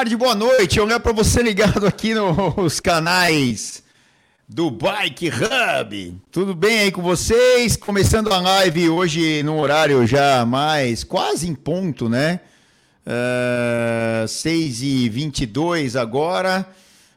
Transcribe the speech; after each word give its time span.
Tarde, 0.00 0.16
boa 0.16 0.34
noite. 0.34 0.80
Olha 0.80 0.98
para 0.98 1.12
você 1.12 1.42
ligado 1.42 1.86
aqui 1.86 2.14
nos 2.14 2.80
canais 2.80 3.82
do 4.48 4.70
Bike 4.70 5.28
Hub. 5.28 6.16
Tudo 6.32 6.54
bem 6.54 6.78
aí 6.80 6.90
com 6.90 7.02
vocês? 7.02 7.76
Começando 7.76 8.32
a 8.32 8.40
live 8.40 8.88
hoje 8.88 9.42
no 9.42 9.60
horário 9.60 10.06
já 10.06 10.46
mais 10.46 11.04
quase 11.04 11.46
em 11.50 11.54
ponto, 11.54 12.08
né? 12.08 12.40
Uh, 13.06 14.24
6h22 14.24 16.00
agora. 16.00 16.66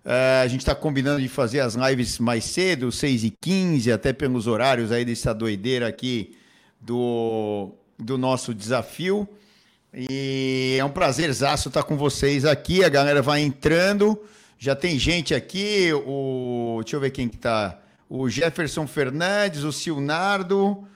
Uh, 0.04 0.44
a 0.44 0.48
gente 0.48 0.60
está 0.60 0.76
combinando 0.76 1.22
de 1.22 1.30
fazer 1.30 1.62
as 1.62 1.76
lives 1.76 2.20
mais 2.20 2.44
cedo, 2.44 2.90
6h15, 2.90 3.94
até 3.94 4.12
pelos 4.12 4.46
horários 4.46 4.92
aí 4.92 5.06
dessa 5.06 5.34
doideira 5.34 5.88
aqui 5.88 6.36
do, 6.82 7.72
do 7.98 8.18
nosso 8.18 8.54
desafio. 8.54 9.26
E 9.96 10.78
é 10.80 10.84
um 10.84 10.90
prazerzaço 10.90 11.68
estar 11.68 11.84
com 11.84 11.96
vocês 11.96 12.46
aqui. 12.46 12.84
A 12.84 12.90
galera 12.90 13.22
vai 13.22 13.42
entrando. 13.42 14.20
Já 14.58 14.76
tem 14.76 14.98
gente 14.98 15.36
aqui. 15.36 15.92
O, 15.94 16.80
deixa 16.82 16.96
eu 16.96 17.00
ver 17.00 17.12
quem 17.12 17.30
que 17.30 17.38
tá. 17.38 17.80
O 18.10 18.28
Jefferson 18.28 18.88
Fernandes, 18.88 19.64
o 19.64 19.72
Silnardo. 19.72 20.88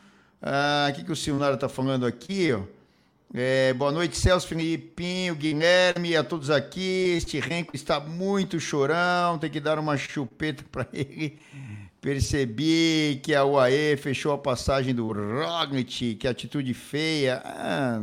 Ah, 0.41 0.87
o 0.89 0.93
que, 0.95 1.03
que 1.03 1.11
o 1.11 1.15
Silnardo 1.15 1.55
está 1.55 1.69
falando 1.69 2.07
aqui? 2.07 2.57
É, 3.33 3.73
boa 3.73 3.91
noite, 3.91 4.17
Celso, 4.17 4.47
Filipinho, 4.47 5.35
Guilherme, 5.35 6.15
a 6.15 6.23
todos 6.23 6.49
aqui. 6.49 7.13
Este 7.17 7.39
Renko 7.39 7.75
está 7.75 7.99
muito 7.99 8.59
chorão, 8.59 9.37
tem 9.37 9.49
que 9.49 9.59
dar 9.59 9.77
uma 9.77 9.95
chupeta 9.95 10.63
para 10.71 10.87
ele. 10.93 11.37
Percebi 12.01 13.19
que 13.21 13.35
a 13.35 13.43
UAE 13.43 13.97
fechou 13.97 14.31
a 14.31 14.37
passagem 14.37 14.95
do 14.95 15.11
Roglic, 15.11 16.15
que 16.15 16.27
atitude 16.27 16.73
feia. 16.73 17.41
Ah, 17.43 18.01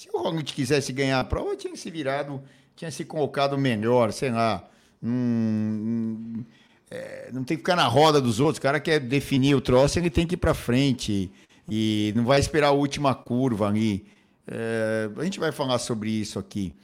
se 0.00 0.08
o 0.14 0.16
Roglic 0.16 0.54
quisesse 0.54 0.94
ganhar 0.94 1.20
a 1.20 1.24
prova, 1.24 1.54
tinha 1.54 1.76
se 1.76 1.90
virado, 1.90 2.40
tinha 2.74 2.90
se 2.90 3.04
colocado 3.04 3.58
melhor, 3.58 4.14
sei 4.14 4.30
lá. 4.30 4.66
Hum, 5.02 6.42
é, 6.90 7.28
não 7.34 7.44
tem 7.44 7.54
que 7.54 7.62
ficar 7.62 7.76
na 7.76 7.86
roda 7.86 8.18
dos 8.18 8.40
outros. 8.40 8.56
O 8.56 8.62
cara 8.62 8.80
quer 8.80 8.98
definir 8.98 9.54
o 9.54 9.60
troço, 9.60 9.98
ele 9.98 10.08
tem 10.08 10.26
que 10.26 10.36
ir 10.36 10.38
para 10.38 10.54
frente. 10.54 11.30
E 11.68 12.14
não 12.16 12.24
vai 12.24 12.40
esperar 12.40 12.68
a 12.68 12.72
última 12.72 13.14
curva 13.14 13.68
ali. 13.68 14.06
É, 14.46 15.10
a 15.18 15.22
gente 15.22 15.38
vai 15.38 15.52
falar 15.52 15.78
sobre 15.78 16.08
isso 16.08 16.38
aqui. 16.38 16.74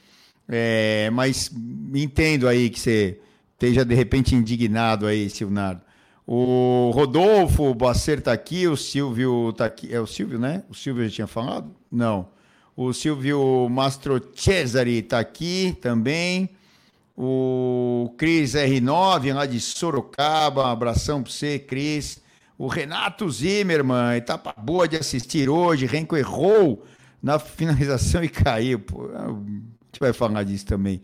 É, 0.47 1.09
mas 1.11 1.51
entendo 1.95 2.47
aí 2.47 2.69
que 2.69 2.79
você 2.79 3.19
esteja 3.55 3.83
de 3.83 3.95
repente 3.95 4.35
indignado 4.35 5.07
aí, 5.07 5.31
Silnardo. 5.31 5.81
O 6.27 6.91
Rodolfo 6.93 7.73
Bacer 7.73 8.19
está 8.19 8.35
aqui, 8.35 8.69
o 8.69 8.77
Silvio 8.77 9.49
está 9.49 9.65
aqui. 9.65 9.91
É 9.91 9.99
o 9.99 10.07
Silvio, 10.07 10.39
né? 10.39 10.65
O 10.69 10.75
Silvio 10.75 11.09
já 11.09 11.15
tinha 11.15 11.27
falado? 11.27 11.75
Não. 11.91 12.36
O 12.77 12.93
Silvio 12.93 13.71
Mastro 13.71 14.21
Cesari 14.35 14.99
está 14.99 15.19
aqui 15.19 15.75
também. 15.81 16.51
O 17.17 18.13
Cris 18.19 18.53
R9, 18.53 19.33
lá 19.33 19.47
de 19.47 19.59
Sorocaba. 19.59 20.65
Um 20.65 20.67
abração 20.67 21.23
para 21.23 21.33
você, 21.33 21.59
Cris. 21.59 22.21
O 22.59 22.67
Renato 22.67 23.31
Zimmermann, 23.31 24.19
etapa 24.19 24.55
boa 24.61 24.87
de 24.87 24.97
assistir 24.97 25.49
hoje. 25.49 25.87
Renko 25.87 26.19
errou 26.19 26.85
na 27.23 27.39
finalização 27.39 28.23
e 28.25 28.29
caiu. 28.29 28.79
Pô, 28.79 29.09
a 29.15 29.29
gente 29.29 29.99
vai 29.99 30.13
falar 30.13 30.43
disso 30.43 30.67
também. 30.67 31.01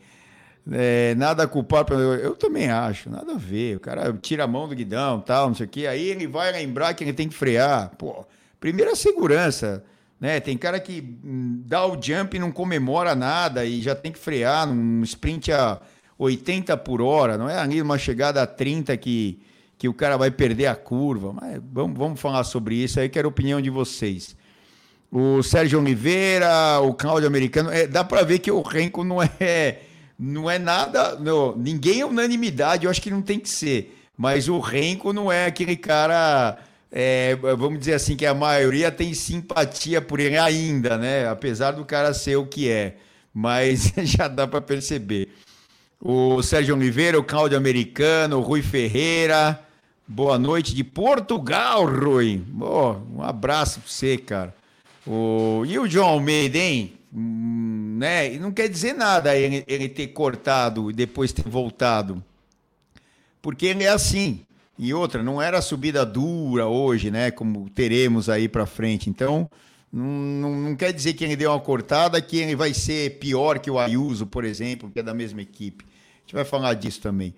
É, 0.70 1.14
nada 1.14 1.44
a 1.44 1.48
culpar, 1.48 1.86
eu, 1.88 2.14
eu 2.16 2.36
também 2.36 2.68
acho, 2.68 3.08
nada 3.08 3.32
a 3.32 3.38
ver. 3.38 3.78
O 3.78 3.80
cara 3.80 4.12
tira 4.12 4.44
a 4.44 4.46
mão 4.46 4.68
do 4.68 4.74
guidão, 4.74 5.22
tal, 5.22 5.48
não 5.48 5.54
sei 5.54 5.64
o 5.64 5.68
quê. 5.70 5.86
Aí 5.86 6.06
ele 6.06 6.26
vai 6.26 6.52
lembrar 6.52 6.92
que 6.92 7.02
ele 7.02 7.14
tem 7.14 7.30
que 7.30 7.34
frear. 7.34 7.92
Pô, 7.96 8.26
primeira 8.60 8.94
segurança. 8.94 9.82
Né? 10.22 10.38
Tem 10.38 10.56
cara 10.56 10.78
que 10.78 11.18
hum, 11.24 11.64
dá 11.66 11.84
o 11.84 12.00
jump 12.00 12.36
e 12.36 12.38
não 12.38 12.52
comemora 12.52 13.12
nada 13.12 13.64
e 13.64 13.82
já 13.82 13.92
tem 13.92 14.12
que 14.12 14.20
frear 14.20 14.68
num 14.68 15.02
sprint 15.02 15.50
a 15.50 15.80
80 16.16 16.76
por 16.76 17.02
hora. 17.02 17.36
Não 17.36 17.50
é 17.50 17.58
ali 17.58 17.82
uma 17.82 17.98
chegada 17.98 18.40
a 18.40 18.46
30 18.46 18.96
que, 18.98 19.40
que 19.76 19.88
o 19.88 19.92
cara 19.92 20.16
vai 20.16 20.30
perder 20.30 20.66
a 20.66 20.76
curva. 20.76 21.32
Mas 21.32 21.60
vamos, 21.72 21.98
vamos 21.98 22.20
falar 22.20 22.44
sobre 22.44 22.76
isso 22.76 23.00
aí, 23.00 23.08
quero 23.08 23.26
a 23.26 23.30
opinião 23.30 23.60
de 23.60 23.68
vocês. 23.68 24.36
O 25.10 25.42
Sérgio 25.42 25.80
Oliveira, 25.80 26.78
o 26.80 26.94
Cláudio 26.94 27.26
Americano, 27.26 27.72
é, 27.72 27.88
dá 27.88 28.04
para 28.04 28.22
ver 28.22 28.38
que 28.38 28.50
o 28.50 28.62
Renko 28.62 29.02
não 29.02 29.20
é, 29.20 29.80
não 30.16 30.48
é 30.48 30.56
nada. 30.56 31.16
Não, 31.16 31.56
ninguém 31.56 32.00
é 32.00 32.06
unanimidade, 32.06 32.84
eu 32.84 32.90
acho 32.92 33.02
que 33.02 33.10
não 33.10 33.22
tem 33.22 33.40
que 33.40 33.50
ser. 33.50 33.98
Mas 34.16 34.48
o 34.48 34.60
Renko 34.60 35.12
não 35.12 35.32
é 35.32 35.46
aquele 35.46 35.76
cara 35.76 36.58
é, 36.94 37.34
vamos 37.36 37.78
dizer 37.78 37.94
assim, 37.94 38.14
que 38.14 38.26
a 38.26 38.34
maioria 38.34 38.92
tem 38.92 39.14
simpatia 39.14 40.02
por 40.02 40.20
ele 40.20 40.36
ainda, 40.36 40.98
né? 40.98 41.26
Apesar 41.26 41.70
do 41.70 41.86
cara 41.86 42.12
ser 42.12 42.36
o 42.36 42.46
que 42.46 42.68
é. 42.68 42.96
Mas 43.32 43.94
já 44.04 44.28
dá 44.28 44.46
para 44.46 44.60
perceber. 44.60 45.30
O 45.98 46.42
Sérgio 46.42 46.74
Oliveira, 46.74 47.18
o 47.18 47.24
Cláudio 47.24 47.56
Americano, 47.56 48.36
o 48.36 48.42
Rui 48.42 48.60
Ferreira. 48.60 49.58
Boa 50.06 50.38
noite 50.38 50.74
de 50.74 50.84
Portugal, 50.84 51.86
Rui. 51.86 52.44
Oh, 52.60 52.96
um 53.16 53.22
abraço 53.22 53.80
para 53.80 53.88
você, 53.88 54.18
cara. 54.18 54.54
O... 55.06 55.64
E 55.66 55.78
o 55.78 55.88
João 55.88 56.08
Almeida, 56.08 56.58
hein? 56.58 56.92
Hum, 57.14 57.96
né? 57.98 58.28
Não 58.38 58.52
quer 58.52 58.68
dizer 58.68 58.92
nada 58.92 59.34
ele, 59.34 59.64
ele 59.66 59.88
ter 59.88 60.08
cortado 60.08 60.90
e 60.90 60.92
depois 60.92 61.32
ter 61.32 61.48
voltado. 61.48 62.22
Porque 63.40 63.64
ele 63.64 63.84
é 63.84 63.88
assim. 63.88 64.44
E 64.78 64.92
outra, 64.94 65.22
não 65.22 65.40
era 65.40 65.60
subida 65.60 66.04
dura 66.04 66.66
hoje, 66.66 67.10
né? 67.10 67.30
Como 67.30 67.68
teremos 67.70 68.28
aí 68.28 68.48
para 68.48 68.66
frente. 68.66 69.10
Então, 69.10 69.50
não, 69.92 70.04
não, 70.04 70.50
não, 70.56 70.76
quer 70.76 70.92
dizer 70.92 71.12
que 71.12 71.24
ele 71.24 71.36
deu 71.36 71.50
uma 71.50 71.60
cortada 71.60 72.20
que 72.20 72.38
ele 72.38 72.56
vai 72.56 72.72
ser 72.72 73.18
pior 73.18 73.58
que 73.58 73.70
o 73.70 73.78
Ayuso, 73.78 74.26
por 74.26 74.44
exemplo, 74.44 74.90
que 74.90 75.00
é 75.00 75.02
da 75.02 75.12
mesma 75.12 75.42
equipe. 75.42 75.84
A 75.84 76.20
gente 76.20 76.34
vai 76.34 76.44
falar 76.44 76.74
disso 76.74 77.00
também. 77.00 77.34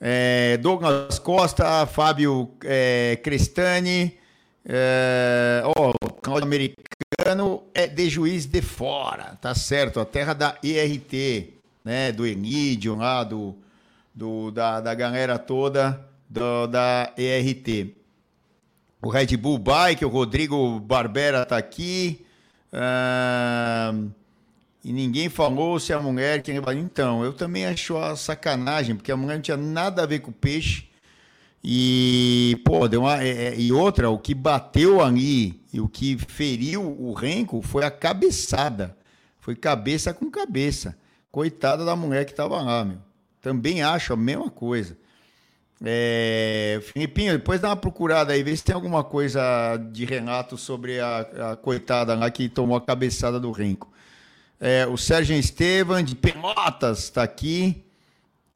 É, 0.00 0.56
Douglas 0.56 1.18
Costa, 1.20 1.86
Fábio 1.86 2.50
é, 2.64 3.18
Crestani, 3.22 4.18
é, 4.66 5.62
ó, 5.76 5.90
o 6.04 6.12
Claudio 6.14 6.44
Americano 6.44 7.62
é 7.72 7.86
de 7.86 8.08
juiz 8.08 8.44
de 8.44 8.60
fora, 8.60 9.38
tá 9.40 9.54
certo? 9.54 10.00
A 10.00 10.04
terra 10.04 10.34
da 10.34 10.58
IRT, 10.62 11.54
né? 11.84 12.10
Do 12.10 12.26
Emídio 12.26 12.96
lá, 12.96 13.22
do, 13.22 13.54
do, 14.12 14.50
da, 14.50 14.80
da 14.80 14.94
galera 14.94 15.38
toda 15.38 16.12
do, 16.34 16.66
da 16.66 17.12
ERT. 17.16 17.94
O 19.00 19.08
Red 19.08 19.36
Bull 19.36 19.58
Bike, 19.58 20.04
o 20.04 20.08
Rodrigo 20.08 20.80
Barbera 20.80 21.42
está 21.42 21.56
aqui. 21.56 22.26
Uh, 22.72 24.10
e 24.82 24.92
ninguém 24.92 25.28
falou 25.28 25.78
se 25.78 25.92
a 25.92 26.00
mulher 26.00 26.42
que 26.42 26.52
Então, 26.52 27.24
eu 27.24 27.32
também 27.32 27.66
acho 27.66 27.96
a 27.96 28.16
sacanagem, 28.16 28.96
porque 28.96 29.12
a 29.12 29.16
mulher 29.16 29.36
não 29.36 29.42
tinha 29.42 29.56
nada 29.56 30.02
a 30.02 30.06
ver 30.06 30.18
com 30.20 30.30
o 30.30 30.34
peixe. 30.34 30.88
E, 31.62 32.60
pô, 32.64 32.88
deu 32.88 33.02
uma. 33.02 33.22
É, 33.22 33.28
é, 33.28 33.58
e 33.58 33.72
outra, 33.72 34.10
o 34.10 34.18
que 34.18 34.34
bateu 34.34 35.00
ali 35.00 35.62
e 35.72 35.80
o 35.80 35.88
que 35.88 36.18
feriu 36.18 36.82
o 36.82 37.12
renco 37.12 37.62
foi 37.62 37.84
a 37.84 37.90
cabeçada. 37.90 38.96
Foi 39.40 39.54
cabeça 39.54 40.12
com 40.12 40.30
cabeça. 40.30 40.98
Coitada 41.30 41.84
da 41.84 41.94
mulher 41.94 42.24
que 42.24 42.32
estava 42.32 42.60
lá, 42.60 42.84
meu. 42.84 42.98
Também 43.40 43.82
acho 43.82 44.12
a 44.12 44.16
mesma 44.16 44.50
coisa. 44.50 44.96
É, 45.82 46.80
Filipinho, 46.82 47.32
depois 47.32 47.60
dá 47.60 47.68
uma 47.68 47.76
procurada 47.76 48.32
aí, 48.32 48.42
vê 48.42 48.56
se 48.56 48.62
tem 48.62 48.74
alguma 48.74 49.02
coisa 49.02 49.76
de 49.92 50.04
Renato 50.04 50.56
sobre 50.56 51.00
a, 51.00 51.52
a 51.52 51.56
coitada 51.56 52.14
lá 52.14 52.30
que 52.30 52.48
tomou 52.48 52.76
a 52.76 52.80
cabeçada 52.80 53.40
do 53.40 53.50
Renco. 53.50 53.92
É, 54.60 54.86
o 54.86 54.96
Sérgio 54.96 55.36
Estevam, 55.36 56.02
de 56.02 56.14
Pelotas, 56.14 57.00
está 57.04 57.22
aqui. 57.22 57.84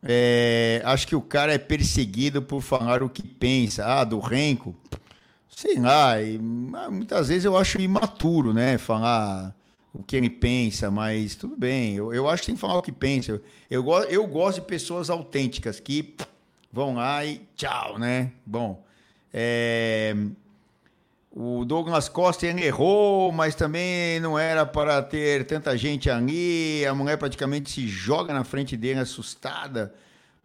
É, 0.03 0.81
acho 0.85 1.07
que 1.07 1.17
o 1.17 1.21
cara 1.21 1.53
é 1.53 1.59
perseguido 1.59 2.41
por 2.41 2.63
falar 2.63 3.03
o 3.03 3.09
que 3.09 3.23
pensa. 3.23 3.85
Ah, 3.85 4.05
do 4.05 4.21
Renco. 4.21 4.75
Sei 5.51 5.79
lá, 5.79 6.23
e, 6.23 6.39
muitas 6.39 7.29
vezes 7.29 7.45
eu 7.45 7.57
acho 7.57 7.81
imaturo, 7.81 8.55
né? 8.55 8.79
Falar 8.79 9.55
o 9.93 10.03
que 10.03 10.17
ele 10.17 10.31
pensa, 10.31 10.91
mas 10.91 11.35
tudo 11.35 11.57
bem. 11.57 11.97
Eu, 11.97 12.15
eu 12.15 12.29
acho 12.29 12.43
que 12.43 12.47
tem 12.47 12.55
que 12.55 12.61
falar 12.61 12.79
o 12.79 12.83
que 12.83 12.93
pensa. 12.93 13.33
Eu, 13.33 13.43
eu, 13.69 13.85
eu 14.05 14.27
gosto 14.27 14.61
de 14.61 14.67
pessoas 14.67 15.11
autênticas 15.11 15.81
que 15.81 16.15
vão 16.73 16.95
lá 16.95 17.25
e 17.25 17.47
tchau, 17.57 17.99
né? 17.99 18.33
Bom, 18.45 18.85
é... 19.33 20.15
o 21.31 21.65
Douglas 21.65 22.09
Costa 22.09 22.47
errou, 22.47 23.33
mas 23.33 23.55
também 23.55 24.21
não 24.21 24.39
era 24.39 24.65
para 24.67 25.03
ter 25.03 25.45
tanta 25.47 25.77
gente 25.77 26.11
ali. 26.11 26.85
A 26.87 26.95
mulher 26.95 27.17
praticamente 27.17 27.71
se 27.71 27.87
joga 27.87 28.33
na 28.33 28.45
frente 28.45 28.77
dele, 28.77 29.01
assustada. 29.01 29.95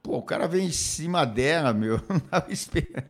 Pô, 0.02 0.18
o 0.18 0.24
cara 0.24 0.48
vem 0.48 0.68
em 0.68 0.72
cima 0.72 1.26
dela, 1.26 1.74
meu. 1.74 1.98
Não 2.30 2.44
esperando. 2.50 3.08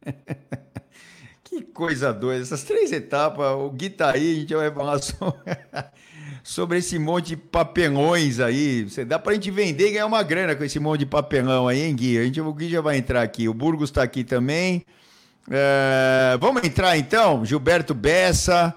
Que 1.44 1.62
coisa 1.62 2.14
doida. 2.14 2.42
Essas 2.42 2.64
três 2.64 2.92
etapas, 2.92 3.48
o 3.56 3.70
Gui 3.72 3.90
tá 3.90 4.12
aí, 4.12 4.32
a 4.32 4.40
gente 4.40 4.56
vai 4.56 4.72
falar 4.72 5.00
sobre 5.00 5.40
sobre 6.44 6.80
esse 6.80 7.00
monte 7.00 7.28
de 7.30 7.38
papelões 7.38 8.42
aí. 8.42 8.84
Você 8.84 9.06
dá 9.06 9.18
pra 9.18 9.34
gente 9.34 9.50
vender 9.50 9.88
e 9.88 9.92
ganhar 9.94 10.06
uma 10.06 10.22
grana 10.22 10.56
com 10.56 10.64
esse 10.64 10.78
monte 10.78 11.00
de 11.00 11.06
papelão 11.06 11.70
aí, 11.70 11.82
hein, 11.82 11.96
Gui? 11.96 12.18
A 12.20 12.24
gente, 12.24 12.42
o 12.42 12.54
Gui 12.54 12.70
já 12.70 12.82
vai 12.82 12.98
entrar 12.98 13.22
aqui. 13.22 13.48
O 13.48 13.54
Burgos 13.54 13.90
está 13.90 14.04
aqui 14.04 14.26
também. 14.26 14.86
É, 15.50 16.38
vamos 16.40 16.64
entrar 16.64 16.98
então? 16.98 17.46
Gilberto 17.46 17.94
Bessa. 17.94 18.76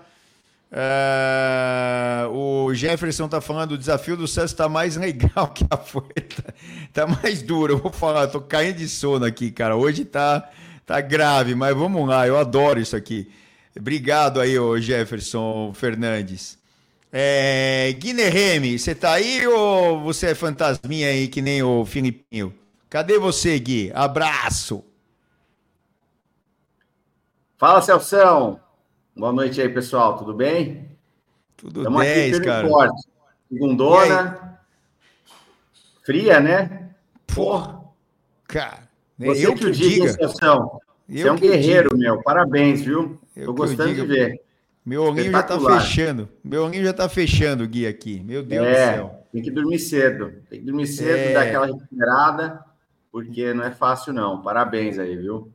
Uh, 0.72 2.28
o 2.36 2.74
Jefferson 2.74 3.28
tá 3.28 3.40
falando, 3.40 3.72
o 3.72 3.78
desafio 3.78 4.16
do 4.16 4.26
Santos 4.26 4.52
tá 4.52 4.68
mais 4.68 4.96
legal 4.96 5.48
que 5.54 5.64
a 5.70 5.76
foi. 5.76 6.02
Tá, 6.02 6.52
tá, 6.92 7.06
mais 7.06 7.42
duro. 7.42 7.74
Eu 7.74 7.78
vou 7.78 7.92
falar, 7.92 8.28
tô 8.28 8.40
caindo 8.40 8.76
de 8.76 8.88
sono 8.88 9.24
aqui, 9.24 9.50
cara. 9.50 9.76
Hoje 9.76 10.04
tá, 10.04 10.48
tá 10.84 11.00
grave, 11.00 11.54
mas 11.54 11.74
vamos 11.74 12.06
lá, 12.08 12.26
eu 12.26 12.36
adoro 12.36 12.80
isso 12.80 12.96
aqui. 12.96 13.30
Obrigado 13.78 14.40
aí, 14.40 14.58
o 14.58 14.78
Jefferson 14.78 15.72
Fernandes. 15.74 16.58
É, 17.12 17.92
Guilherme, 17.98 18.78
você 18.78 18.94
tá 18.94 19.12
aí 19.12 19.46
ou 19.46 20.00
você 20.02 20.28
é 20.28 20.34
fantasminha 20.34 21.08
aí 21.08 21.28
que 21.28 21.40
nem 21.40 21.62
o 21.62 21.84
Filipinho? 21.84 22.52
Cadê 22.90 23.18
você, 23.18 23.58
Gui? 23.58 23.90
Abraço. 23.94 24.84
Fala, 27.58 27.80
Celção. 27.80 28.60
Boa 29.16 29.32
noite 29.32 29.60
aí, 29.60 29.68
pessoal. 29.68 30.18
Tudo 30.18 30.34
bem? 30.34 30.90
Tudo 31.56 31.80
Estamos 31.80 32.02
10, 32.02 32.36
aqui 32.36 32.44
cara. 32.44 32.68
Forte. 32.68 33.08
Segundona. 33.50 34.60
Fria, 36.04 36.38
né? 36.38 36.90
Porra. 37.26 37.80
Cara, 38.46 38.88
você 39.18 39.46
eu 39.46 39.54
que, 39.54 39.60
que 39.60 39.66
o 39.66 39.72
diga, 39.72 40.12
Celção. 40.12 40.78
Você 41.08 41.26
é 41.26 41.32
um 41.32 41.36
guerreiro, 41.36 41.90
diga. 41.90 41.98
meu. 41.98 42.22
Parabéns, 42.22 42.82
viu? 42.82 43.18
Eu 43.34 43.46
Tô 43.46 43.54
gostando 43.54 43.94
de 43.94 44.06
ver. 44.06 44.45
Meu 44.86 45.02
onguinho 45.02 45.32
já 45.32 45.42
tá 45.42 45.58
fechando. 45.58 46.28
Meu 46.44 46.64
onguinho 46.64 46.84
já 46.84 46.92
tá 46.92 47.08
fechando, 47.08 47.66
Gui, 47.66 47.88
aqui. 47.88 48.22
Meu 48.24 48.40
Deus 48.40 48.64
é, 48.68 48.70
do 48.70 48.94
céu. 48.94 49.26
Tem 49.32 49.42
que 49.42 49.50
dormir 49.50 49.80
cedo. 49.80 50.32
Tem 50.48 50.60
que 50.60 50.64
dormir 50.64 50.86
cedo, 50.86 51.10
é... 51.10 51.32
dar 51.32 51.42
aquela 51.42 51.66
recuperada, 51.66 52.64
porque 53.10 53.52
não 53.52 53.64
é 53.64 53.72
fácil, 53.72 54.12
não. 54.12 54.40
Parabéns 54.40 54.96
aí, 54.96 55.16
viu? 55.16 55.52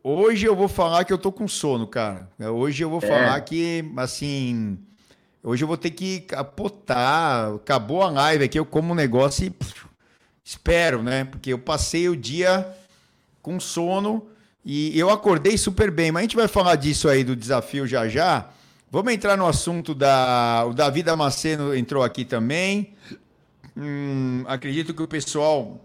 Hoje 0.00 0.46
eu 0.46 0.54
vou 0.54 0.68
falar 0.68 1.04
que 1.04 1.12
eu 1.12 1.18
tô 1.18 1.32
com 1.32 1.48
sono, 1.48 1.88
cara. 1.88 2.28
Hoje 2.38 2.84
eu 2.84 2.88
vou 2.88 3.00
é. 3.02 3.06
falar 3.06 3.40
que, 3.40 3.84
assim. 3.96 4.78
Hoje 5.42 5.64
eu 5.64 5.68
vou 5.68 5.76
ter 5.76 5.90
que 5.90 6.20
capotar. 6.20 7.52
Acabou 7.52 8.02
a 8.02 8.10
live 8.10 8.44
aqui, 8.44 8.60
eu 8.60 8.64
como 8.64 8.92
um 8.92 8.96
negócio 8.96 9.44
e. 9.44 9.50
Pff, 9.50 9.86
espero, 10.44 11.02
né? 11.02 11.24
Porque 11.24 11.52
eu 11.52 11.58
passei 11.58 12.08
o 12.08 12.16
dia 12.16 12.64
com 13.42 13.58
sono. 13.58 14.28
E 14.68 14.98
eu 14.98 15.10
acordei 15.10 15.56
super 15.56 15.92
bem, 15.92 16.10
mas 16.10 16.22
a 16.22 16.22
gente 16.24 16.34
vai 16.34 16.48
falar 16.48 16.74
disso 16.74 17.08
aí 17.08 17.22
do 17.22 17.36
desafio 17.36 17.86
já 17.86 18.08
já. 18.08 18.50
Vamos 18.90 19.12
entrar 19.12 19.36
no 19.36 19.46
assunto 19.46 19.94
da. 19.94 20.64
O 20.68 20.74
Davi 20.74 21.04
Damasceno 21.04 21.72
entrou 21.72 22.02
aqui 22.02 22.24
também. 22.24 22.92
Hum, 23.76 24.42
acredito 24.48 24.92
que 24.92 25.00
o 25.00 25.06
pessoal 25.06 25.80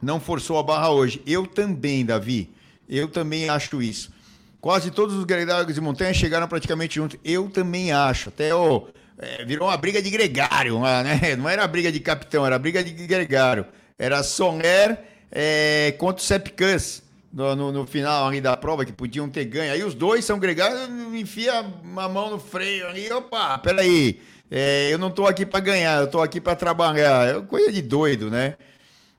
não 0.00 0.20
forçou 0.20 0.56
a 0.56 0.62
barra 0.62 0.88
hoje. 0.90 1.20
Eu 1.26 1.48
também, 1.48 2.06
Davi. 2.06 2.48
Eu 2.88 3.08
também 3.08 3.48
acho 3.48 3.82
isso. 3.82 4.12
Quase 4.60 4.92
todos 4.92 5.16
os 5.16 5.24
gregários 5.24 5.74
de 5.74 5.80
montanha 5.80 6.14
chegaram 6.14 6.46
praticamente 6.46 6.94
juntos. 6.94 7.18
Eu 7.24 7.50
também 7.50 7.90
acho. 7.90 8.28
Até 8.28 8.54
o. 8.54 8.86
É, 9.18 9.44
virou 9.44 9.66
uma 9.66 9.76
briga 9.76 10.00
de 10.00 10.10
gregário, 10.10 10.78
né? 10.80 11.34
Não 11.34 11.48
era 11.48 11.66
briga 11.66 11.90
de 11.90 11.98
capitão, 11.98 12.46
era 12.46 12.56
briga 12.56 12.84
de 12.84 12.92
gregário. 12.92 13.66
Era 13.98 14.22
Soner 14.22 14.96
é, 15.32 15.92
contra 15.98 16.22
o 16.22 16.24
Sepkus 16.24 17.02
no, 17.36 17.54
no, 17.54 17.70
no, 17.70 17.86
final 17.86 18.26
ali 18.26 18.40
da 18.40 18.56
prova, 18.56 18.86
que 18.86 18.92
podiam 18.92 19.28
ter 19.28 19.44
ganho. 19.44 19.70
Aí 19.70 19.84
os 19.84 19.94
dois 19.94 20.24
são 20.24 20.38
gregários, 20.38 20.88
enfia 21.12 21.52
a 21.58 22.08
mão 22.08 22.30
no 22.30 22.38
freio 22.38 22.88
ali, 22.88 23.12
opa, 23.12 23.58
peraí, 23.58 24.18
é, 24.50 24.88
eu 24.90 24.96
não 24.96 25.10
tô 25.10 25.26
aqui 25.26 25.44
para 25.44 25.60
ganhar, 25.60 26.00
eu 26.00 26.06
tô 26.06 26.22
aqui 26.22 26.40
para 26.40 26.56
trabalhar. 26.56 27.28
É 27.28 27.40
coisa 27.42 27.70
de 27.70 27.82
doido, 27.82 28.30
né? 28.30 28.54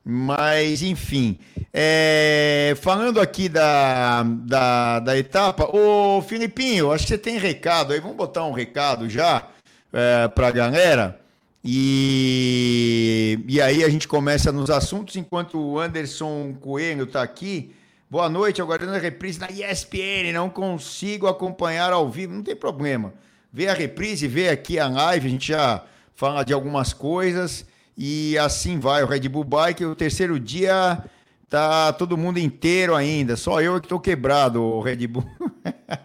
Mas, 0.04 0.82
enfim. 0.82 1.38
É, 1.72 2.74
falando 2.82 3.22
aqui 3.22 3.48
da, 3.48 4.24
da, 4.24 5.00
da 5.00 5.16
etapa, 5.16 5.66
ô 5.66 6.20
Filipinho, 6.24 6.92
acho 6.92 7.04
que 7.04 7.10
você 7.10 7.20
tem 7.20 7.38
recado 7.38 7.94
aí, 7.94 8.00
vamos 8.00 8.18
botar 8.18 8.46
um 8.46 8.52
recado 8.52 9.08
já 9.08 9.48
é, 9.94 10.28
para 10.28 10.48
a 10.48 10.52
galera. 10.52 11.20
E, 11.64 13.38
e 13.48 13.62
aí 13.62 13.84
a 13.84 13.90
gente 13.90 14.08
começa 14.08 14.52
nos 14.52 14.72
assuntos, 14.72 15.16
enquanto 15.18 15.60
o 15.60 15.80
Anderson 15.80 16.56
Coelho 16.60 17.04
está 17.04 17.22
aqui. 17.22 17.76
Boa 18.10 18.30
noite, 18.30 18.62
aguardando 18.62 18.94
a 18.94 19.00
reprise 19.00 19.38
na 19.38 19.50
ESPN. 19.52 20.32
Não 20.32 20.50
consigo 20.50 21.28
acompanhar 21.28 21.92
ao 21.92 22.10
vivo, 22.10 22.34
não 22.34 22.42
tem 22.42 22.56
problema. 22.56 23.14
Vê 23.52 23.68
a 23.68 23.74
reprise, 23.74 24.30
vê 24.30 24.48
aqui 24.48 24.80
a 24.80 24.88
live, 24.88 25.28
a 25.28 25.30
gente 25.30 25.48
já 25.50 25.84
fala 26.16 26.46
de 26.46 26.54
algumas 26.54 26.94
coisas. 26.94 27.66
E 27.98 28.38
assim 28.38 28.80
vai. 28.80 29.04
O 29.04 29.08
Red 29.08 29.28
Bull 29.28 29.44
Bike, 29.44 29.84
o 29.84 29.94
terceiro 29.94 30.40
dia 30.40 31.04
tá 31.50 31.92
todo 31.92 32.16
mundo 32.16 32.40
inteiro 32.40 32.96
ainda. 32.96 33.36
Só 33.36 33.62
eu 33.62 33.78
que 33.78 33.88
estou 33.88 34.00
quebrado, 34.00 34.64
o 34.64 34.80
Red 34.80 35.06
Bull. 35.06 35.30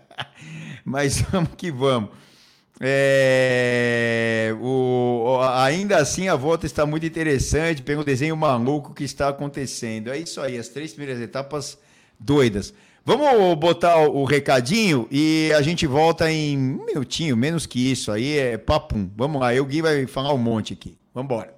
Mas 0.84 1.20
vamos 1.20 1.50
que 1.56 1.70
vamos. 1.70 2.10
É, 2.80 4.52
o, 4.60 5.38
ainda 5.54 5.98
assim, 5.98 6.26
a 6.26 6.34
volta 6.34 6.66
está 6.66 6.84
muito 6.84 7.06
interessante 7.06 7.80
pelo 7.80 8.02
desenho 8.02 8.36
maluco 8.36 8.92
que 8.92 9.04
está 9.04 9.28
acontecendo. 9.28 10.10
É 10.10 10.18
isso 10.18 10.40
aí, 10.40 10.58
as 10.58 10.66
três 10.66 10.92
primeiras 10.92 11.22
etapas 11.22 11.78
doidas. 12.22 12.72
Vamos 13.04 13.56
botar 13.56 13.96
o, 13.98 14.24
recadinho 14.24 15.08
e 15.10 15.52
a 15.56 15.62
gente 15.62 15.86
volta 15.88 16.30
em 16.30 16.56
um 16.56 16.86
minutinho, 16.86 17.36
menos 17.36 17.66
que 17.66 17.90
isso. 17.90 18.12
Aí 18.12 18.38
é 18.38 18.56
papum. 18.56 19.10
Vamos 19.16 19.40
lá, 19.40 19.52
eu 19.52 19.64
Gui 19.64 19.82
vai 19.82 20.06
falar 20.06 20.32
um 20.32 20.38
monte 20.38 20.72
aqui. 20.72 20.96
Vamos 21.12 21.26
embora. 21.26 21.52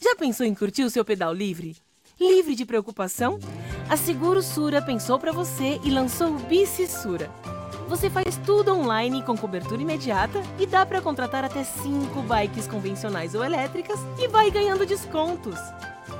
Já 0.00 0.16
pensou 0.16 0.46
em 0.46 0.54
curtir 0.54 0.82
o 0.82 0.90
seu 0.90 1.04
pedal 1.04 1.32
livre? 1.32 1.76
Livre 2.18 2.54
de 2.54 2.64
preocupação? 2.64 3.38
A 3.88 3.96
Seguro 3.96 4.42
Sura 4.42 4.80
pensou 4.80 5.18
para 5.18 5.30
você 5.30 5.78
e 5.84 5.90
lançou 5.90 6.28
o 6.28 6.38
Bici 6.38 6.86
Sura. 6.86 7.30
Você 7.88 8.08
faz 8.08 8.38
tudo 8.38 8.72
online 8.72 9.22
com 9.22 9.36
cobertura 9.36 9.82
imediata 9.82 10.42
e 10.58 10.66
dá 10.66 10.86
para 10.86 11.02
contratar 11.02 11.44
até 11.44 11.62
5 11.62 12.22
bikes 12.22 12.66
convencionais 12.66 13.34
ou 13.34 13.44
elétricas 13.44 14.00
e 14.18 14.26
vai 14.28 14.50
ganhando 14.50 14.86
descontos. 14.86 15.58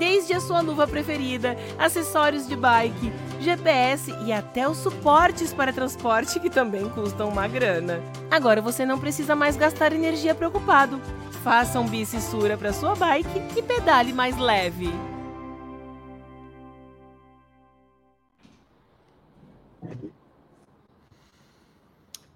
Desde 0.00 0.32
a 0.32 0.40
sua 0.40 0.62
luva 0.62 0.88
preferida, 0.88 1.58
acessórios 1.78 2.48
de 2.48 2.56
bike, 2.56 3.12
GPS 3.38 4.10
e 4.24 4.32
até 4.32 4.66
os 4.66 4.78
suportes 4.78 5.52
para 5.52 5.74
transporte 5.74 6.40
que 6.40 6.48
também 6.48 6.88
custam 6.88 7.28
uma 7.28 7.46
grana. 7.46 8.02
Agora 8.30 8.62
você 8.62 8.86
não 8.86 8.98
precisa 8.98 9.36
mais 9.36 9.58
gastar 9.58 9.92
energia 9.92 10.34
preocupado. 10.34 10.98
Faça 11.44 11.78
um 11.78 11.86
bicissura 11.86 12.56
para 12.56 12.72
sua 12.72 12.96
bike 12.96 13.28
e 13.54 13.60
pedale 13.60 14.14
mais 14.14 14.38
leve. 14.38 14.88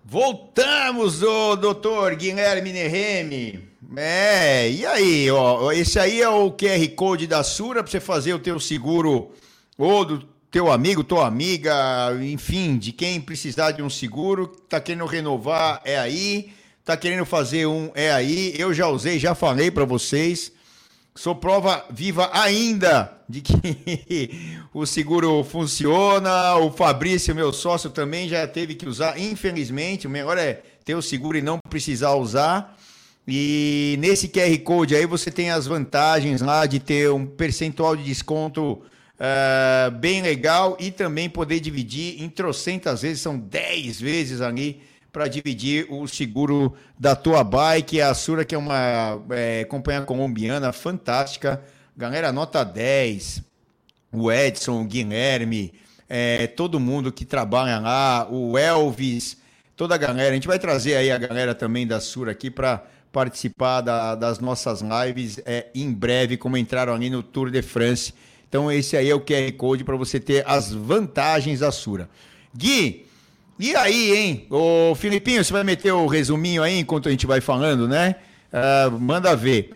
Voltamos, 0.05 1.23
o 1.23 1.57
doutor 1.57 2.15
Guilherme 2.15 2.75
Neremi. 2.75 3.74
É, 3.97 4.71
e 4.71 4.87
aí, 4.87 5.31
ó, 5.31 5.73
esse 5.73 5.99
aí 5.99 6.21
é 6.21 6.29
o 6.29 6.51
QR 6.51 6.89
Code 6.97 7.27
da 7.27 7.43
Sura 7.43 7.83
para 7.83 7.91
você 7.91 8.01
fazer 8.01 8.35
o 8.35 8.39
teu 8.39 8.59
seguro 8.61 9.33
ou 9.77 10.05
do 10.05 10.19
teu 10.51 10.71
amigo, 10.71 11.03
tua 11.03 11.27
amiga, 11.27 11.75
enfim, 12.23 12.79
de 12.79 12.93
quem 12.93 13.21
precisar 13.21 13.73
de 13.73 13.83
um 13.83 13.91
seguro, 13.91 14.47
tá 14.47 14.81
querendo 14.81 15.05
renovar, 15.07 15.81
é 15.85 15.99
aí. 15.99 16.53
Tá 16.85 16.99
querendo 16.99 17.25
fazer 17.25 17.67
um 17.67 17.91
é 17.95 18.13
aí, 18.13 18.55
eu 18.59 18.75
já 18.75 18.87
usei, 18.89 19.19
já 19.19 19.35
falei 19.35 19.71
para 19.71 19.87
vocês. 19.87 20.53
Sou 21.15 21.35
prova 21.35 21.87
viva 21.91 22.29
ainda 22.33 23.11
de 23.27 23.41
que 23.41 24.59
o 24.75 24.85
seguro 24.85 25.43
funciona. 25.45 26.57
O 26.57 26.71
Fabrício, 26.71 27.35
meu 27.35 27.55
sócio, 27.55 27.89
também 27.89 28.29
já 28.29 28.47
teve 28.47 28.75
que 28.75 28.87
usar. 28.87 29.19
Infelizmente, 29.19 30.07
o 30.07 30.11
melhor 30.11 30.37
é 30.37 30.63
ter 30.85 30.95
o 30.95 31.01
seguro 31.01 31.39
e 31.39 31.43
não 31.43 31.59
precisar 31.71 32.15
usar. 32.17 32.77
E 33.27 33.97
nesse 34.01 34.29
QR 34.29 34.57
Code 34.59 34.95
aí 34.95 35.07
você 35.07 35.31
tem 35.31 35.51
as 35.51 35.67
vantagens 35.67 36.41
lá 36.43 36.67
de 36.67 36.79
ter 36.79 37.11
um 37.11 37.25
percentual 37.25 37.97
de 37.97 38.05
desconto 38.05 38.83
uh, 39.15 39.91
bem 39.93 40.21
legal 40.21 40.77
e 40.79 40.91
também 40.91 41.31
poder 41.31 41.61
dividir 41.61 42.23
em 42.23 42.29
trocentas 42.29 43.03
vezes, 43.03 43.23
são 43.23 43.39
10 43.39 44.01
vezes 44.01 44.41
ali 44.41 44.83
para 45.15 45.29
dividir 45.29 45.87
o 45.91 46.07
seguro 46.09 46.75
da 46.99 47.15
tua 47.15 47.45
bike. 47.45 48.01
A 48.01 48.13
Sura, 48.15 48.45
que 48.45 48.55
é 48.55 48.59
uma 48.59 49.23
é, 49.31 49.65
companhia 49.65 50.03
colombiana 50.03 50.73
fantástica. 50.73 51.63
Galera, 51.97 52.33
nota 52.33 52.65
10. 52.65 53.41
O 54.13 54.31
Edson, 54.31 54.83
o 54.83 54.85
Guilherme, 54.85 55.73
é, 56.09 56.49
todo 56.49 56.81
mundo 56.81 57.13
que 57.13 57.25
trabalha 57.25 57.79
lá, 57.79 58.29
o 58.29 58.59
Elvis, 58.59 59.37
toda 59.77 59.95
a 59.95 59.99
galera. 59.99 60.31
A 60.31 60.35
gente 60.35 60.49
vai 60.49 60.59
trazer 60.59 60.97
aí 60.97 61.13
a 61.13 61.19
galera 61.19 61.55
também 61.55 61.87
da 61.87 62.01
Sura 62.01 62.33
aqui 62.33 62.51
para 62.51 62.85
participar 63.15 63.81
da, 63.81 64.17
das 64.17 64.41
nossas 64.41 64.83
lives 64.83 65.41
é, 65.47 65.69
em 65.73 65.93
breve, 65.93 66.37
como 66.37 66.57
entraram 66.57 66.93
ali 66.93 67.09
no 67.09 67.23
Tour 67.23 67.49
de 67.49 67.63
France. 67.63 68.13
Então, 68.49 68.71
esse 68.71 68.97
aí 68.97 69.09
é 69.09 69.15
o 69.15 69.21
QR 69.21 69.53
Code 69.57 69.85
para 69.85 69.97
você 69.97 70.19
ter 70.19 70.45
as 70.47 70.73
vantagens 70.73 71.61
da 71.61 71.71
Sura. 71.71 72.11
Gui, 72.53 73.07
e 73.57 73.77
aí, 73.77 74.17
hein? 74.17 74.47
Ô, 74.51 74.97
Filipinho, 74.97 75.45
você 75.45 75.53
vai 75.53 75.63
meter 75.63 75.93
o 75.93 76.09
resuminho 76.09 76.61
aí 76.61 76.81
enquanto 76.81 77.09
a 77.09 77.13
gente 77.13 77.27
vai 77.27 77.41
falando, 77.41 77.87
né? 77.87 78.17
Uh, 78.53 78.99
manda 78.99 79.37
ver. 79.37 79.71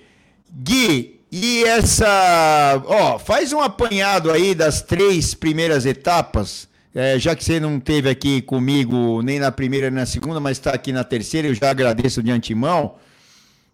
Gui, 0.52 1.20
e 1.30 1.62
essa. 1.62 2.82
Ó, 2.86 3.18
faz 3.20 3.52
um 3.52 3.60
apanhado 3.60 4.32
aí 4.32 4.52
das 4.54 4.82
três 4.82 5.32
primeiras 5.32 5.86
etapas. 5.86 6.68
É, 6.92 7.18
já 7.18 7.36
que 7.36 7.44
você 7.44 7.60
não 7.60 7.78
teve 7.78 8.08
aqui 8.08 8.42
comigo 8.42 9.22
nem 9.22 9.38
na 9.38 9.52
primeira 9.52 9.90
nem 9.90 10.00
na 10.00 10.06
segunda, 10.06 10.40
mas 10.40 10.56
está 10.56 10.72
aqui 10.72 10.90
na 10.90 11.04
terceira, 11.04 11.46
eu 11.46 11.54
já 11.54 11.70
agradeço 11.70 12.20
de 12.22 12.32
antemão. 12.32 12.96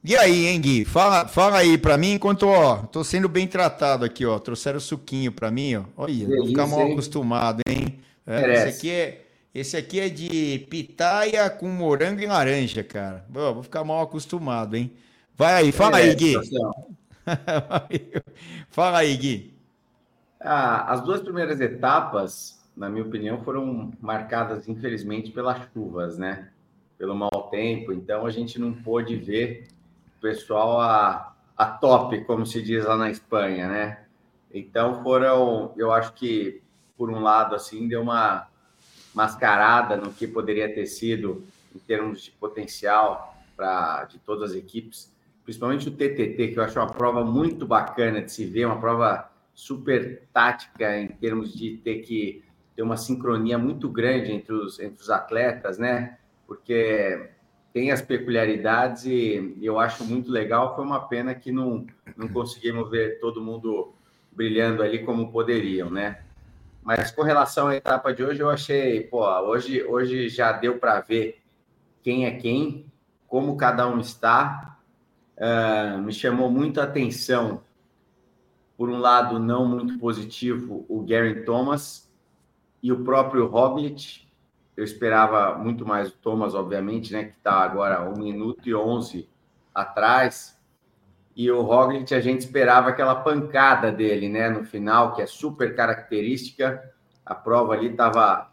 E 0.06 0.14
aí, 0.14 0.48
hein, 0.48 0.60
Gui? 0.60 0.84
Fala, 0.84 1.26
fala 1.26 1.56
aí 1.56 1.78
pra 1.78 1.96
mim, 1.96 2.12
enquanto, 2.12 2.46
ó, 2.46 2.82
tô 2.82 3.02
sendo 3.02 3.26
bem 3.26 3.48
tratado 3.48 4.04
aqui, 4.04 4.26
ó. 4.26 4.38
Trouxeram 4.38 4.78
suquinho 4.78 5.32
pra 5.32 5.50
mim, 5.50 5.76
ó. 5.76 5.84
Olha, 5.96 6.26
vou 6.26 6.46
ficar 6.46 6.66
mal 6.66 6.92
acostumado, 6.92 7.62
hein? 7.66 8.00
É, 8.26 8.52
esse, 8.52 8.68
aqui 8.68 8.90
é, 8.90 9.26
esse 9.54 9.76
aqui 9.78 10.00
é 10.00 10.10
de 10.10 10.66
pitaia 10.68 11.48
com 11.48 11.68
morango 11.68 12.20
e 12.20 12.26
laranja, 12.26 12.84
cara. 12.84 13.24
vou 13.30 13.62
ficar 13.62 13.82
mal 13.82 14.02
acostumado, 14.02 14.76
hein? 14.76 14.92
Vai 15.34 15.54
aí, 15.54 15.72
fala 15.72 15.96
aí, 15.96 16.14
Gui. 16.14 16.34
fala 18.68 18.98
aí, 18.98 19.16
Gui. 19.16 19.54
Ah, 20.38 20.92
as 20.92 21.00
duas 21.00 21.22
primeiras 21.22 21.62
etapas, 21.62 22.62
na 22.76 22.90
minha 22.90 23.06
opinião, 23.06 23.42
foram 23.42 23.90
marcadas, 24.02 24.68
infelizmente, 24.68 25.30
pelas 25.30 25.62
chuvas, 25.72 26.18
né? 26.18 26.50
Pelo 26.98 27.14
mau 27.14 27.48
tempo. 27.50 27.90
Então, 27.90 28.26
a 28.26 28.30
gente 28.30 28.60
não 28.60 28.70
pôde 28.70 29.16
ver 29.16 29.72
pessoal 30.24 30.80
a, 30.80 31.36
a 31.54 31.66
top, 31.66 32.24
como 32.24 32.46
se 32.46 32.62
diz 32.62 32.86
lá 32.86 32.96
na 32.96 33.10
Espanha, 33.10 33.68
né? 33.68 34.04
Então 34.50 35.02
foram, 35.02 35.74
eu 35.76 35.92
acho 35.92 36.14
que 36.14 36.62
por 36.96 37.10
um 37.10 37.20
lado 37.20 37.54
assim 37.54 37.86
deu 37.86 38.00
uma 38.00 38.48
mascarada 39.12 39.98
no 39.98 40.14
que 40.14 40.26
poderia 40.26 40.74
ter 40.74 40.86
sido 40.86 41.44
em 41.76 41.78
termos 41.78 42.22
de 42.22 42.30
potencial 42.30 43.36
para 43.54 44.04
de 44.04 44.18
todas 44.18 44.52
as 44.52 44.56
equipes, 44.56 45.14
principalmente 45.44 45.88
o 45.88 45.92
TTT, 45.92 46.48
que 46.48 46.58
eu 46.58 46.64
acho 46.64 46.78
uma 46.78 46.90
prova 46.90 47.22
muito 47.22 47.66
bacana 47.66 48.22
de 48.22 48.32
se 48.32 48.46
ver, 48.46 48.64
uma 48.64 48.80
prova 48.80 49.30
super 49.52 50.22
tática 50.32 50.98
em 50.98 51.08
termos 51.08 51.52
de 51.52 51.76
ter 51.76 51.98
que 51.98 52.42
ter 52.74 52.82
uma 52.82 52.96
sincronia 52.96 53.58
muito 53.58 53.90
grande 53.90 54.32
entre 54.32 54.54
os, 54.54 54.80
entre 54.80 55.02
os 55.02 55.10
atletas, 55.10 55.76
né? 55.76 56.16
Porque 56.46 57.28
tem 57.74 57.90
as 57.90 58.00
peculiaridades 58.00 59.04
e 59.04 59.58
eu 59.60 59.80
acho 59.80 60.04
muito 60.04 60.30
legal. 60.30 60.76
Foi 60.76 60.84
uma 60.84 61.08
pena 61.08 61.34
que 61.34 61.50
não, 61.50 61.84
não 62.16 62.28
conseguimos 62.28 62.88
ver 62.88 63.18
todo 63.18 63.42
mundo 63.42 63.92
brilhando 64.30 64.80
ali 64.80 65.04
como 65.04 65.32
poderiam, 65.32 65.90
né? 65.90 66.22
Mas 66.84 67.10
com 67.10 67.22
relação 67.22 67.66
à 67.66 67.74
etapa 67.74 68.14
de 68.14 68.22
hoje, 68.22 68.40
eu 68.40 68.48
achei, 68.48 69.00
pô, 69.00 69.26
hoje, 69.40 69.82
hoje 69.82 70.28
já 70.28 70.52
deu 70.52 70.78
para 70.78 71.00
ver 71.00 71.42
quem 72.00 72.26
é 72.26 72.30
quem, 72.30 72.86
como 73.26 73.56
cada 73.56 73.88
um 73.88 73.98
está. 73.98 74.78
Uh, 75.36 76.00
me 76.00 76.12
chamou 76.12 76.48
muito 76.48 76.80
a 76.80 76.84
atenção, 76.84 77.64
por 78.76 78.88
um 78.88 78.98
lado, 78.98 79.40
não 79.40 79.66
muito 79.66 79.98
positivo, 79.98 80.86
o 80.88 81.02
Gary 81.02 81.44
Thomas 81.44 82.08
e 82.80 82.92
o 82.92 83.02
próprio 83.02 83.48
Roglic, 83.48 84.28
eu 84.76 84.82
esperava 84.82 85.56
muito 85.56 85.86
mais 85.86 86.08
o 86.08 86.16
Thomas, 86.16 86.54
obviamente, 86.54 87.12
né, 87.12 87.24
que 87.24 87.36
está 87.36 87.58
agora 87.58 88.08
1 88.08 88.18
minuto 88.18 88.68
e 88.68 88.74
11 88.74 89.28
atrás. 89.74 90.58
E 91.36 91.50
o 91.50 91.62
Roglic, 91.62 92.14
a 92.14 92.20
gente 92.20 92.40
esperava 92.40 92.90
aquela 92.90 93.14
pancada 93.14 93.92
dele, 93.92 94.28
né, 94.28 94.48
no 94.48 94.64
final, 94.64 95.14
que 95.14 95.22
é 95.22 95.26
super 95.26 95.74
característica. 95.74 96.92
A 97.24 97.34
prova 97.34 97.74
ali 97.74 97.88
estava, 97.88 98.52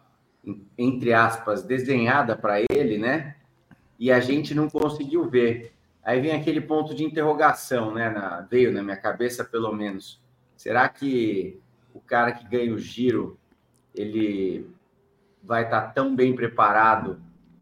entre 0.78 1.12
aspas, 1.12 1.62
desenhada 1.62 2.36
para 2.36 2.60
ele, 2.70 2.98
né? 2.98 3.36
E 3.98 4.10
a 4.10 4.18
gente 4.18 4.54
não 4.54 4.68
conseguiu 4.68 5.28
ver. 5.28 5.72
Aí 6.04 6.20
vem 6.20 6.32
aquele 6.32 6.60
ponto 6.60 6.94
de 6.94 7.04
interrogação, 7.04 7.94
né? 7.94 8.10
Na, 8.10 8.40
veio 8.40 8.72
na 8.72 8.82
minha 8.82 8.96
cabeça, 8.96 9.44
pelo 9.44 9.72
menos. 9.72 10.20
Será 10.56 10.88
que 10.88 11.60
o 11.94 12.00
cara 12.00 12.32
que 12.32 12.48
ganha 12.48 12.72
o 12.72 12.78
giro, 12.78 13.38
ele 13.94 14.68
vai 15.42 15.64
estar 15.64 15.92
tão 15.92 16.14
bem 16.14 16.34
preparado 16.34 17.20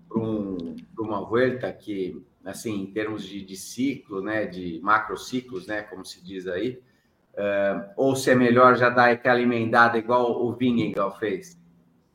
para 0.08 0.18
um, 0.18 0.76
uma 0.98 1.24
volta 1.24 1.72
que, 1.72 2.24
assim, 2.44 2.82
em 2.82 2.86
termos 2.92 3.24
de, 3.24 3.42
de, 3.44 3.56
ciclo, 3.56 4.20
né, 4.20 4.46
de 4.46 4.80
macrociclos, 4.82 5.66
né, 5.66 5.82
como 5.82 6.04
se 6.04 6.22
diz 6.22 6.46
aí, 6.46 6.82
uh, 7.34 7.90
ou 7.96 8.14
se 8.14 8.30
é 8.30 8.34
melhor 8.34 8.76
já 8.76 8.90
dar 8.90 9.10
aquela 9.10 9.40
emendada 9.40 9.98
igual 9.98 10.44
o 10.44 10.52
Vingegaard 10.52 11.18
fez 11.18 11.58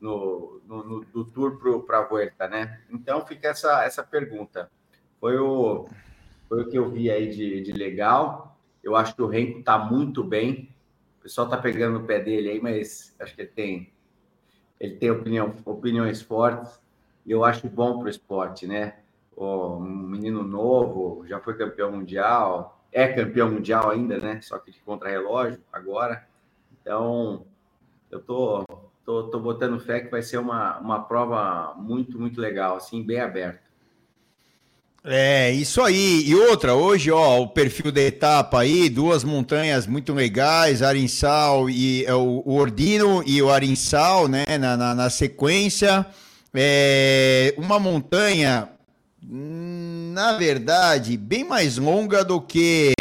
no, 0.00 0.60
no, 0.66 0.84
no 0.84 1.04
do 1.04 1.24
Tour 1.24 1.58
para 1.84 1.98
a 1.98 2.04
volta, 2.04 2.48
né? 2.48 2.80
Então 2.90 3.26
fica 3.26 3.48
essa, 3.48 3.84
essa 3.84 4.02
pergunta. 4.02 4.70
Foi 5.18 5.38
o, 5.38 5.88
foi 6.48 6.62
o 6.62 6.68
que 6.68 6.78
eu 6.78 6.90
vi 6.90 7.10
aí 7.10 7.28
de, 7.28 7.62
de 7.62 7.72
legal. 7.72 8.58
Eu 8.82 8.94
acho 8.94 9.14
que 9.14 9.22
o 9.22 9.26
Renko 9.26 9.60
está 9.60 9.78
muito 9.78 10.22
bem. 10.22 10.70
O 11.18 11.22
pessoal 11.22 11.46
está 11.46 11.56
pegando 11.56 11.98
no 11.98 12.06
pé 12.06 12.20
dele 12.20 12.50
aí, 12.50 12.60
mas 12.60 13.16
acho 13.18 13.34
que 13.34 13.40
ele 13.40 13.50
tem 13.50 13.92
ele 14.78 14.96
tem 14.96 15.10
opinião, 15.10 15.54
opiniões 15.64 16.22
fortes 16.22 16.80
e 17.24 17.32
eu 17.32 17.44
acho 17.44 17.68
bom 17.68 17.98
para 17.98 18.06
o 18.06 18.10
esporte, 18.10 18.66
né? 18.66 18.94
Um 19.36 19.80
menino 19.80 20.42
novo, 20.42 21.26
já 21.26 21.40
foi 21.40 21.56
campeão 21.56 21.92
mundial, 21.92 22.80
é 22.92 23.08
campeão 23.08 23.50
mundial 23.50 23.90
ainda, 23.90 24.18
né? 24.18 24.40
Só 24.40 24.58
que 24.58 24.70
de 24.70 24.80
contra-relógio 24.80 25.60
agora. 25.72 26.26
Então, 26.80 27.44
eu 28.10 28.20
tô, 28.20 28.64
tô, 29.04 29.24
tô 29.24 29.40
botando 29.40 29.80
fé 29.80 30.00
que 30.00 30.10
vai 30.10 30.22
ser 30.22 30.38
uma, 30.38 30.78
uma 30.78 31.02
prova 31.02 31.74
muito, 31.76 32.18
muito 32.18 32.40
legal, 32.40 32.76
assim, 32.76 33.02
bem 33.02 33.20
aberta. 33.20 33.65
É, 35.08 35.52
isso 35.52 35.80
aí. 35.82 36.24
E 36.26 36.34
outra, 36.34 36.74
hoje, 36.74 37.12
ó, 37.12 37.40
o 37.40 37.46
perfil 37.46 37.92
da 37.92 38.00
etapa 38.00 38.60
aí, 38.60 38.88
duas 38.88 39.22
montanhas 39.22 39.86
muito 39.86 40.12
legais, 40.12 40.82
Arinsal 40.82 41.70
e 41.70 42.04
é, 42.04 42.12
o, 42.12 42.42
Ordino 42.44 43.22
e 43.24 43.40
o 43.40 43.48
Arinsal, 43.48 44.26
né, 44.26 44.44
na, 44.58 44.76
na, 44.76 44.94
na 44.96 45.08
sequência. 45.08 46.04
É, 46.52 47.54
uma 47.56 47.78
montanha, 47.78 48.68
na 49.22 50.32
verdade, 50.32 51.16
bem 51.16 51.44
mais 51.44 51.78
longa 51.78 52.24
do 52.24 52.40
que 52.40 52.92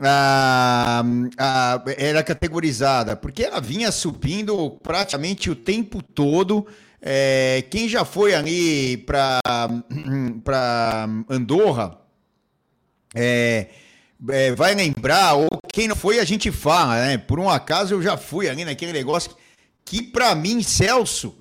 a, 0.00 1.04
a, 1.36 1.82
era 1.98 2.22
categorizada, 2.22 3.14
porque 3.14 3.42
ela 3.42 3.60
vinha 3.60 3.92
subindo 3.92 4.70
praticamente 4.82 5.50
o 5.50 5.54
tempo 5.54 6.02
todo. 6.02 6.66
É, 7.02 7.64
quem 7.70 7.88
já 7.88 8.04
foi 8.04 8.34
ali 8.34 8.98
para 8.98 9.40
Andorra 11.28 11.98
é, 13.14 13.68
é, 14.28 14.52
vai 14.52 14.74
lembrar, 14.74 15.34
ou 15.34 15.48
quem 15.72 15.88
não 15.88 15.96
foi, 15.96 16.18
a 16.18 16.24
gente 16.24 16.50
fala, 16.52 17.06
né? 17.06 17.18
Por 17.18 17.40
um 17.40 17.48
acaso 17.48 17.94
eu 17.94 18.02
já 18.02 18.16
fui 18.16 18.48
ali 18.48 18.64
naquele 18.64 18.92
negócio 18.92 19.34
que, 19.84 20.02
para 20.02 20.34
mim, 20.34 20.62
Celso, 20.62 21.34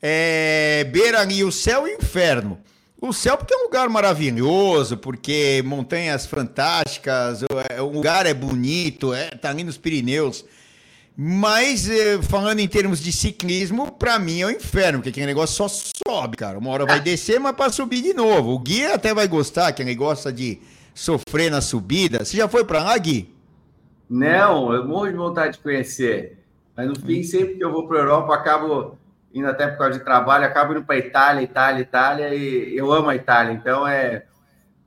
é, 0.00 0.84
beira 0.84 1.20
ali 1.20 1.42
o 1.44 1.50
céu 1.52 1.86
e 1.88 1.94
o 1.94 1.98
inferno. 1.98 2.58
O 3.00 3.12
céu 3.12 3.36
porque 3.36 3.54
é 3.54 3.56
um 3.56 3.64
lugar 3.64 3.88
maravilhoso, 3.88 4.96
porque 4.96 5.62
montanhas 5.64 6.26
fantásticas, 6.26 7.42
o, 7.42 7.46
é, 7.70 7.80
o 7.80 7.88
lugar 7.88 8.26
é 8.26 8.34
bonito, 8.34 9.12
é, 9.14 9.30
tá 9.30 9.50
ali 9.50 9.64
nos 9.64 9.78
Pirineus. 9.78 10.44
Mas, 11.22 11.86
eh, 11.86 12.22
falando 12.22 12.60
em 12.60 12.66
termos 12.66 12.98
de 12.98 13.12
ciclismo, 13.12 13.92
para 13.92 14.18
mim 14.18 14.40
é 14.40 14.46
o 14.46 14.48
um 14.48 14.52
inferno, 14.52 15.00
porque 15.00 15.10
aquele 15.10 15.26
negócio 15.26 15.54
só 15.54 15.68
sobe, 15.68 16.34
cara. 16.34 16.58
Uma 16.58 16.70
hora 16.70 16.86
vai 16.86 16.96
ah. 16.96 17.02
descer, 17.02 17.38
mas 17.38 17.54
para 17.54 17.70
subir 17.70 18.00
de 18.00 18.14
novo. 18.14 18.52
O 18.52 18.58
Gui 18.58 18.86
até 18.86 19.12
vai 19.12 19.28
gostar, 19.28 19.70
que 19.72 19.82
ele 19.82 19.94
gosta 19.94 20.32
de 20.32 20.58
sofrer 20.94 21.50
na 21.50 21.60
subida. 21.60 22.24
Você 22.24 22.38
já 22.38 22.48
foi 22.48 22.64
para 22.64 22.82
lá, 22.82 22.96
Gui? 22.96 23.34
Não, 24.08 24.72
eu 24.72 24.88
morro 24.88 25.08
de 25.08 25.16
vontade 25.16 25.58
de 25.58 25.62
conhecer. 25.62 26.38
Mas 26.74 26.88
no 26.88 26.98
fim, 26.98 27.22
sempre 27.22 27.56
que 27.56 27.64
eu 27.64 27.70
vou 27.70 27.86
para 27.86 27.98
Europa, 27.98 28.34
acabo 28.34 28.96
indo 29.34 29.46
até 29.46 29.66
por 29.66 29.76
causa 29.76 29.98
de 29.98 30.02
trabalho, 30.02 30.46
acabo 30.46 30.72
indo 30.72 30.84
para 30.84 30.96
Itália, 30.96 31.42
Itália, 31.42 31.82
Itália, 31.82 32.34
e 32.34 32.74
eu 32.74 32.90
amo 32.90 33.10
a 33.10 33.14
Itália. 33.14 33.52
Então, 33.52 33.86
é 33.86 34.24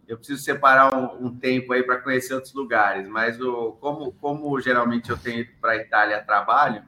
eu 0.07 0.17
preciso 0.17 0.41
separar 0.43 0.93
um, 0.93 1.27
um 1.27 1.37
tempo 1.37 1.73
aí 1.73 1.83
para 1.83 1.97
conhecer 1.97 2.33
outros 2.33 2.53
lugares, 2.53 3.07
mas 3.07 3.39
o, 3.39 3.73
como, 3.79 4.11
como 4.13 4.59
geralmente 4.59 5.09
eu 5.09 5.17
tenho 5.17 5.41
ido 5.41 5.51
para 5.61 5.73
a 5.73 5.77
Itália 5.77 6.17
a 6.17 6.23
trabalho, 6.23 6.83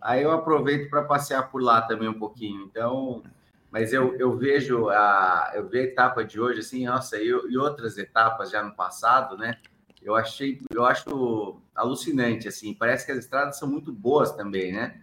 aí 0.00 0.22
eu 0.22 0.30
aproveito 0.30 0.88
para 0.88 1.02
passear 1.02 1.50
por 1.50 1.62
lá 1.62 1.82
também 1.82 2.08
um 2.08 2.18
pouquinho. 2.18 2.64
Então, 2.64 3.22
mas 3.70 3.92
eu, 3.92 4.16
eu 4.16 4.36
vejo 4.36 4.88
a 4.88 5.52
eu 5.54 5.68
vejo 5.68 5.88
a 5.88 5.90
etapa 5.90 6.24
de 6.24 6.40
hoje 6.40 6.60
assim, 6.60 6.86
nossa, 6.86 7.18
e, 7.18 7.26
e 7.26 7.58
outras 7.58 7.98
etapas 7.98 8.50
já 8.50 8.62
no 8.62 8.74
passado, 8.74 9.36
né? 9.36 9.58
Eu 10.02 10.14
achei, 10.14 10.60
eu 10.70 10.84
acho 10.84 11.60
alucinante 11.74 12.46
assim. 12.46 12.72
Parece 12.72 13.04
que 13.04 13.12
as 13.12 13.18
estradas 13.18 13.58
são 13.58 13.68
muito 13.68 13.92
boas 13.92 14.32
também, 14.32 14.72
né? 14.72 15.00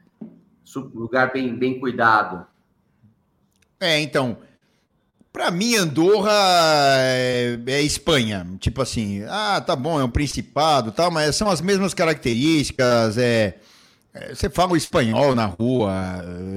Lugar 0.93 1.31
bem 1.31 1.55
bem 1.55 1.79
cuidado. 1.79 2.47
É, 3.79 3.99
então, 3.99 4.37
para 5.33 5.49
mim, 5.49 5.75
Andorra 5.75 6.31
é, 6.99 7.59
é, 7.65 7.81
Espanha. 7.81 8.47
Tipo 8.59 8.83
assim, 8.83 9.23
ah, 9.27 9.59
tá 9.59 9.75
bom, 9.75 9.99
é 9.99 10.03
um 10.03 10.09
principado 10.09 10.91
tal, 10.91 11.09
mas 11.09 11.35
são 11.35 11.49
as 11.49 11.59
mesmas 11.59 11.95
características, 11.95 13.17
é, 13.17 13.55
é, 14.13 14.35
você 14.35 14.47
fala 14.47 14.73
o 14.73 14.77
espanhol 14.77 15.33
na 15.33 15.47
rua. 15.47 15.91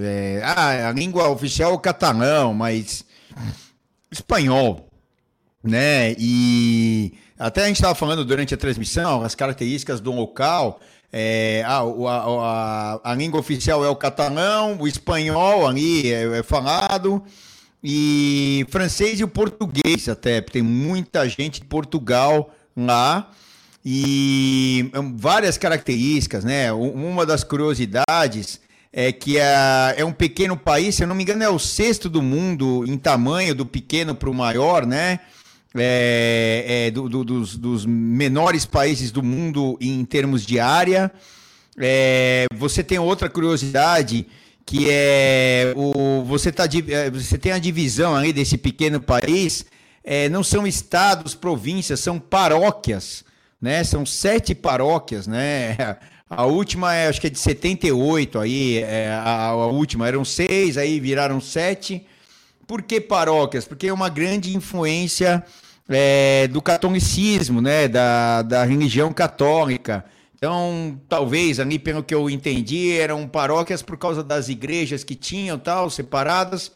É, 0.02 0.42
ah, 0.44 0.90
a 0.90 0.92
língua 0.92 1.28
oficial 1.30 1.72
é 1.72 1.74
o 1.74 1.78
catalão, 1.78 2.52
mas 2.52 3.02
espanhol, 4.12 4.90
né? 5.64 6.14
E 6.18 7.14
até 7.38 7.62
a 7.62 7.66
gente 7.68 7.76
estava 7.76 7.94
falando 7.94 8.26
durante 8.26 8.52
a 8.52 8.58
transmissão 8.58 9.22
as 9.22 9.34
características 9.34 10.00
do 10.00 10.12
local. 10.12 10.80
É, 11.10 11.62
a, 11.64 11.78
a, 11.78 13.00
a, 13.00 13.12
a, 13.12 13.14
língua 13.14 13.40
oficial 13.40 13.82
é 13.82 13.88
o 13.88 13.96
catalão, 13.96 14.76
o 14.78 14.86
espanhol 14.86 15.66
ali 15.66 16.12
é, 16.12 16.40
é 16.40 16.42
falado, 16.42 17.24
e 17.82 18.66
francês 18.68 19.20
e 19.20 19.24
o 19.24 19.28
português 19.28 20.08
até. 20.08 20.40
Tem 20.40 20.62
muita 20.62 21.28
gente 21.28 21.60
de 21.60 21.66
Portugal 21.66 22.54
lá 22.76 23.30
e 23.84 24.90
hum, 24.94 25.16
várias 25.16 25.56
características, 25.56 26.44
né? 26.44 26.72
Uma 26.72 27.24
das 27.24 27.44
curiosidades 27.44 28.60
é 28.92 29.12
que 29.12 29.38
é, 29.38 29.94
é 29.96 30.04
um 30.04 30.12
pequeno 30.12 30.56
país, 30.56 30.94
se 30.94 31.04
eu 31.04 31.06
não 31.06 31.14
me 31.14 31.22
engano, 31.22 31.42
é 31.42 31.48
o 31.48 31.58
sexto 31.58 32.08
do 32.08 32.22
mundo 32.22 32.84
em 32.86 32.96
tamanho, 32.96 33.54
do 33.54 33.66
pequeno 33.66 34.14
para 34.14 34.30
o 34.30 34.34
maior, 34.34 34.86
né? 34.86 35.20
É, 35.78 36.86
é, 36.86 36.90
do, 36.90 37.08
do, 37.08 37.22
dos, 37.22 37.56
dos, 37.56 37.84
menores 37.84 38.64
países 38.64 39.10
do 39.10 39.22
mundo 39.22 39.76
em 39.80 40.04
termos 40.04 40.44
de 40.44 40.58
área. 40.58 41.12
É, 41.78 42.46
você 42.56 42.82
tem 42.82 42.98
outra 42.98 43.28
curiosidade 43.28 44.26
que 44.66 44.88
é 44.90 45.72
o 45.76 46.24
você 46.24 46.52
tá 46.52 46.64
é, 46.88 47.08
você 47.08 47.38
tem 47.38 47.52
a 47.52 47.58
divisão 47.58 48.14
aí 48.14 48.32
desse 48.32 48.58
pequeno 48.58 49.00
país 49.00 49.64
é, 50.04 50.28
não 50.28 50.42
são 50.42 50.66
estados 50.66 51.34
províncias 51.34 52.00
são 52.00 52.18
paróquias 52.18 53.24
né? 53.60 53.82
São 53.84 54.04
sete 54.04 54.54
paróquias, 54.54 55.26
né? 55.26 55.76
A 56.28 56.44
última 56.44 56.92
é, 56.92 57.06
acho 57.06 57.20
que 57.20 57.28
é 57.28 57.30
de 57.30 57.38
78, 57.38 58.40
aí, 58.40 58.78
é, 58.78 59.10
a, 59.10 59.46
a 59.46 59.66
última 59.66 60.08
eram 60.08 60.24
seis, 60.24 60.76
aí 60.76 60.98
viraram 60.98 61.40
sete. 61.40 62.04
Por 62.66 62.82
que 62.82 63.00
paróquias? 63.00 63.64
Porque 63.64 63.86
é 63.86 63.92
uma 63.92 64.08
grande 64.08 64.56
influência 64.56 65.44
do 66.50 66.60
catolicismo, 66.60 67.62
né? 67.62 67.86
Da, 67.86 68.42
da 68.42 68.64
religião 68.64 69.12
católica. 69.12 70.04
Então, 70.46 71.00
talvez 71.08 71.58
ali, 71.58 71.76
pelo 71.76 72.04
que 72.04 72.14
eu 72.14 72.30
entendi, 72.30 72.92
eram 72.92 73.26
paróquias 73.26 73.82
por 73.82 73.98
causa 73.98 74.22
das 74.22 74.48
igrejas 74.48 75.02
que 75.02 75.16
tinham, 75.16 75.58
tal, 75.58 75.90
separadas. 75.90 76.70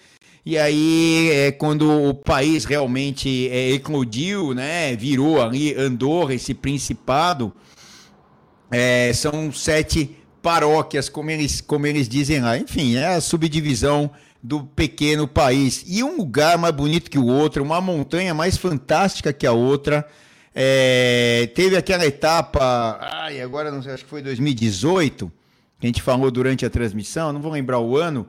E 0.44 0.59
aí, 0.59 1.30
é, 1.30 1.52
quando 1.52 1.88
o 1.88 2.12
país 2.12 2.64
realmente 2.64 3.48
é, 3.48 3.70
eclodiu, 3.70 4.54
né, 4.54 4.96
virou 4.96 5.40
ali 5.40 5.72
Andorra, 5.76 6.35
esse 6.35 6.52
principado, 6.52 7.52
é, 8.72 9.12
são 9.12 9.52
sete 9.52 10.16
paróquias, 10.42 11.09
como 11.09 11.30
eles, 11.30 11.61
como 11.61 11.87
eles 11.87 12.09
dizem 12.09 12.40
lá. 12.40 12.59
Enfim, 12.59 12.96
é 12.96 13.06
a 13.06 13.20
subdivisão 13.20 14.11
do 14.42 14.64
pequeno 14.64 15.28
país. 15.28 15.85
E 15.87 16.02
um 16.02 16.16
lugar 16.16 16.59
mais 16.59 16.74
bonito 16.74 17.09
que 17.09 17.20
o 17.20 17.26
outro, 17.26 17.62
uma 17.62 17.80
montanha 17.80 18.35
mais 18.35 18.56
fantástica 18.56 19.33
que 19.33 19.46
a 19.46 19.52
outra. 19.52 20.04
É, 20.54 21.50
teve 21.54 21.76
aquela 21.76 22.04
etapa, 22.04 22.98
ai, 23.00 23.40
agora 23.40 23.70
não 23.70 23.82
sei, 23.82 23.92
acho 23.92 24.04
que 24.04 24.10
foi 24.10 24.22
2018, 24.22 25.30
que 25.78 25.86
a 25.86 25.88
gente 25.88 26.02
falou 26.02 26.30
durante 26.30 26.66
a 26.66 26.70
transmissão, 26.70 27.32
não 27.32 27.40
vou 27.40 27.52
lembrar 27.52 27.78
o 27.78 27.96
ano, 27.96 28.26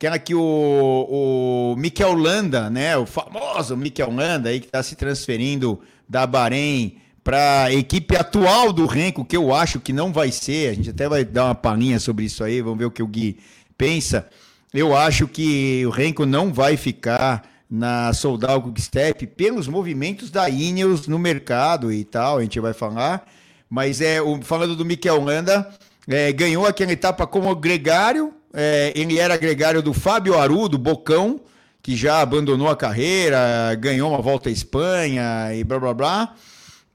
Aquela 0.00 0.18
que 0.18 0.34
o, 0.34 1.76
o 1.76 2.14
Landa, 2.14 2.70
né, 2.70 2.96
o 2.96 3.04
famoso 3.04 3.76
Mikel 3.76 4.10
Landa 4.10 4.48
aí 4.48 4.58
que 4.58 4.64
está 4.64 4.82
se 4.82 4.96
transferindo 4.96 5.78
da 6.08 6.26
Bahrein 6.26 6.96
para 7.22 7.64
a 7.64 7.74
equipe 7.74 8.16
atual 8.16 8.72
do 8.72 8.86
Renko, 8.86 9.26
que 9.26 9.36
eu 9.36 9.54
acho 9.54 9.78
que 9.78 9.92
não 9.92 10.10
vai 10.10 10.32
ser. 10.32 10.70
A 10.70 10.74
gente 10.74 10.88
até 10.88 11.06
vai 11.06 11.22
dar 11.22 11.44
uma 11.44 11.54
palhinha 11.54 12.00
sobre 12.00 12.24
isso 12.24 12.42
aí, 12.42 12.62
vamos 12.62 12.78
ver 12.78 12.86
o 12.86 12.90
que 12.90 13.02
o 13.02 13.06
Gui 13.06 13.36
pensa. 13.76 14.26
Eu 14.72 14.96
acho 14.96 15.28
que 15.28 15.84
o 15.84 15.90
Renko 15.90 16.24
não 16.24 16.50
vai 16.50 16.78
ficar 16.78 17.46
na 17.70 18.12
Soldal 18.12 18.72
Step 18.78 19.26
pelos 19.28 19.68
movimentos 19.68 20.30
da 20.30 20.50
Ineos 20.50 21.06
no 21.06 21.18
mercado 21.18 21.92
e 21.92 22.02
tal, 22.04 22.38
a 22.38 22.42
gente 22.42 22.58
vai 22.58 22.72
falar. 22.72 23.24
Mas 23.68 24.00
é 24.00 24.20
o, 24.20 24.42
falando 24.42 24.74
do 24.74 24.84
Mikel 24.84 25.22
Landa, 25.22 25.70
é, 26.08 26.32
ganhou 26.32 26.66
aquela 26.66 26.90
etapa 26.90 27.26
como 27.26 27.54
gregário, 27.54 28.34
é, 28.52 28.92
ele 28.96 29.18
era 29.18 29.36
gregário 29.36 29.80
do 29.80 29.94
Fábio 29.94 30.36
Aru, 30.36 30.68
do 30.68 30.76
Bocão, 30.76 31.40
que 31.80 31.96
já 31.96 32.20
abandonou 32.20 32.68
a 32.68 32.76
carreira, 32.76 33.38
ganhou 33.78 34.10
uma 34.10 34.20
volta 34.20 34.48
à 34.48 34.52
Espanha 34.52 35.54
e 35.54 35.62
blá 35.62 35.78
blá 35.78 35.94
blá. 35.94 36.34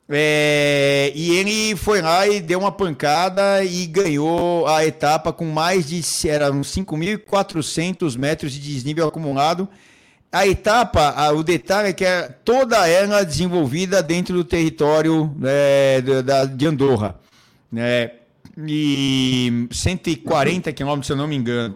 É, 0.07 1.11
e 1.15 1.31
ele 1.31 1.75
foi 1.75 1.99
lá 2.01 2.27
e 2.27 2.39
deu 2.39 2.59
uma 2.59 2.71
pancada 2.71 3.63
e 3.63 3.87
ganhou 3.87 4.67
a 4.67 4.85
etapa 4.85 5.33
com 5.33 5.45
mais 5.45 5.87
de 5.87 6.01
eram 6.29 6.61
5.400 6.61 8.15
metros 8.17 8.51
de 8.51 8.59
desnível 8.59 9.07
acumulado. 9.07 9.67
A 10.31 10.45
etapa, 10.45 11.11
a, 11.11 11.31
o 11.31 11.43
detalhe 11.43 11.89
é 11.89 11.93
que 11.93 12.03
é 12.03 12.23
toda 12.43 12.87
ela 12.87 13.23
desenvolvida 13.23 14.03
dentro 14.03 14.35
do 14.35 14.43
território 14.43 15.33
é, 15.43 16.01
da, 16.01 16.45
de 16.45 16.67
Andorra. 16.67 17.15
Né? 17.71 18.11
e 18.57 19.67
140 19.71 20.71
quilômetros, 20.71 21.07
se 21.07 21.13
eu 21.13 21.17
não 21.17 21.27
me 21.27 21.35
engano. 21.35 21.75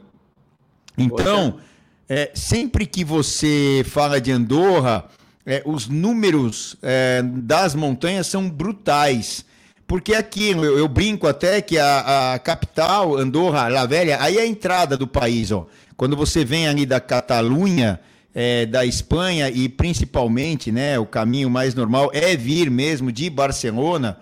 Então, 0.97 1.59
é, 2.07 2.31
sempre 2.33 2.85
que 2.85 3.03
você 3.03 3.83
fala 3.88 4.19
de 4.19 4.31
Andorra, 4.31 5.05
é, 5.45 5.62
os 5.65 5.88
números 5.88 6.75
é, 6.81 7.21
das 7.23 7.75
montanhas 7.75 8.27
são 8.27 8.49
brutais. 8.49 9.45
Porque 9.88 10.13
aqui, 10.13 10.51
eu, 10.51 10.77
eu 10.77 10.88
brinco 10.88 11.27
até 11.27 11.62
que 11.62 11.77
a, 11.77 12.33
a, 12.33 12.39
capital, 12.39 13.17
Andorra, 13.17 13.67
La 13.67 13.85
Velha, 13.85 14.21
aí 14.21 14.38
é 14.38 14.41
a 14.41 14.47
entrada 14.47 14.95
do 14.95 15.07
país. 15.07 15.51
Ó. 15.51 15.65
Quando 15.97 16.15
você 16.15 16.45
vem 16.45 16.67
ali 16.67 16.85
da 16.85 16.99
Catalunha, 16.99 17.99
é, 18.33 18.65
da 18.65 18.85
Espanha 18.85 19.49
e 19.49 19.67
principalmente, 19.67 20.71
né, 20.71 20.97
o 20.99 21.05
caminho 21.05 21.49
mais 21.49 21.75
normal 21.75 22.09
é 22.13 22.35
vir 22.35 22.69
mesmo 22.69 23.11
de 23.11 23.29
Barcelona 23.29 24.19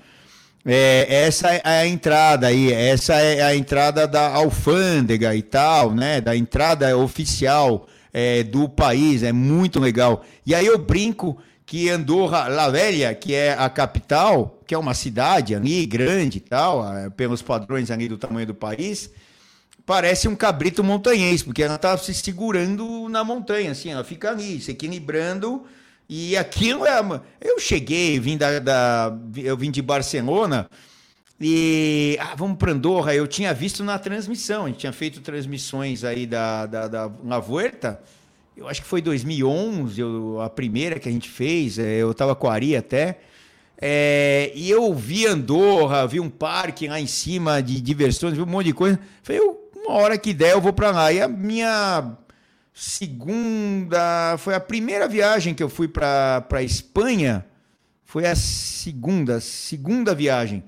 é, 0.70 1.24
essa 1.24 1.54
é 1.54 1.62
a 1.64 1.88
entrada 1.88 2.48
aí, 2.48 2.74
essa 2.74 3.14
é 3.14 3.42
a 3.42 3.56
entrada 3.56 4.06
da 4.06 4.34
alfândega 4.34 5.34
e 5.34 5.42
tal, 5.42 5.96
né? 5.96 6.20
Da 6.20 6.36
entrada 6.36 6.98
oficial 6.98 7.88
é, 8.14 8.44
do 8.44 8.68
país, 8.68 9.24
é 9.24 9.32
muito 9.32 9.80
legal. 9.80 10.26
E 10.46 10.54
aí 10.54 10.66
eu 10.66 10.78
brinco 10.78 11.38
que 11.66 11.90
Andorra 11.90 12.50
La 12.50 12.70
Velha, 12.70 13.16
que 13.16 13.34
é 13.34 13.54
a 13.54 13.70
capital, 13.70 14.60
que 14.68 14.76
é 14.76 14.78
uma 14.78 14.94
cidade 14.94 15.56
ali 15.56 15.86
grande 15.86 16.40
e 16.40 16.42
tal, 16.42 16.86
é, 16.94 17.10
pelos 17.12 17.42
padrões 17.42 17.90
ali 17.90 18.10
do 18.10 18.18
tamanho 18.18 18.48
do 18.48 18.54
país, 18.54 19.10
parece 19.88 20.28
um 20.28 20.36
cabrito 20.36 20.84
montanhês, 20.84 21.42
porque 21.42 21.64
ela 21.64 21.76
está 21.76 21.98
se 21.98 22.14
segurando 22.14 23.08
na 23.08 23.24
montanha, 23.24 23.72
assim, 23.72 23.90
ela 23.90 24.04
fica 24.04 24.30
ali, 24.30 24.60
se 24.60 24.72
equilibrando 24.72 25.64
e 26.10 26.36
aquilo 26.36 26.86
é. 26.86 27.00
Eu 27.40 27.58
cheguei, 27.58 28.20
vim 28.20 28.38
da, 28.38 28.60
da, 28.60 29.18
eu 29.38 29.56
vim 29.56 29.72
de 29.72 29.82
Barcelona 29.82 30.70
e 31.40 32.18
ah, 32.20 32.36
vamos 32.36 32.58
para 32.58 32.74
Andorra. 32.74 33.16
Eu 33.16 33.28
tinha 33.28 33.54
visto 33.54 33.82
na 33.82 33.98
transmissão, 33.98 34.66
a 34.66 34.68
gente 34.68 34.80
tinha 34.80 34.92
feito 34.92 35.22
transmissões 35.22 36.04
aí 36.04 36.28
da, 36.28 36.66
da, 36.66 36.88
da 36.90 37.12
La. 37.24 37.42
Eu 38.58 38.68
acho 38.68 38.82
que 38.82 38.88
foi 38.88 39.02
2011, 39.02 40.02
eu, 40.02 40.42
a 40.42 40.50
primeira 40.50 41.00
que 41.00 41.08
a 41.08 41.12
gente 41.12 41.30
fez. 41.30 41.80
É, 41.80 41.96
eu 42.00 42.12
estava 42.12 42.36
com 42.36 42.50
a 42.50 42.54
Ari 42.54 42.76
até. 42.76 43.20
É, 43.80 44.52
e 44.54 44.70
eu 44.70 44.94
vi 44.94 45.28
Andorra, 45.28 46.06
vi 46.08 46.20
um 46.20 46.30
parque 46.30 46.90
lá 46.90 47.00
em 47.00 47.08
cima 47.08 47.62
de 47.62 47.80
diversões, 47.80 48.34
vi 48.34 48.42
um 48.42 48.46
monte 48.46 48.66
de 48.66 48.74
coisa. 48.74 49.00
Falei, 49.24 49.40
uma 49.88 50.00
hora 50.00 50.18
que 50.18 50.34
der 50.34 50.52
eu 50.52 50.62
vou 50.62 50.74
para 50.74 50.92
lá. 50.92 51.12
E 51.12 51.22
a 51.22 51.28
minha 51.28 52.18
segunda. 52.74 54.38
Foi 54.38 54.54
a 54.54 54.60
primeira 54.60 55.08
viagem 55.08 55.54
que 55.54 55.64
eu 55.64 55.70
fui 55.70 55.88
para 55.88 56.62
Espanha. 56.62 57.46
Foi 58.06 58.26
a 58.26 58.36
segunda, 58.36 59.40
segunda 59.42 60.14
viagem. 60.14 60.64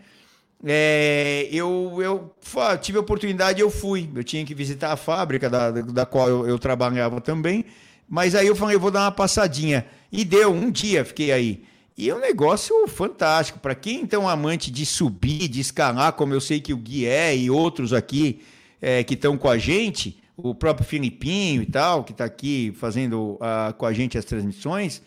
É, 0.66 1.48
eu, 1.52 2.00
eu 2.02 2.36
tive 2.82 2.98
a 2.98 3.02
oportunidade 3.02 3.62
eu 3.62 3.70
fui. 3.70 4.10
Eu 4.14 4.24
tinha 4.24 4.46
que 4.46 4.56
visitar 4.56 4.92
a 4.92 4.98
fábrica 4.98 5.50
da, 5.50 5.72
da 5.72 6.06
qual 6.06 6.28
eu, 6.28 6.48
eu 6.48 6.58
trabalhava 6.58 7.22
também. 7.22 7.66
Mas 8.08 8.34
aí 8.34 8.48
eu 8.48 8.56
falei, 8.56 8.76
eu 8.76 8.80
vou 8.80 8.92
dar 8.92 9.02
uma 9.02 9.12
passadinha. 9.12 9.86
E 10.12 10.26
deu, 10.26 10.52
um 10.52 10.72
dia 10.72 11.06
fiquei 11.06 11.32
aí. 11.32 11.64
E 11.96 12.10
é 12.10 12.16
um 12.16 12.20
negócio 12.20 12.88
fantástico. 12.88 13.60
Para 13.60 13.76
quem 13.76 14.02
então 14.02 14.28
é 14.28 14.34
amante 14.34 14.72
de 14.72 14.86
subir, 14.86 15.48
de 15.48 15.60
escalar, 15.60 16.14
como 16.14 16.34
eu 16.34 16.42
sei 16.42 16.60
que 16.60 16.74
o 16.74 16.78
Gui 16.78 17.06
é 17.06 17.36
e 17.36 17.50
outros 17.50 17.94
aqui 17.94 18.42
é, 18.82 19.04
que 19.04 19.14
estão 19.14 19.38
com 19.38 19.50
a 19.50 19.58
gente, 19.58 20.20
o 20.36 20.56
próprio 20.56 20.88
Filipinho 20.88 21.62
e 21.62 21.66
tal, 21.66 22.04
que 22.04 22.12
está 22.12 22.26
aqui 22.26 22.74
fazendo 22.80 23.34
uh, 23.34 23.74
com 23.78 23.86
a 23.86 23.94
gente 23.94 24.18
as 24.18 24.26
transmissões, 24.26 25.02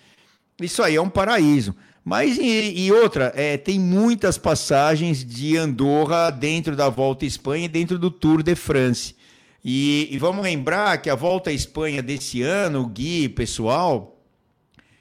isso 0.60 0.82
aí 0.82 0.96
é 0.96 1.00
um 1.00 1.08
paraíso. 1.08 1.74
Mas 2.04 2.36
e, 2.36 2.86
e 2.86 2.92
outra, 2.92 3.32
é, 3.36 3.56
tem 3.56 3.78
muitas 3.78 4.36
passagens 4.36 5.24
de 5.24 5.56
Andorra 5.56 6.30
dentro 6.30 6.74
da 6.74 6.88
Volta 6.88 7.24
à 7.24 7.28
Espanha 7.28 7.66
e 7.66 7.68
dentro 7.68 7.98
do 7.98 8.10
Tour 8.10 8.42
de 8.42 8.54
France. 8.54 9.14
E, 9.64 10.08
e 10.10 10.18
vamos 10.18 10.42
lembrar 10.42 11.00
que 11.00 11.08
a 11.08 11.14
Volta 11.14 11.50
à 11.50 11.52
Espanha 11.52 12.02
desse 12.02 12.42
ano, 12.42 12.86
Gui, 12.88 13.28
pessoal, 13.28 14.20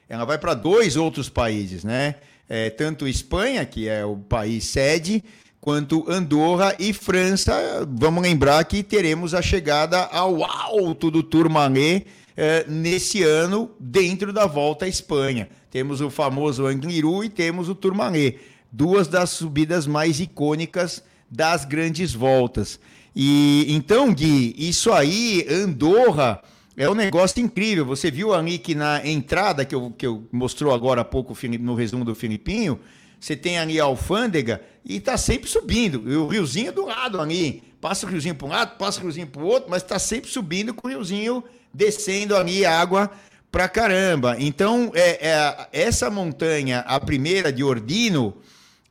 ela 0.08 0.26
vai 0.26 0.38
para 0.38 0.54
dois 0.54 0.96
outros 0.96 1.30
países, 1.30 1.84
né? 1.84 2.16
É, 2.48 2.70
tanto 2.70 3.08
Espanha, 3.08 3.66
que 3.66 3.88
é 3.88 4.06
o 4.06 4.18
país 4.18 4.66
sede, 4.66 5.24
quanto 5.62 6.04
Andorra 6.12 6.76
e 6.80 6.92
França. 6.92 7.88
Vamos 7.88 8.24
lembrar 8.24 8.66
que 8.66 8.82
teremos 8.82 9.36
a 9.36 9.42
chegada 9.42 10.00
ao 10.06 10.44
alto 10.44 11.12
do 11.12 11.22
Tourmalet 11.22 12.08
eh, 12.36 12.66
nesse 12.68 13.22
ano, 13.22 13.70
dentro 13.80 14.34
da 14.34 14.48
volta 14.48 14.86
à 14.86 14.88
Espanha. 14.88 15.48
Temos 15.70 16.02
o 16.02 16.10
famoso 16.10 16.66
Angliru 16.66 17.24
e 17.24 17.30
temos 17.30 17.70
o 17.70 17.76
Tourmalet, 17.76 18.40
duas 18.72 19.08
das 19.08 19.30
subidas 19.30 19.86
mais 19.86 20.20
icônicas 20.20 21.04
das 21.30 21.64
grandes 21.64 22.14
voltas. 22.14 22.80
E 23.16 23.66
então, 23.70 24.14
Gui, 24.14 24.56
isso 24.58 24.92
aí, 24.92 25.46
Andorra, 25.50 26.42
é 26.76 26.90
um 26.90 26.96
negócio 26.96 27.42
incrível. 27.42 27.86
Você 27.86 28.10
viu 28.10 28.34
ali 28.34 28.58
que 28.58 28.74
na 28.74 29.06
entrada 29.08 29.64
que 29.64 29.76
eu, 29.76 29.94
que 29.96 30.08
eu 30.08 30.28
mostrou 30.32 30.74
agora 30.74 31.02
há 31.02 31.06
pouco 31.06 31.38
no 31.60 31.76
resumo 31.76 32.04
do 32.04 32.16
Filipinho, 32.16 32.80
você 33.22 33.36
tem 33.36 33.60
ali 33.60 33.80
a 33.80 33.84
alfândega 33.84 34.62
e 34.84 34.98
está 34.98 35.16
sempre 35.16 35.48
subindo. 35.48 36.12
E 36.12 36.16
o 36.16 36.28
riozinho 36.28 36.74
do 36.74 36.86
lado 36.88 37.22
ali. 37.22 37.64
Passa 37.80 38.06
o 38.06 38.10
riozinho 38.10 38.36
para 38.36 38.48
um 38.48 38.50
lado, 38.50 38.78
passa 38.78 39.00
o 39.00 39.04
riozinho 39.04 39.28
para 39.28 39.42
o 39.42 39.46
outro, 39.46 39.70
mas 39.70 39.82
está 39.84 39.98
sempre 39.98 40.30
subindo 40.30 40.74
com 40.74 40.88
o 40.88 40.90
riozinho 40.90 41.44
descendo 41.74 42.36
ali 42.36 42.66
água 42.66 43.12
pra 43.52 43.70
caramba. 43.70 44.36
Então, 44.40 44.92
é, 44.96 45.30
é, 45.30 45.68
essa 45.72 46.10
montanha, 46.10 46.80
a 46.80 47.00
primeira 47.00 47.52
de 47.52 47.64
Ordino, 47.64 48.36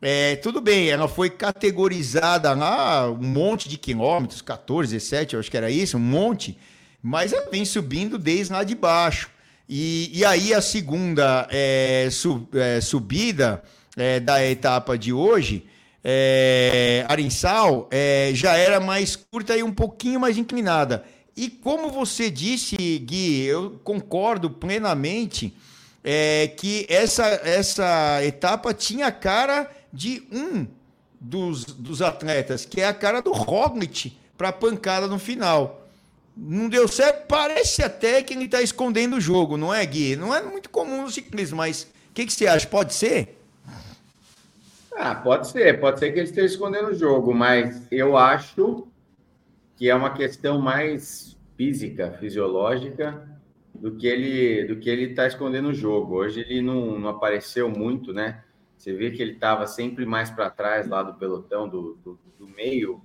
é, 0.00 0.36
tudo 0.36 0.60
bem, 0.60 0.88
ela 0.88 1.08
foi 1.08 1.30
categorizada 1.30 2.52
lá 2.52 3.10
um 3.10 3.22
monte 3.22 3.68
de 3.68 3.76
quilômetros, 3.76 4.42
14, 4.42 4.92
17, 4.92 5.34
eu 5.34 5.40
acho 5.40 5.50
que 5.50 5.56
era 5.56 5.70
isso, 5.70 5.96
um 5.96 6.00
monte, 6.00 6.58
mas 7.02 7.32
ela 7.32 7.50
vem 7.50 7.64
subindo 7.64 8.18
desde 8.18 8.52
lá 8.52 8.64
de 8.64 8.74
baixo. 8.74 9.30
E, 9.68 10.10
e 10.12 10.24
aí 10.24 10.52
a 10.52 10.60
segunda 10.60 11.46
é, 11.50 12.08
sub, 12.10 12.48
é, 12.58 12.80
subida 12.80 13.62
é, 13.96 14.20
da 14.20 14.44
etapa 14.44 14.96
de 14.96 15.12
hoje, 15.12 15.66
é, 16.02 17.04
Arinsal, 17.08 17.88
é, 17.90 18.30
já 18.34 18.56
era 18.56 18.80
mais 18.80 19.16
curta 19.16 19.56
e 19.56 19.62
um 19.62 19.72
pouquinho 19.72 20.20
mais 20.20 20.38
inclinada. 20.38 21.04
E 21.36 21.48
como 21.48 21.90
você 21.90 22.30
disse, 22.30 22.76
Gui, 22.76 23.44
eu 23.44 23.80
concordo 23.84 24.50
plenamente 24.50 25.54
é, 26.02 26.48
que 26.56 26.86
essa, 26.88 27.26
essa 27.44 28.24
etapa 28.24 28.74
tinha 28.74 29.06
a 29.06 29.12
cara 29.12 29.70
de 29.92 30.22
um 30.32 30.66
dos, 31.20 31.64
dos 31.64 32.00
atletas, 32.00 32.64
que 32.64 32.80
é 32.80 32.86
a 32.86 32.94
cara 32.94 33.20
do 33.20 33.32
Roglic 33.32 34.16
para 34.36 34.48
a 34.48 34.52
pancada 34.52 35.06
no 35.06 35.18
final. 35.18 35.86
Não 36.36 36.68
deu 36.68 36.88
certo, 36.88 37.26
parece 37.26 37.82
até 37.82 38.22
que 38.22 38.32
ele 38.32 38.46
está 38.46 38.62
escondendo 38.62 39.16
o 39.16 39.20
jogo, 39.20 39.56
não 39.56 39.74
é, 39.74 39.84
Gui? 39.84 40.16
Não 40.16 40.34
é 40.34 40.42
muito 40.42 40.70
comum 40.70 41.02
no 41.02 41.10
ciclismo, 41.10 41.58
mas 41.58 41.82
o 41.82 42.14
que, 42.14 42.24
que 42.24 42.32
você 42.32 42.46
acha? 42.46 42.66
Pode 42.66 42.94
ser? 42.94 43.39
Ah, 45.02 45.14
pode 45.14 45.48
ser, 45.48 45.80
pode 45.80 45.98
ser 45.98 46.12
que 46.12 46.18
ele 46.18 46.28
esteja 46.28 46.46
escondendo 46.46 46.88
o 46.88 46.94
jogo, 46.94 47.32
mas 47.32 47.90
eu 47.90 48.18
acho 48.18 48.86
que 49.74 49.88
é 49.88 49.94
uma 49.94 50.12
questão 50.12 50.60
mais 50.60 51.38
física, 51.56 52.12
fisiológica, 52.20 53.26
do 53.74 53.96
que 53.96 54.06
ele 54.06 54.66
do 54.66 54.78
que 54.78 54.90
ele 54.90 55.04
está 55.04 55.26
escondendo 55.26 55.70
o 55.70 55.74
jogo. 55.74 56.16
Hoje 56.16 56.40
ele 56.40 56.60
não, 56.60 56.98
não, 56.98 57.08
apareceu 57.08 57.70
muito, 57.70 58.12
né? 58.12 58.44
Você 58.76 58.92
vê 58.92 59.10
que 59.10 59.22
ele 59.22 59.32
estava 59.32 59.66
sempre 59.66 60.04
mais 60.04 60.28
para 60.28 60.50
trás 60.50 60.86
lá 60.86 61.02
do 61.02 61.14
pelotão, 61.14 61.66
do, 61.66 61.94
do, 62.04 62.20
do 62.38 62.46
meio, 62.46 63.00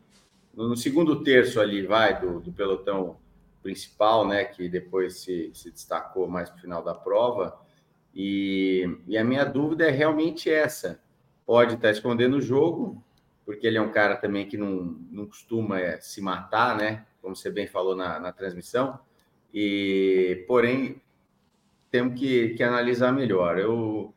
no, 0.54 0.76
segundo 0.76 1.24
terço 1.24 1.62
ali, 1.62 1.88
vai, 1.88 2.20
do, 2.20 2.42
do, 2.42 2.52
pelotão 2.52 3.16
principal, 3.64 4.28
né? 4.28 4.44
Que 4.44 4.68
depois 4.68 5.20
se, 5.22 5.50
se 5.54 5.72
destacou 5.72 6.28
mais 6.28 6.52
no 6.52 6.58
final 6.58 6.84
da 6.84 6.94
prova. 6.94 7.58
E, 8.14 8.86
e 9.08 9.18
a 9.18 9.24
minha 9.24 9.46
dúvida 9.46 9.88
é 9.88 9.92
realmente 9.92 10.52
essa 10.52 11.05
pode 11.46 11.76
estar 11.76 11.92
escondendo 11.92 12.38
o 12.38 12.42
jogo, 12.42 13.02
porque 13.46 13.68
ele 13.68 13.78
é 13.78 13.82
um 13.82 13.92
cara 13.92 14.16
também 14.16 14.48
que 14.48 14.58
não, 14.58 14.98
não 15.12 15.28
costuma 15.28 15.80
é, 15.80 16.00
se 16.02 16.20
matar, 16.22 16.78
né? 16.78 17.06
Como 17.22 17.36
você 17.36 17.52
bem 17.52 17.68
falou 17.68 17.96
na, 17.96 18.20
na 18.20 18.32
transmissão. 18.32 19.00
E, 19.54 20.44
porém, 20.48 21.02
temos 21.92 22.20
que, 22.20 22.50
que 22.50 22.64
analisar 22.64 23.12
melhor. 23.12 23.60
Eu, 23.60 24.14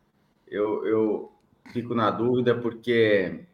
eu, 0.46 0.86
eu 0.86 1.32
fico 1.72 1.94
na 1.94 2.10
dúvida 2.10 2.54
porque 2.54 3.44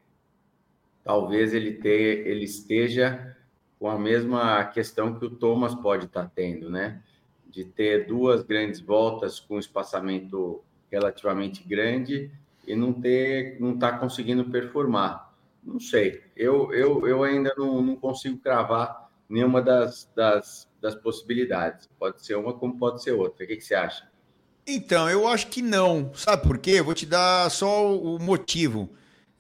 talvez 1.03 1.53
ele, 1.53 1.73
ter, 1.73 2.27
ele 2.27 2.45
esteja 2.45 3.37
com 3.79 3.89
a 3.91 3.99
mesma 3.99 4.65
questão 4.65 5.19
que 5.19 5.27
o 5.27 5.31
Thomas 5.31 5.75
pode 5.75 6.07
estar 6.07 6.31
tendo, 6.35 6.71
né? 6.71 7.03
De 7.51 7.65
ter 7.65 8.07
duas 8.07 8.43
grandes 8.43 8.81
voltas 8.81 9.41
com 9.41 9.59
espaçamento 9.59 10.63
relativamente 10.91 11.63
grande 11.65 12.31
e 12.67 12.75
não 12.75 12.93
ter, 12.93 13.57
não 13.61 13.75
está 13.75 13.93
conseguindo 13.99 14.45
performar. 14.51 15.33
Não 15.63 15.81
sei, 15.81 16.23
eu, 16.37 16.73
eu, 16.73 17.07
eu 17.09 17.23
ainda 17.23 17.55
não, 17.57 17.81
não 17.81 17.97
consigo 17.97 18.39
cravar 18.39 19.09
nenhuma 19.29 19.63
das, 19.63 20.11
das, 20.15 20.69
das 20.81 20.95
possibilidades. 20.95 21.89
Pode 21.99 22.25
ser 22.25 22.37
uma 22.37 22.53
como 22.53 22.79
pode 22.79 23.03
ser 23.03 23.13
outra. 23.13 23.45
O 23.45 23.49
que, 23.49 23.57
que 23.57 23.65
você 23.65 23.75
acha? 23.75 24.07
Então, 24.67 25.09
eu 25.09 25.27
acho 25.27 25.49
que 25.49 25.63
não. 25.63 26.13
Sabe 26.15 26.43
por 26.43 26.59
quê? 26.59 26.83
Vou 26.83 26.95
te 26.95 27.07
dar 27.07 27.51
só 27.51 27.97
o 27.97 28.19
motivo. 28.19 28.91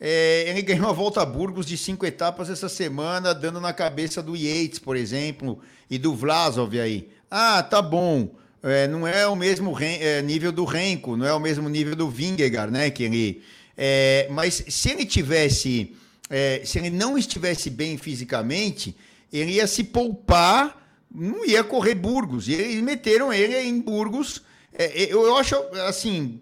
É, 0.00 0.48
ele 0.48 0.60
ganhou 0.62 0.88
a 0.88 0.92
volta 0.92 1.20
a 1.20 1.26
Burgos 1.26 1.66
de 1.66 1.76
cinco 1.76 2.06
etapas 2.06 2.48
essa 2.48 2.68
semana, 2.68 3.34
dando 3.34 3.60
na 3.60 3.72
cabeça 3.72 4.22
do 4.22 4.34
Yates, 4.34 4.78
por 4.78 4.96
exemplo, 4.96 5.60
e 5.90 5.98
do 5.98 6.14
Vlasov 6.14 6.78
aí. 6.78 7.10
Ah, 7.30 7.62
tá 7.62 7.82
bom 7.82 8.34
é, 8.64 8.88
não 8.88 9.06
é 9.06 9.26
o 9.26 9.36
mesmo 9.36 9.76
é, 9.78 10.22
nível 10.22 10.50
do 10.50 10.64
Renko, 10.64 11.16
não 11.16 11.26
é 11.26 11.34
o 11.34 11.38
mesmo 11.38 11.68
nível 11.68 11.94
do 11.94 12.08
Vingegaard, 12.08 12.72
né? 12.72 12.90
Que 12.90 13.04
ele, 13.04 13.42
é, 13.76 14.26
mas 14.30 14.64
se 14.66 14.90
ele 14.90 15.04
tivesse, 15.04 15.94
é, 16.30 16.62
se 16.64 16.78
ele 16.78 16.88
não 16.88 17.18
estivesse 17.18 17.68
bem 17.68 17.98
fisicamente, 17.98 18.96
ele 19.30 19.52
ia 19.52 19.66
se 19.66 19.84
poupar, 19.84 20.80
não 21.14 21.44
ia 21.44 21.62
correr 21.62 21.94
Burgos. 21.94 22.48
E 22.48 22.54
eles 22.54 22.82
meteram 22.82 23.32
ele 23.32 23.54
em 23.58 23.80
Burgos. 23.80 24.42
É, 24.72 25.02
é, 25.02 25.12
eu, 25.12 25.26
eu 25.26 25.36
acho 25.36 25.54
assim. 25.86 26.40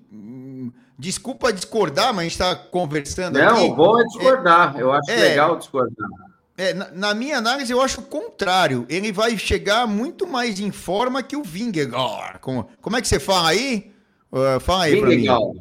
Desculpa 0.98 1.52
discordar, 1.52 2.14
mas 2.14 2.18
a 2.18 2.22
gente 2.22 2.32
está 2.32 2.54
conversando 2.54 3.36
não, 3.36 3.48
aqui. 3.48 3.68
Não, 3.68 3.74
bom 3.74 3.98
é 3.98 4.04
discordar. 4.04 4.78
eu 4.78 4.92
acho 4.92 5.10
legal 5.10 5.56
discordar. 5.56 6.08
É, 6.56 6.74
na, 6.74 6.90
na, 6.90 7.14
minha 7.14 7.38
análise, 7.38 7.72
eu 7.72 7.80
acho 7.80 8.00
o 8.00 8.04
contrário. 8.04 8.84
Ele 8.88 9.10
vai 9.10 9.38
chegar 9.38 9.86
muito 9.86 10.26
mais 10.26 10.60
em 10.60 10.70
forma 10.70 11.22
que 11.22 11.36
o 11.36 11.42
Vingegaard. 11.42 12.38
Como, 12.40 12.68
como 12.80 12.96
é 12.96 13.00
que 13.00 13.08
você 13.08 13.18
fala 13.18 13.48
aí? 13.50 13.90
Uh, 14.30 14.60
fala 14.60 14.84
aí 14.84 15.00
Vingegaard. 15.00 15.60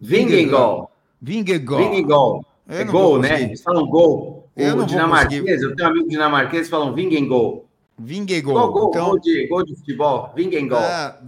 Vingegaard. 0.00 0.86
Vingegaard. 1.20 1.84
Vingegaard. 1.84 2.46
É 2.68 2.84
gol, 2.84 3.18
né? 3.18 3.42
Eles 3.42 3.62
falam 3.62 3.86
gol. 3.86 4.48
Eu 4.56 4.78
o 4.78 4.86
dinamarquês, 4.86 5.62
eu 5.62 5.74
tenho 5.74 5.88
um 5.88 5.92
amigo 5.92 6.08
dinamarquês 6.08 6.64
que 6.64 6.70
falam 6.70 6.94
Vingegaard. 6.94 7.62
Vingegaard. 7.98 8.42
Gol, 8.42 8.72
gol, 8.72 8.90
então... 8.90 9.06
gol, 9.06 9.20
de, 9.20 9.46
gol 9.46 9.64
de 9.64 9.76
futebol. 9.76 10.32
Vingegaard. 10.34 10.86
Ah. 10.86 11.18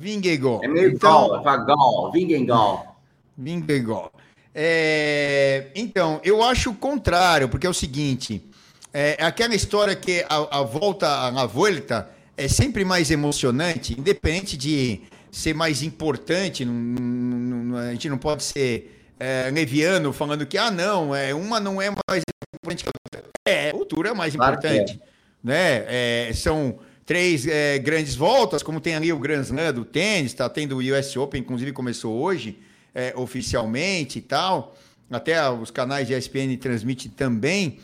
É 0.62 0.68
meio 0.68 0.92
então... 0.92 1.28
gol, 1.28 1.42
fala 1.42 1.56
gol. 1.58 2.12
Vingegaard. 2.12 4.10
É... 4.54 5.66
Então, 5.74 6.20
eu 6.24 6.42
acho 6.42 6.70
o 6.70 6.74
contrário, 6.74 7.48
porque 7.48 7.66
é 7.66 7.70
o 7.70 7.74
seguinte... 7.74 8.48
É, 8.92 9.16
é 9.18 9.24
aquela 9.24 9.54
história 9.54 9.96
que 9.96 10.24
a, 10.28 10.60
a 10.60 10.62
volta, 10.62 11.08
a 11.08 11.46
volta 11.46 12.10
é 12.36 12.48
sempre 12.48 12.84
mais 12.84 13.10
emocionante, 13.10 13.98
independente 13.98 14.56
de 14.56 15.00
ser 15.30 15.54
mais 15.54 15.82
importante. 15.82 16.64
Não, 16.64 16.74
não, 16.74 17.78
a 17.78 17.92
gente 17.92 18.08
não 18.08 18.18
pode 18.18 18.42
ser 18.42 19.12
é, 19.18 19.50
leviano 19.50 20.12
falando 20.12 20.44
que, 20.44 20.58
ah, 20.58 20.70
não, 20.70 21.14
é, 21.14 21.32
uma 21.34 21.58
não 21.58 21.80
é 21.80 21.90
mais 22.08 22.22
importante 22.54 22.84
que 22.84 22.88
a 22.88 22.92
outra. 23.16 23.30
É, 23.46 23.70
a 23.70 23.72
cultura 23.72 24.10
é 24.10 24.14
mais 24.14 24.36
claro 24.36 24.56
importante. 24.58 25.00
É. 25.02 25.12
Né? 25.42 25.84
É, 26.28 26.32
são 26.34 26.78
três 27.04 27.46
é, 27.46 27.78
grandes 27.78 28.14
voltas, 28.14 28.62
como 28.62 28.80
tem 28.80 28.94
ali 28.94 29.12
o 29.12 29.18
Grand 29.18 29.42
Slam 29.42 29.72
do 29.72 29.84
tênis, 29.84 30.32
está 30.32 30.48
tendo 30.48 30.76
o 30.76 30.78
US 30.78 31.16
Open, 31.16 31.40
inclusive 31.40 31.72
começou 31.72 32.14
hoje, 32.20 32.58
é, 32.94 33.12
oficialmente 33.16 34.18
e 34.18 34.22
tal. 34.22 34.76
Até 35.10 35.50
os 35.50 35.70
canais 35.70 36.06
de 36.06 36.14
ESPN 36.14 36.56
transmitem 36.58 37.10
também 37.10 37.78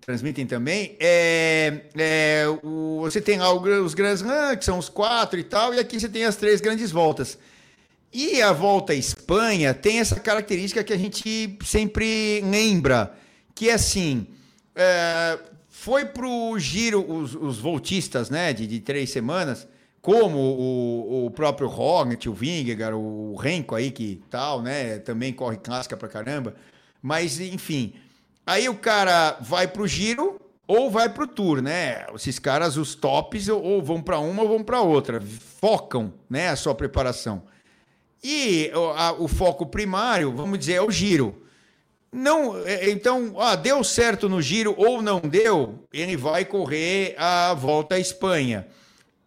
transmitem 0.00 0.46
também, 0.46 0.96
é, 0.98 1.82
é, 1.96 2.44
o, 2.62 3.00
você 3.02 3.20
tem 3.20 3.38
lá 3.38 3.52
os 3.52 3.94
Grands 3.94 4.20
Slam, 4.20 4.56
que 4.56 4.64
são 4.64 4.78
os 4.78 4.88
quatro 4.88 5.38
e 5.38 5.44
tal, 5.44 5.74
e 5.74 5.78
aqui 5.78 6.00
você 6.00 6.08
tem 6.08 6.24
as 6.24 6.36
três 6.36 6.60
grandes 6.60 6.90
voltas. 6.90 7.38
E 8.12 8.42
a 8.42 8.52
volta 8.52 8.92
à 8.92 8.96
Espanha 8.96 9.72
tem 9.72 10.00
essa 10.00 10.18
característica 10.18 10.82
que 10.82 10.92
a 10.92 10.96
gente 10.96 11.56
sempre 11.64 12.40
lembra, 12.40 13.14
que 13.54 13.68
é 13.68 13.74
assim, 13.74 14.26
é, 14.74 15.38
foi 15.68 16.06
para 16.06 16.26
o 16.26 16.58
giro, 16.58 17.08
os, 17.08 17.34
os, 17.34 17.58
voltistas 17.58 18.30
né, 18.30 18.52
de, 18.52 18.66
de 18.66 18.80
três 18.80 19.10
semanas, 19.10 19.68
como 20.02 20.38
o, 20.38 21.26
o 21.26 21.30
próprio 21.30 21.68
Roglic, 21.68 22.28
o 22.28 22.34
Vingegaard, 22.34 22.96
o 22.96 23.36
Renko 23.36 23.74
aí 23.74 23.90
que 23.90 24.20
tal, 24.30 24.62
né, 24.62 24.98
também 24.98 25.32
corre 25.32 25.58
clássica 25.58 25.96
pra 25.96 26.08
caramba, 26.08 26.56
mas 27.02 27.38
enfim... 27.38 27.92
Aí 28.50 28.68
o 28.68 28.74
cara 28.74 29.36
vai 29.40 29.68
pro 29.68 29.86
giro 29.86 30.40
ou 30.66 30.90
vai 30.90 31.08
pro 31.08 31.24
tour, 31.24 31.62
né? 31.62 32.04
Esses 32.16 32.40
caras, 32.40 32.76
os 32.76 32.96
tops, 32.96 33.48
ou 33.48 33.80
vão 33.80 34.02
para 34.02 34.18
uma 34.18 34.42
ou 34.42 34.48
vão 34.48 34.64
para 34.64 34.80
outra, 34.80 35.22
focam, 35.60 36.12
né, 36.28 36.48
a 36.48 36.56
sua 36.56 36.74
preparação. 36.74 37.44
E 38.24 38.72
a, 38.96 39.12
o 39.12 39.28
foco 39.28 39.66
primário, 39.66 40.34
vamos 40.34 40.58
dizer, 40.58 40.72
é 40.72 40.82
o 40.82 40.90
giro. 40.90 41.44
não, 42.12 42.58
é, 42.66 42.90
então, 42.90 43.36
ah, 43.38 43.54
deu 43.54 43.84
certo 43.84 44.28
no 44.28 44.42
giro 44.42 44.74
ou 44.76 45.00
não 45.00 45.20
deu, 45.20 45.84
ele 45.92 46.16
vai 46.16 46.44
correr 46.44 47.14
a 47.16 47.54
volta 47.54 47.94
à 47.94 48.00
Espanha. 48.00 48.66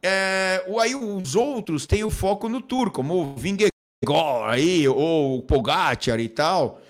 É, 0.02 0.66
aí 0.82 0.96
os 0.96 1.34
outros 1.34 1.86
têm 1.86 2.04
o 2.04 2.10
foco 2.10 2.50
no 2.50 2.60
Tour, 2.60 2.92
como 2.92 3.22
o 3.22 3.36
Vingegaard 3.38 3.72
aí, 4.50 4.86
ou 4.86 5.38
o 5.38 5.44
Pogacar 5.44 6.20
e 6.20 6.28
tal. 6.28 6.83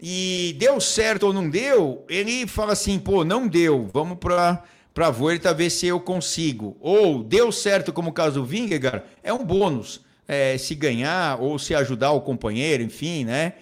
E 0.00 0.54
deu 0.58 0.80
certo 0.80 1.24
ou 1.28 1.32
não 1.32 1.48
deu, 1.48 2.04
ele 2.08 2.46
fala 2.46 2.72
assim, 2.72 2.98
pô, 2.98 3.24
não 3.24 3.48
deu, 3.48 3.88
vamos 3.92 4.18
para 4.18 4.62
para 4.96 5.10
Vuelta 5.10 5.52
ver 5.52 5.68
se 5.68 5.86
eu 5.86 6.00
consigo. 6.00 6.74
Ou 6.80 7.22
deu 7.22 7.52
certo, 7.52 7.92
como 7.92 8.08
o 8.08 8.12
caso 8.14 8.40
do 8.40 8.46
Vingegaard, 8.46 9.04
é 9.22 9.30
um 9.30 9.44
bônus. 9.44 10.00
É, 10.26 10.56
se 10.56 10.74
ganhar 10.74 11.38
ou 11.38 11.58
se 11.58 11.74
ajudar 11.74 12.12
o 12.12 12.22
companheiro, 12.22 12.82
enfim, 12.82 13.22
né? 13.22 13.52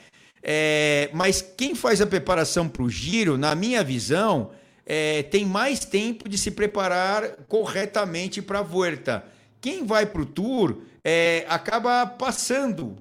É, 0.40 1.10
mas 1.12 1.42
quem 1.42 1.74
faz 1.74 2.00
a 2.00 2.06
preparação 2.06 2.68
para 2.68 2.84
o 2.84 2.88
giro, 2.88 3.36
na 3.36 3.54
minha 3.56 3.82
visão, 3.82 4.52
é, 4.86 5.24
tem 5.24 5.44
mais 5.44 5.80
tempo 5.84 6.28
de 6.28 6.38
se 6.38 6.52
preparar 6.52 7.30
corretamente 7.48 8.40
para 8.40 8.60
a 8.60 8.62
Vuelta. 8.62 9.24
Quem 9.60 9.84
vai 9.84 10.06
para 10.06 10.22
o 10.22 10.26
Tour 10.26 10.82
é, 11.02 11.44
acaba 11.48 12.06
passando 12.06 12.96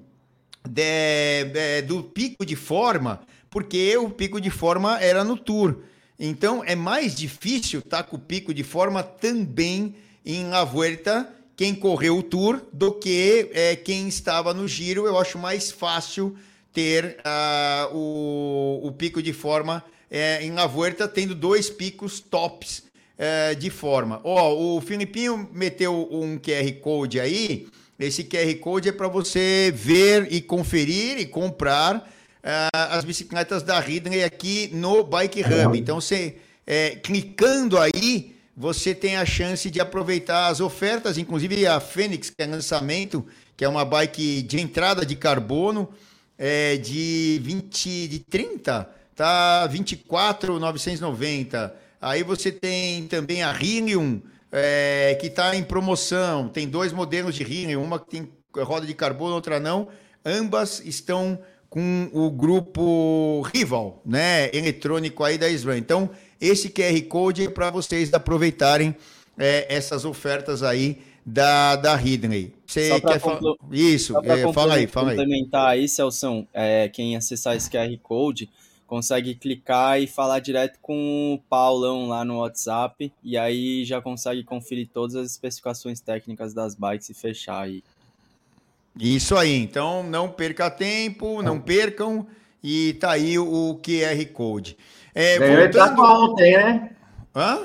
de, 0.68 1.44
de, 1.44 1.82
do 1.82 2.02
pico 2.02 2.44
de 2.44 2.56
forma, 2.56 3.20
porque 3.50 3.96
o 3.96 4.10
pico 4.10 4.40
de 4.40 4.50
forma 4.50 5.00
era 5.00 5.22
no 5.22 5.36
Tour. 5.36 5.76
Então 6.18 6.62
é 6.64 6.74
mais 6.74 7.14
difícil 7.14 7.80
estar 7.80 8.02
tá 8.02 8.08
com 8.08 8.16
o 8.16 8.20
pico 8.20 8.54
de 8.54 8.62
forma 8.62 9.02
também 9.02 9.94
em 10.24 10.48
La 10.48 10.64
Vuelta, 10.64 11.28
quem 11.56 11.74
correu 11.74 12.18
o 12.18 12.22
Tour, 12.22 12.62
do 12.72 12.92
que 12.92 13.50
é, 13.52 13.76
quem 13.76 14.08
estava 14.08 14.54
no 14.54 14.66
Giro. 14.66 15.06
Eu 15.06 15.18
acho 15.18 15.38
mais 15.38 15.70
fácil 15.70 16.36
ter 16.72 17.18
uh, 17.20 17.96
o, 17.96 18.80
o 18.84 18.92
pico 18.92 19.22
de 19.22 19.32
forma 19.32 19.84
é, 20.10 20.44
em 20.44 20.50
La 20.52 20.66
Vuelta, 20.66 21.06
tendo 21.06 21.34
dois 21.34 21.70
picos 21.70 22.20
tops 22.20 22.84
é, 23.16 23.54
de 23.54 23.70
forma. 23.70 24.20
Ó, 24.24 24.52
oh, 24.52 24.76
o 24.76 24.80
Filipinho 24.80 25.48
meteu 25.52 26.08
um 26.10 26.38
QR 26.38 26.72
Code 26.80 27.20
aí. 27.20 27.68
Esse 27.98 28.24
QR 28.24 28.52
Code 28.56 28.88
é 28.88 28.92
para 28.92 29.08
você 29.08 29.72
ver 29.74 30.32
e 30.32 30.40
conferir 30.40 31.18
e 31.18 31.26
comprar 31.26 31.96
uh, 31.96 32.02
as 32.72 33.04
bicicletas 33.04 33.62
da 33.62 33.78
Ridley 33.78 34.24
aqui 34.24 34.70
no 34.72 35.04
Bike 35.04 35.42
Hub. 35.42 35.78
Então, 35.78 36.00
você 36.00 36.36
é, 36.66 36.96
clicando 36.96 37.78
aí, 37.78 38.34
você 38.56 38.94
tem 38.94 39.16
a 39.16 39.24
chance 39.24 39.70
de 39.70 39.80
aproveitar 39.80 40.48
as 40.48 40.60
ofertas, 40.60 41.16
inclusive 41.18 41.66
a 41.66 41.80
Fênix, 41.80 42.30
que 42.30 42.42
é 42.42 42.46
lançamento, 42.46 43.24
que 43.56 43.64
é 43.64 43.68
uma 43.68 43.84
bike 43.84 44.42
de 44.42 44.60
entrada 44.60 45.06
de 45.06 45.14
carbono 45.16 45.88
é, 46.38 46.76
de 46.76 47.40
20, 47.42 48.08
de 48.08 48.20
30, 48.20 48.88
tá 49.14 49.66
24,990. 49.66 51.74
Aí 52.00 52.22
você 52.22 52.52
tem 52.52 53.06
também 53.06 53.42
a 53.42 53.52
Rhinium, 53.52 54.22
é, 54.56 55.16
que 55.20 55.26
está 55.26 55.56
em 55.56 55.64
promoção. 55.64 56.48
Tem 56.48 56.68
dois 56.68 56.92
modelos 56.92 57.34
de 57.34 57.42
Rhinium, 57.42 57.82
uma 57.82 57.98
que 57.98 58.06
tem 58.08 58.28
roda 58.56 58.86
de 58.86 58.94
carbono, 58.94 59.34
outra 59.34 59.58
não. 59.58 59.88
Ambas 60.24 60.80
estão 60.84 61.38
com 61.68 62.08
o 62.12 62.30
grupo 62.30 63.42
Rival, 63.52 64.00
né, 64.06 64.48
eletrônico 64.54 65.24
aí 65.24 65.36
da 65.36 65.48
SRAM. 65.50 65.76
Então, 65.76 66.08
esse 66.40 66.70
QR 66.70 67.02
Code 67.08 67.46
é 67.46 67.50
para 67.50 67.68
vocês 67.68 68.14
aproveitarem 68.14 68.94
é, 69.36 69.66
essas 69.68 70.04
ofertas 70.04 70.62
aí 70.62 71.02
da, 71.26 71.74
da 71.74 71.96
Ridley. 71.96 72.54
Você 72.64 73.00
quer 73.00 73.18
falar? 73.18 73.40
Isso, 73.72 74.14
é, 74.22 74.52
fala 74.52 74.74
aí, 74.74 74.86
fala 74.86 75.10
aí. 75.10 75.16
complementar 75.16 75.70
aí, 75.70 75.88
Celson, 75.88 76.46
é, 76.54 76.88
quem 76.88 77.16
acessar 77.16 77.56
esse 77.56 77.68
QR 77.68 77.98
Code 78.00 78.48
consegue 78.94 79.34
clicar 79.34 80.00
e 80.00 80.06
falar 80.06 80.38
direto 80.38 80.78
com 80.80 81.34
o 81.34 81.38
Paulão 81.50 82.06
lá 82.06 82.24
no 82.24 82.38
WhatsApp 82.38 83.12
e 83.24 83.36
aí 83.36 83.84
já 83.84 84.00
consegue 84.00 84.44
conferir 84.44 84.88
todas 84.94 85.16
as 85.16 85.32
especificações 85.32 86.00
técnicas 86.00 86.54
das 86.54 86.76
bikes 86.76 87.10
e 87.10 87.14
fechar 87.14 87.60
aí. 87.60 87.82
Isso 88.96 89.36
aí, 89.36 89.52
então 89.56 90.04
não 90.04 90.28
perca 90.28 90.70
tempo, 90.70 91.42
não 91.42 91.58
percam 91.58 92.24
e 92.62 92.92
tá 93.00 93.10
aí 93.10 93.36
o 93.36 93.80
QR 93.82 94.24
Code. 94.32 94.78
É, 95.12 95.40
Ganhou 95.40 95.72
voltando... 95.72 96.00
ontem, 96.00 96.56
né? 96.56 96.90
Hã? 97.34 97.62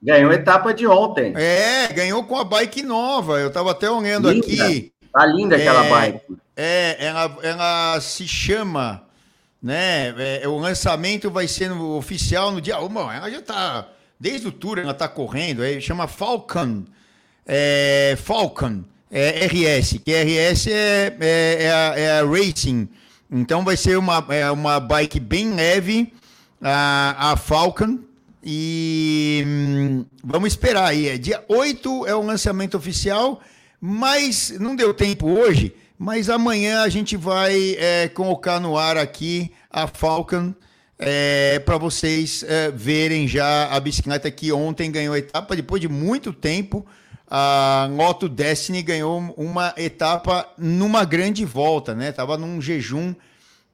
Ganhou 0.00 0.32
etapa 0.32 0.72
de 0.72 0.86
ontem. 0.86 1.34
É, 1.36 1.92
ganhou 1.92 2.22
com 2.22 2.36
a 2.36 2.44
bike 2.44 2.84
nova. 2.84 3.40
Eu 3.40 3.48
estava 3.48 3.72
até 3.72 3.90
olhando 3.90 4.30
linda. 4.30 4.46
aqui. 4.46 4.92
Tá 5.12 5.26
linda 5.26 5.56
aquela 5.56 5.84
é, 5.84 5.90
bike. 5.90 6.36
É, 6.56 7.06
ela, 7.06 7.38
ela 7.42 8.00
se 8.00 8.28
chama, 8.28 9.09
né? 9.62 10.14
É, 10.42 10.48
o 10.48 10.56
lançamento 10.56 11.30
vai 11.30 11.46
ser 11.46 11.68
no, 11.68 11.96
oficial 11.96 12.52
no 12.52 12.60
dia. 12.60 12.76
Bom, 12.78 13.10
ela 13.10 13.30
já 13.30 13.42
tá. 13.42 13.88
Desde 14.18 14.48
o 14.48 14.52
tour 14.52 14.78
ela 14.78 14.94
tá 14.94 15.08
correndo. 15.08 15.62
Aí 15.62 15.80
chama 15.80 16.06
Falcon. 16.06 16.84
É, 17.46 18.16
Falcon. 18.22 18.84
É 19.12 19.44
RS, 19.46 19.98
que 20.04 20.12
RS 20.12 20.68
é, 20.68 21.16
é, 21.20 21.64
é, 21.64 21.72
a, 21.72 21.98
é 21.98 22.20
a 22.20 22.24
Racing. 22.24 22.88
Então 23.28 23.64
vai 23.64 23.76
ser 23.76 23.98
uma, 23.98 24.24
é 24.28 24.48
uma 24.52 24.78
bike 24.78 25.18
bem 25.18 25.52
leve, 25.52 26.12
a, 26.62 27.32
a 27.32 27.36
Falcon, 27.36 27.98
e 28.42 29.42
hum, 29.46 30.04
vamos 30.22 30.52
esperar 30.52 30.86
aí. 30.86 31.08
É 31.08 31.18
dia 31.18 31.44
8 31.48 32.06
é 32.06 32.14
o 32.14 32.22
lançamento 32.22 32.76
oficial, 32.76 33.40
mas 33.80 34.54
não 34.60 34.76
deu 34.76 34.94
tempo 34.94 35.28
hoje. 35.28 35.74
Mas 36.02 36.30
amanhã 36.30 36.80
a 36.80 36.88
gente 36.88 37.14
vai 37.14 37.76
é, 37.78 38.08
colocar 38.08 38.58
no 38.58 38.78
ar 38.78 38.96
aqui 38.96 39.52
a 39.68 39.86
Falcon 39.86 40.54
é, 40.98 41.58
para 41.58 41.76
vocês 41.76 42.42
é, 42.42 42.70
verem 42.70 43.28
já 43.28 43.66
a 43.66 43.78
bicicleta 43.78 44.30
que 44.30 44.50
ontem 44.50 44.90
ganhou 44.90 45.14
etapa, 45.14 45.54
depois 45.54 45.78
de 45.78 45.88
muito 45.88 46.32
tempo. 46.32 46.86
A 47.28 47.86
Moto 47.92 48.30
Destiny 48.30 48.80
ganhou 48.80 49.20
uma 49.36 49.74
etapa 49.76 50.48
numa 50.56 51.04
grande 51.04 51.44
volta, 51.44 51.94
né? 51.94 52.12
Tava 52.12 52.38
num 52.38 52.62
jejum 52.62 53.14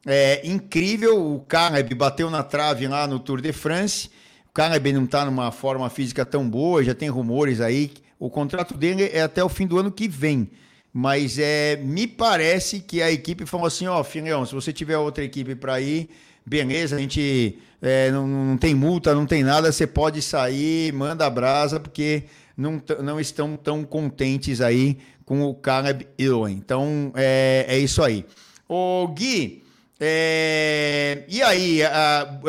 é, 0.05 0.45
incrível. 0.45 1.33
O 1.33 1.39
Caleb 1.43 1.95
bateu 1.95 2.29
na 2.29 2.43
trave 2.43 2.89
lá 2.89 3.07
no 3.07 3.21
Tour 3.21 3.41
de 3.41 3.53
France 3.53 4.11
Caleb 4.53 4.91
não 4.95 5.05
está 5.05 5.25
numa 5.25 5.53
forma 5.53 5.89
física 5.91 6.25
tão 6.25 6.49
boa, 6.49 6.83
já 6.83 6.95
tem 6.95 7.09
rumores 7.09 7.61
aí. 7.61 7.93
O 8.19 8.29
contrato 8.31 8.75
dele 8.75 9.11
é 9.13 9.21
até 9.21 9.45
o 9.45 9.49
fim 9.51 9.67
do 9.67 9.79
ano 9.79 9.93
que 9.93 10.09
vem. 10.09 10.51
Mas 10.99 11.39
é, 11.39 11.77
me 11.77 12.07
parece 12.07 12.81
que 12.81 13.03
a 13.03 13.13
equipe 13.13 13.45
falou 13.45 13.67
assim: 13.67 13.87
ó, 13.87 14.01
oh, 14.01 14.03
filhão, 14.03 14.47
se 14.47 14.55
você 14.55 14.73
tiver 14.73 14.97
outra 14.97 15.23
equipe 15.23 15.55
para 15.55 15.79
ir, 15.79 16.09
beleza, 16.47 16.97
a 16.97 16.99
gente 16.99 17.59
é, 17.83 18.11
não, 18.11 18.27
não 18.27 18.57
tem 18.57 18.75
multa, 18.75 19.15
não 19.15 19.27
tem 19.27 19.45
nada, 19.45 19.71
você 19.71 19.87
pode 19.87 20.23
sair, 20.23 20.95
manda 20.95 21.27
a 21.27 21.29
brasa, 21.29 21.79
porque 21.79 22.23
não, 22.57 22.83
não 23.05 23.21
estão 23.21 23.59
tão 23.59 23.85
contentes 23.85 24.63
aí 24.63 24.97
com 25.27 25.43
o 25.43 25.55
Caleb 25.55 26.07
Ewan. 26.19 26.53
Então 26.53 27.13
é, 27.15 27.67
é 27.69 27.79
isso 27.79 28.03
aí. 28.03 28.25
Ô 28.67 29.07
Gui, 29.09 29.65
é, 30.01 31.25
e 31.29 31.43
aí, 31.43 31.81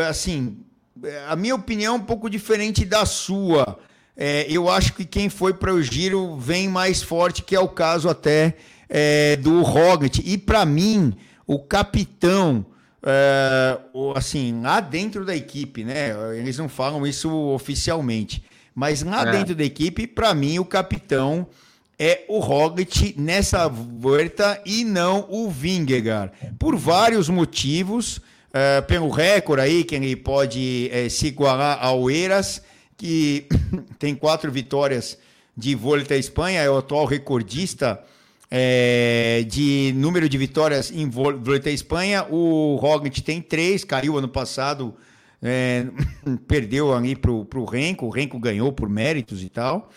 assim, 0.07 0.57
a 1.27 1.35
minha 1.35 1.53
opinião 1.53 1.95
é 1.95 1.97
um 1.97 2.05
pouco 2.05 2.29
diferente 2.29 2.85
da 2.85 3.05
sua. 3.05 3.77
É, 4.17 4.47
eu 4.49 4.67
acho 4.67 4.93
que 4.93 5.05
quem 5.05 5.29
foi 5.29 5.53
para 5.53 5.71
o 5.71 5.81
giro 5.81 6.35
vem 6.37 6.67
mais 6.67 7.03
forte, 7.03 7.43
que 7.43 7.55
é 7.55 7.59
o 7.59 7.67
caso 7.67 8.09
até 8.09 8.55
é, 8.89 9.35
do 9.35 9.61
Roglic. 9.61 10.23
E 10.25 10.39
para 10.39 10.65
mim, 10.65 11.13
o 11.45 11.59
capitão, 11.59 12.65
é, 13.03 13.77
assim, 14.15 14.59
lá 14.61 14.79
dentro 14.79 15.23
da 15.23 15.35
equipe, 15.35 15.83
né? 15.83 16.15
Eles 16.35 16.57
não 16.57 16.67
falam 16.67 17.05
isso 17.05 17.29
oficialmente, 17.53 18.43
mas 18.73 19.03
lá 19.03 19.27
é. 19.27 19.31
dentro 19.31 19.53
da 19.53 19.63
equipe, 19.63 20.07
para 20.07 20.33
mim, 20.33 20.57
o 20.57 20.65
capitão 20.65 21.47
é 21.99 22.25
o 22.27 22.39
Roglic 22.39 23.13
nessa 23.17 23.67
volta 23.67 24.59
e 24.65 24.83
não 24.83 25.27
o 25.29 25.49
Vingegaard, 25.49 26.31
por 26.57 26.75
vários 26.75 27.29
motivos. 27.29 28.19
Uh, 28.47 28.81
pelo 28.87 29.09
recorde 29.09 29.61
aí, 29.61 29.83
que 29.83 29.93
ele 29.93 30.15
pode 30.15 30.89
uh, 30.91 31.09
se 31.11 31.27
igualar 31.27 31.77
ao 31.79 32.09
Eiras, 32.09 32.63
que 32.97 33.47
tem 33.99 34.15
quatro 34.15 34.51
vitórias 34.51 35.17
de 35.55 35.75
Volta 35.75 36.15
à 36.15 36.17
Espanha, 36.17 36.61
é 36.61 36.69
o 36.69 36.77
atual 36.77 37.05
recordista 37.05 38.03
é, 38.49 39.45
de 39.47 39.93
número 39.95 40.27
de 40.27 40.37
vitórias 40.37 40.91
em 40.91 41.09
Volta 41.09 41.69
à 41.69 41.71
Espanha. 41.71 42.25
O 42.29 42.75
Roglic 42.75 43.21
tem 43.21 43.41
três, 43.41 43.83
caiu 43.83 44.17
ano 44.17 44.27
passado, 44.27 44.93
é, 45.41 45.85
perdeu 46.47 46.93
ali 46.93 47.15
para 47.15 47.31
o 47.31 47.65
Renko, 47.65 48.07
o 48.07 48.09
Renko 48.09 48.39
ganhou 48.39 48.71
por 48.71 48.89
méritos 48.89 49.43
e 49.43 49.49
tal. 49.49 49.91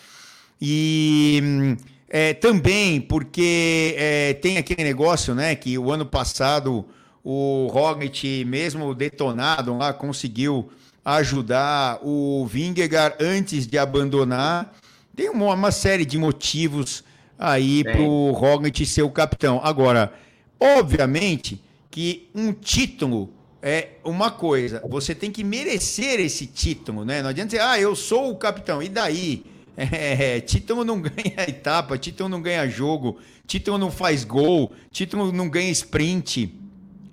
E 0.61 1.75
é, 2.07 2.33
também 2.33 3.01
porque 3.01 4.37
tem 4.41 4.57
aquele 4.57 4.83
negócio, 4.83 5.33
né, 5.33 5.55
que 5.55 5.77
o 5.77 5.91
ano 5.91 6.05
passado 6.05 6.85
o 7.23 7.67
Roglic, 7.71 8.43
mesmo 8.45 8.93
detonado 8.95 9.77
lá, 9.77 9.93
conseguiu 9.93 10.71
ajudar 11.03 11.99
o 12.03 12.45
Vingegaard 12.45 13.15
antes 13.19 13.65
de 13.67 13.77
abandonar. 13.77 14.73
Tem 15.15 15.29
uma, 15.29 15.53
uma 15.53 15.71
série 15.71 16.05
de 16.05 16.17
motivos 16.17 17.03
aí 17.37 17.83
para 17.83 18.01
o 18.01 18.31
Roglic 18.31 18.85
ser 18.85 19.01
o 19.01 19.09
capitão. 19.09 19.59
Agora, 19.63 20.13
obviamente 20.59 21.61
que 21.89 22.29
um 22.33 22.53
título 22.53 23.33
é 23.61 23.89
uma 24.03 24.31
coisa, 24.31 24.81
você 24.89 25.13
tem 25.13 25.31
que 25.31 25.43
merecer 25.43 26.19
esse 26.19 26.47
título, 26.47 27.05
né? 27.05 27.21
Não 27.21 27.29
adianta 27.29 27.49
dizer, 27.49 27.61
ah, 27.61 27.79
eu 27.79 27.95
sou 27.95 28.31
o 28.31 28.35
capitão, 28.35 28.81
e 28.81 28.89
daí? 28.89 29.43
É, 29.77 30.39
título 30.41 30.83
não 30.83 31.01
ganha 31.01 31.47
etapa, 31.47 31.97
título 31.97 32.29
não 32.29 32.41
ganha 32.41 32.67
jogo, 32.67 33.17
título 33.47 33.77
não 33.77 33.89
faz 33.89 34.23
gol, 34.23 34.71
título 34.91 35.31
não 35.31 35.49
ganha 35.49 35.71
sprint. 35.71 36.53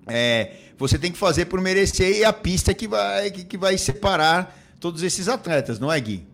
É, 0.06 0.50
você 0.78 0.98
tem 0.98 1.10
que 1.10 1.18
fazer 1.18 1.46
por 1.46 1.60
merecer 1.60 2.18
e 2.18 2.24
a 2.24 2.32
pista 2.32 2.72
que 2.72 2.86
vai, 2.86 3.30
que, 3.30 3.44
que 3.44 3.58
vai 3.58 3.76
separar 3.76 4.56
todos 4.80 5.02
esses 5.02 5.28
atletas, 5.28 5.80
não 5.80 5.92
é, 5.92 6.00
Gui? 6.00 6.26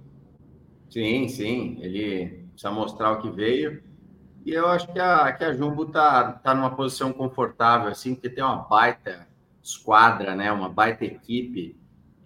Sim, 0.90 1.26
sim. 1.28 1.78
Ele 1.80 2.44
precisa 2.50 2.70
mostrar 2.70 3.12
o 3.12 3.22
que 3.22 3.30
veio. 3.30 3.82
E 4.44 4.52
eu 4.52 4.68
acho 4.68 4.92
que 4.92 5.00
a, 5.00 5.32
que 5.32 5.42
a 5.42 5.54
Jumbo 5.54 5.86
tá, 5.86 6.32
tá 6.32 6.54
numa 6.54 6.76
posição 6.76 7.12
confortável, 7.12 7.88
assim, 7.88 8.14
porque 8.14 8.28
tem 8.28 8.44
uma 8.44 8.56
baita 8.56 9.26
esquadra, 9.62 10.36
né? 10.36 10.52
Uma 10.52 10.68
baita 10.68 11.04
equipe 11.04 11.74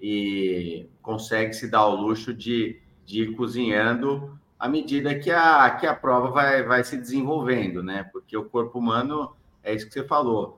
e 0.01 0.89
consegue 1.01 1.53
se 1.53 1.71
dar 1.71 1.87
o 1.87 1.95
luxo 1.95 2.35
de, 2.35 2.81
de 3.07 3.23
ir 3.23 3.37
cozinhando 3.37 4.39
à 4.59 4.69
medida 4.69 5.15
que 5.15 5.31
a, 5.31 5.71
que 5.71 5.87
a 5.87 5.95
prova 5.95 6.31
vai, 6.31 6.63
vai 6.65 6.83
se 6.83 6.97
desenvolvendo, 6.97 7.83
né? 7.83 8.05
Porque 8.13 8.37
o 8.37 8.45
corpo 8.45 8.81
humano 8.81 9.37
é 9.63 9.75
isso 9.75 9.87
que 9.87 9.93
você 9.93 10.05
falou. 10.05 10.58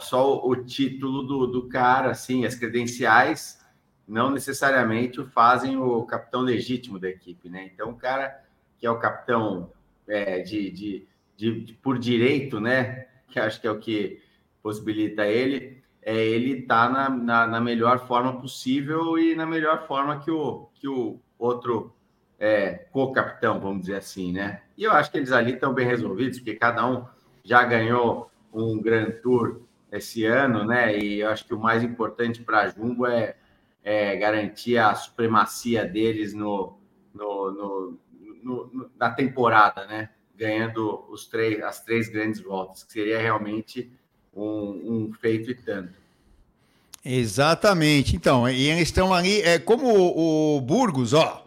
Só 0.00 0.36
o, 0.36 0.50
o 0.50 0.56
título 0.56 1.22
do, 1.22 1.46
do 1.46 1.68
cara, 1.68 2.10
assim, 2.10 2.44
as 2.44 2.54
credenciais 2.54 3.58
não 4.06 4.30
necessariamente 4.30 5.20
o 5.20 5.26
fazem 5.26 5.76
o 5.76 6.02
capitão 6.04 6.40
legítimo 6.40 6.98
da 6.98 7.08
equipe, 7.08 7.48
né? 7.48 7.70
Então, 7.72 7.90
o 7.90 7.96
cara 7.96 8.42
que 8.78 8.86
é 8.86 8.90
o 8.90 8.98
capitão 8.98 9.70
é, 10.06 10.40
de, 10.40 10.70
de, 10.70 11.06
de, 11.36 11.60
de, 11.60 11.72
por 11.74 11.98
direito, 11.98 12.60
né? 12.60 13.06
Que 13.28 13.38
acho 13.38 13.60
que 13.60 13.66
é 13.66 13.70
o 13.70 13.78
que 13.78 14.22
possibilita 14.62 15.26
ele, 15.26 15.82
é 16.02 16.16
ele 16.16 16.62
tá 16.62 16.88
na, 16.88 17.08
na, 17.10 17.46
na, 17.46 17.60
melhor 17.60 18.06
forma 18.06 18.40
possível 18.40 19.18
e 19.18 19.34
na 19.34 19.46
melhor 19.46 19.86
forma 19.86 20.20
que 20.20 20.30
o, 20.30 20.68
que 20.74 20.88
o 20.88 21.20
outro 21.38 21.94
é, 22.38 22.86
co-capitão, 22.92 23.60
vamos 23.60 23.82
dizer 23.82 23.96
assim, 23.96 24.32
né? 24.32 24.62
E 24.76 24.84
eu 24.84 24.92
acho 24.92 25.10
que 25.10 25.18
eles 25.18 25.32
ali 25.32 25.52
estão 25.52 25.74
bem 25.74 25.86
resolvidos, 25.86 26.38
porque 26.38 26.54
cada 26.54 26.86
um 26.86 27.04
já 27.44 27.62
ganhou 27.64 28.30
um 28.52 28.80
Grand 28.80 29.10
Tour 29.22 29.62
esse 29.92 30.24
ano, 30.24 30.64
né? 30.64 30.96
E 30.98 31.20
eu 31.20 31.28
acho 31.30 31.44
que 31.44 31.54
o 31.54 31.58
mais 31.58 31.82
importante 31.82 32.42
para 32.42 32.60
a 32.60 32.68
Jumbo 32.68 33.06
é, 33.06 33.36
é, 33.82 34.16
garantir 34.16 34.78
a 34.78 34.94
supremacia 34.94 35.84
deles 35.84 36.34
no, 36.34 36.78
no, 37.14 37.50
no, 37.50 37.98
no, 38.42 38.90
na 38.98 39.10
temporada, 39.10 39.86
né? 39.86 40.10
Ganhando 40.36 41.04
os 41.10 41.26
três, 41.26 41.62
as 41.62 41.82
três 41.82 42.08
grandes 42.08 42.40
voltas, 42.40 42.84
que 42.84 42.92
seria 42.92 43.18
realmente 43.18 43.90
um, 44.34 45.08
um 45.08 45.12
feito 45.20 45.50
e 45.50 45.54
tanto. 45.54 45.98
Exatamente. 47.04 48.14
Então, 48.14 48.48
e 48.48 48.68
eles 48.68 48.82
estão 48.88 49.12
ali, 49.14 49.40
é 49.40 49.58
como 49.58 49.86
o, 49.86 50.56
o, 50.56 50.60
Burgos, 50.60 51.14
ó. 51.14 51.46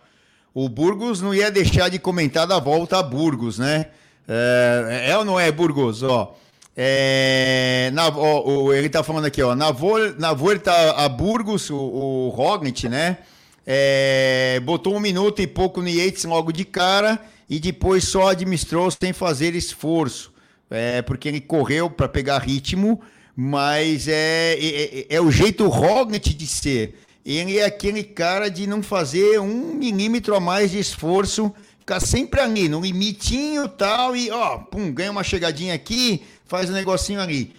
O 0.53 0.67
Burgos 0.67 1.21
não 1.21 1.33
ia 1.33 1.49
deixar 1.49 1.89
de 1.89 1.99
comentar 1.99 2.45
da 2.45 2.59
volta 2.59 2.97
a 2.97 3.03
Burgos, 3.03 3.57
né? 3.57 3.91
É, 4.27 5.09
é 5.11 5.17
ou 5.17 5.23
não 5.23 5.39
é, 5.39 5.51
Burgos? 5.51 6.03
Ó, 6.03 6.35
é, 6.75 7.89
na, 7.93 8.07
ó, 8.07 8.73
ele 8.73 8.89
tá 8.89 9.03
falando 9.03 9.25
aqui, 9.25 9.41
ó. 9.41 9.55
Na, 9.55 9.71
vol, 9.71 10.13
na 10.17 10.33
volta 10.33 10.71
a 10.91 11.09
Burgos, 11.09 11.69
o, 11.69 11.75
o 11.75 12.29
Rognit, 12.29 12.87
né? 12.87 13.17
É, 13.65 14.59
botou 14.63 14.95
um 14.95 14.99
minuto 14.99 15.41
e 15.41 15.47
pouco 15.47 15.81
no 15.81 15.87
Yates 15.87 16.23
logo 16.23 16.51
de 16.51 16.65
cara 16.65 17.19
e 17.49 17.59
depois 17.59 18.05
só 18.05 18.29
administrou 18.29 18.89
sem 18.89 19.13
fazer 19.13 19.53
esforço 19.53 20.31
é, 20.71 21.01
porque 21.01 21.27
ele 21.27 21.41
correu 21.41 21.89
para 21.89 22.07
pegar 22.07 22.39
ritmo, 22.39 23.01
mas 23.35 24.07
é, 24.07 24.53
é, 24.53 24.99
é, 24.99 25.05
é 25.09 25.21
o 25.21 25.29
jeito 25.29 25.67
Roglic 25.67 26.33
de 26.33 26.47
ser. 26.47 26.95
Ele 27.25 27.59
é 27.59 27.65
aquele 27.65 28.03
cara 28.03 28.49
de 28.49 28.65
não 28.65 28.81
fazer 28.81 29.39
um 29.39 29.75
milímetro 29.75 30.33
a 30.33 30.39
mais 30.39 30.71
de 30.71 30.79
esforço, 30.79 31.53
ficar 31.77 31.99
sempre 31.99 32.39
ali, 32.39 32.69
no 32.69 32.79
limitinho 32.79 33.67
tal, 33.67 34.15
e 34.15 34.31
ó, 34.31 34.59
pum, 34.59 34.91
ganha 34.91 35.11
uma 35.11 35.23
chegadinha 35.23 35.75
aqui, 35.75 36.23
faz 36.51 36.69
um 36.69 36.73
negocinho 36.73 37.21
ali. 37.21 37.53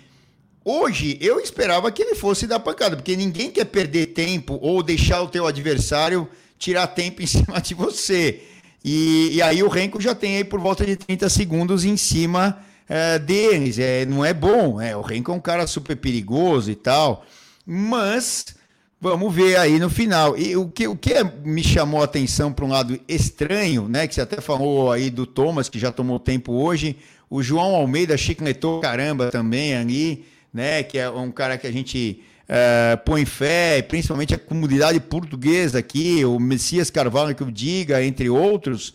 Hoje 0.63 1.17
eu 1.19 1.41
esperava 1.41 1.91
que 1.91 2.03
ele 2.03 2.15
fosse 2.15 2.47
dar 2.47 2.61
pancada, 2.61 2.95
porque 2.95 3.17
ninguém 3.17 3.51
quer 3.51 3.65
perder 3.65 4.09
tempo 4.09 4.59
ou 4.61 4.83
deixar 4.83 5.23
o 5.23 5.29
teu 5.29 5.47
adversário 5.47 6.29
tirar 6.59 6.87
tempo 6.89 7.23
em 7.23 7.27
cima 7.27 7.59
de 7.59 7.73
você. 7.73 8.43
E, 8.85 9.31
e 9.33 9.41
aí 9.41 9.63
o 9.63 9.69
Renko 9.69 9.99
já 9.99 10.15
tem 10.15 10.37
aí 10.37 10.45
por 10.45 10.61
volta 10.61 10.85
de 10.85 10.95
30 10.95 11.31
segundos 11.31 11.87
em 11.87 11.97
cima 11.97 12.63
é, 12.87 13.19
deles. 13.19 13.79
É, 13.79 14.05
não 14.05 14.23
é 14.23 14.35
bom. 14.35 14.79
É, 14.79 14.95
o 14.95 15.01
Renko 15.01 15.33
é 15.33 15.35
um 15.35 15.41
cara 15.41 15.67
super 15.67 15.97
perigoso 15.97 16.71
e 16.71 16.75
tal. 16.75 17.25
Mas 17.65 18.55
vamos 19.01 19.35
ver 19.35 19.57
aí 19.57 19.79
no 19.79 19.89
final. 19.89 20.37
E 20.37 20.55
o 20.55 20.69
que, 20.69 20.87
o 20.87 20.95
que 20.95 21.15
me 21.43 21.65
chamou 21.65 22.03
a 22.03 22.05
atenção 22.05 22.53
para 22.53 22.65
um 22.67 22.69
lado 22.69 23.01
estranho, 23.09 23.89
né? 23.89 24.07
Que 24.07 24.15
você 24.15 24.21
até 24.21 24.39
falou 24.39 24.93
aí 24.93 25.09
do 25.09 25.25
Thomas, 25.25 25.71
que 25.71 25.79
já 25.79 25.91
tomou 25.91 26.21
tempo 26.21 26.53
hoje. 26.53 26.99
O 27.33 27.43
João 27.43 27.75
Almeida 27.75 28.15
chicletou 28.19 28.83
caramba 28.83 29.31
também 29.31 29.75
ali, 29.75 30.27
né? 30.53 30.83
Que 30.83 30.99
é 30.99 31.09
um 31.09 31.31
cara 31.31 31.57
que 31.57 31.67
a 31.67 31.73
gente. 31.73 32.23
Uh, 32.43 32.99
põe 33.07 33.25
fé, 33.25 33.81
principalmente 33.81 34.35
a 34.35 34.39
comunidade 34.39 35.01
portuguesa 35.01 35.79
aqui, 35.79 36.23
o 36.27 36.39
Messias 36.39 36.91
Carvalho 36.91 37.35
que 37.35 37.43
eu 37.43 37.51
diga, 37.51 38.05
entre 38.05 38.29
outros. 38.29 38.95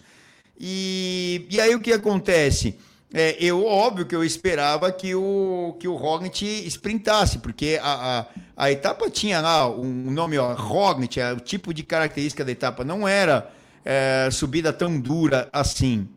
E, 0.60 1.48
e 1.50 1.60
aí 1.60 1.74
o 1.74 1.80
que 1.80 1.92
acontece? 1.92 2.78
É, 3.12 3.36
eu, 3.44 3.66
óbvio 3.66 4.06
que 4.06 4.16
eu 4.16 4.24
esperava 4.24 4.92
que 4.92 5.16
o, 5.16 5.76
que 5.80 5.88
o 5.88 5.96
Roglic 5.96 6.46
sprintasse, 6.68 7.40
porque 7.40 7.80
a, 7.82 8.20
a, 8.20 8.26
a 8.66 8.72
etapa 8.72 9.10
tinha 9.10 9.42
lá 9.42 9.68
um 9.68 10.12
nome, 10.12 10.38
ó, 10.38 10.52
é, 10.52 11.34
o 11.34 11.40
tipo 11.40 11.74
de 11.74 11.82
característica 11.82 12.46
da 12.46 12.52
etapa 12.52 12.84
não 12.84 13.08
era 13.08 13.50
é, 13.84 14.30
subida 14.32 14.72
tão 14.72 15.00
dura 15.00 15.50
assim. 15.52 16.08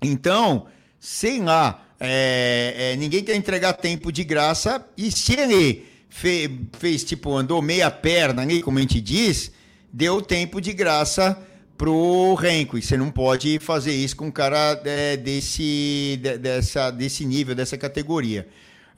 Então, 0.00 0.66
sei 1.00 1.40
lá, 1.40 1.82
é, 1.98 2.92
é, 2.92 2.96
ninguém 2.96 3.24
quer 3.24 3.34
entregar 3.34 3.72
tempo 3.72 4.12
de 4.12 4.22
graça, 4.22 4.86
e 4.96 5.10
se 5.10 5.32
ele 5.32 5.86
fez, 6.10 6.50
fez 6.78 7.02
tipo, 7.02 7.34
andou 7.34 7.62
meia 7.62 7.90
perna 7.90 8.42
ali, 8.42 8.62
como 8.62 8.78
a 8.78 8.82
gente 8.82 9.00
diz, 9.00 9.50
deu 9.90 10.20
tempo 10.20 10.60
de 10.60 10.74
graça 10.74 11.36
pro 11.78 12.34
Renko. 12.34 12.76
E 12.76 12.82
você 12.82 12.96
não 12.96 13.10
pode 13.10 13.58
fazer 13.58 13.92
isso 13.92 14.14
com 14.14 14.26
um 14.26 14.30
cara 14.30 14.78
é, 14.84 15.16
desse, 15.16 16.20
de, 16.22 16.36
dessa, 16.36 16.90
desse 16.90 17.24
nível, 17.24 17.54
dessa 17.54 17.78
categoria. 17.78 18.46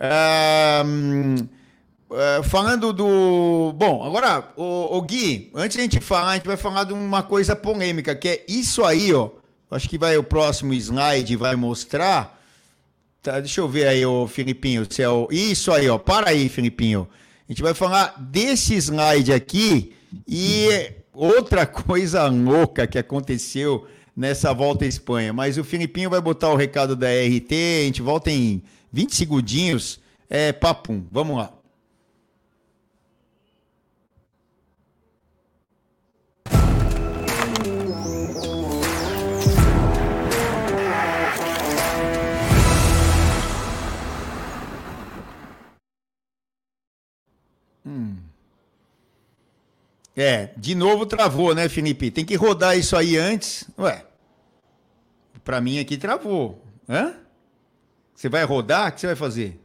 Uh, 0.03 1.49
falando 2.43 2.93
do. 2.93 3.73
Bom, 3.77 4.05
agora, 4.05 4.53
o, 4.57 4.97
o, 4.97 5.03
Gui, 5.03 5.51
antes 5.55 5.79
a 5.79 5.81
gente 5.81 6.01
falar, 6.01 6.33
a 6.33 6.35
gente 6.35 6.47
vai 6.47 6.57
falar 6.57 6.83
de 6.85 6.93
uma 6.93 7.23
coisa 7.23 7.55
polêmica, 7.55 8.15
que 8.17 8.29
é 8.29 8.45
isso 8.49 8.85
aí, 8.85 9.15
ó. 9.15 9.31
Acho 9.73 9.89
que 9.89 9.97
vai 9.97 10.17
o 10.17 10.23
próximo 10.23 10.75
slide 10.75 11.35
vai 11.37 11.57
mostrar. 11.57 12.39
Tá, 13.23 13.41
deixa 13.41 13.61
eu 13.61 13.69
ver 13.69 13.89
aí, 13.89 14.05
o 14.05 14.27
Filipinho. 14.27 14.87
Se 14.89 15.03
é 15.03 15.09
o, 15.09 15.29
isso 15.31 15.73
aí, 15.73 15.89
ó. 15.89 15.97
Para 15.97 16.31
aí, 16.31 16.49
Filipinho. 16.49 17.09
A 17.49 17.53
gente 17.53 17.63
vai 17.63 17.73
falar 17.73 18.15
desse 18.19 18.75
slide 18.75 19.33
aqui 19.33 19.95
e 20.29 20.93
outra 21.13 21.65
coisa 21.67 22.27
louca 22.27 22.87
que 22.87 22.99
aconteceu 22.99 23.87
nessa 24.17 24.53
volta 24.53 24.85
à 24.85 24.89
Espanha. 24.89 25.33
Mas 25.33 25.57
o 25.57 25.65
Filipinho 25.65 26.11
vai 26.11 26.21
botar 26.21 26.51
o 26.51 26.57
recado 26.57 26.95
da 26.95 27.09
RT, 27.09 27.53
a 27.53 27.85
gente 27.85 28.03
volta 28.03 28.31
em 28.31 28.63
20 28.93 29.15
segundinhos. 29.15 30.01
É 30.29 30.53
papum, 30.53 31.05
vamos 31.11 31.37
lá. 31.37 31.53
Hum. 47.85 48.17
É, 50.17 50.51
de 50.57 50.75
novo 50.75 51.07
travou, 51.07 51.55
né, 51.55 51.69
Felipe? 51.69 52.11
Tem 52.11 52.25
que 52.25 52.37
rodar 52.37 52.77
isso 52.77 52.97
aí 52.97 53.17
antes. 53.17 53.65
Ué, 53.79 54.05
para 55.43 55.61
mim 55.61 55.79
aqui 55.79 55.97
travou. 55.97 56.63
Hã? 56.89 57.15
Você 58.15 58.29
vai 58.29 58.45
rodar? 58.45 58.91
O 58.91 58.93
que 58.93 59.01
você 59.01 59.07
vai 59.07 59.17
fazer? 59.17 59.61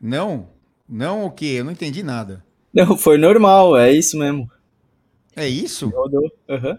Não? 0.00 0.48
Não 0.88 1.24
o 1.24 1.30
quê? 1.30 1.56
Eu 1.58 1.64
não 1.64 1.72
entendi 1.72 2.02
nada. 2.02 2.44
Não, 2.72 2.96
foi 2.96 3.18
normal, 3.18 3.76
é 3.76 3.92
isso 3.92 4.18
mesmo. 4.18 4.50
É 5.36 5.46
isso? 5.46 5.88
Rodou. 5.88 6.30
Uhum. 6.48 6.78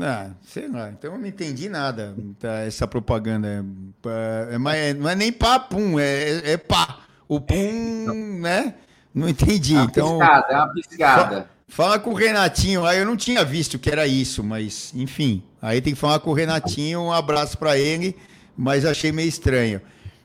Ah, 0.00 0.30
sei 0.42 0.68
lá. 0.68 0.90
Então 0.90 1.12
eu 1.12 1.18
não 1.18 1.26
entendi 1.26 1.68
nada. 1.68 2.14
Tá, 2.38 2.60
essa 2.60 2.86
propaganda. 2.86 3.64
É, 4.06 4.54
é, 4.54 4.94
não 4.94 5.08
é 5.08 5.14
nem 5.14 5.32
pá, 5.32 5.58
pum, 5.58 5.98
é, 5.98 6.30
é, 6.30 6.50
é 6.52 6.56
pá. 6.56 7.00
O 7.28 7.40
pum, 7.40 8.38
né? 8.40 8.74
Não 9.16 9.30
entendi. 9.30 9.72
É 9.72 9.78
uma 9.78 9.84
então, 9.86 10.18
piscada, 10.18 10.52
é 10.52 10.56
uma 10.56 10.72
piscada. 10.74 11.50
Fala 11.66 11.98
com 11.98 12.10
o 12.10 12.14
Renatinho, 12.14 12.84
aí 12.84 12.98
eu 12.98 13.06
não 13.06 13.16
tinha 13.16 13.42
visto 13.42 13.78
que 13.78 13.88
era 13.88 14.06
isso, 14.06 14.44
mas 14.44 14.92
enfim. 14.94 15.42
Aí 15.60 15.80
tem 15.80 15.94
que 15.94 15.98
falar 15.98 16.20
com 16.20 16.30
o 16.30 16.34
Renatinho, 16.34 17.00
um 17.00 17.10
abraço 17.10 17.56
para 17.56 17.78
ele, 17.78 18.14
mas 18.54 18.84
achei 18.84 19.10
meio 19.10 19.26
estranho. 19.26 19.80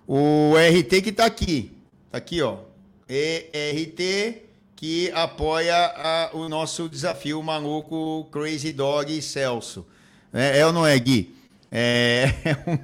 O 0.05 0.55
RT 0.57 1.01
que 1.01 1.11
tá 1.13 1.25
aqui, 1.25 1.71
tá 2.11 2.17
aqui 2.17 2.41
ó, 2.41 2.57
ERT 3.07 4.41
que 4.75 5.09
apoia 5.13 5.73
a, 5.73 6.31
o 6.33 6.49
nosso 6.49 6.89
desafio 6.89 7.41
maluco 7.41 8.27
Crazy 8.29 8.73
Dog 8.73 9.21
Celso. 9.21 9.87
É, 10.33 10.59
é 10.59 10.65
ou 10.65 10.73
não 10.73 10.85
é, 10.85 10.99
Gui? 10.99 11.33
É, 11.71 12.33
é, 12.43 12.69
um, 12.69 12.79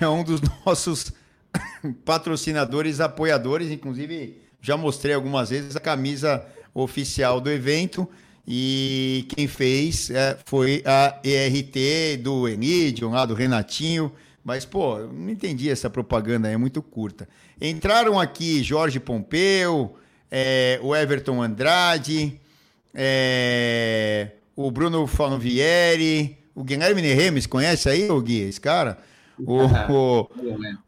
é 0.00 0.08
um 0.08 0.24
dos 0.24 0.40
nossos 0.66 1.12
patrocinadores, 2.04 2.98
apoiadores, 2.98 3.70
inclusive 3.70 4.43
já 4.64 4.78
mostrei 4.78 5.14
algumas 5.14 5.50
vezes 5.50 5.76
a 5.76 5.80
camisa 5.80 6.42
oficial 6.72 7.38
do 7.38 7.50
evento. 7.50 8.08
E 8.48 9.26
quem 9.28 9.46
fez 9.46 10.08
é, 10.08 10.38
foi 10.46 10.82
a 10.86 11.20
ERT 11.22 12.22
do 12.22 12.48
Enidion, 12.48 13.10
lá 13.10 13.26
do 13.26 13.34
Renatinho. 13.34 14.10
Mas, 14.42 14.64
pô, 14.64 14.98
não 15.00 15.28
entendi 15.28 15.68
essa 15.68 15.90
propaganda, 15.90 16.48
é 16.48 16.56
muito 16.56 16.80
curta. 16.82 17.28
Entraram 17.60 18.18
aqui 18.18 18.62
Jorge 18.62 18.98
Pompeu, 18.98 19.96
é, 20.30 20.78
o 20.82 20.96
Everton 20.96 21.42
Andrade, 21.42 22.40
é, 22.94 24.30
o 24.56 24.70
Bruno 24.70 25.06
Fanvieri, 25.06 26.38
o 26.54 26.64
Guilherme 26.64 27.02
Neremes, 27.02 27.46
conhece 27.46 27.88
aí, 27.90 28.10
o 28.10 28.20
Gui, 28.20 28.40
esse 28.40 28.60
cara? 28.60 28.98
O, 29.38 29.64
o, 29.92 30.30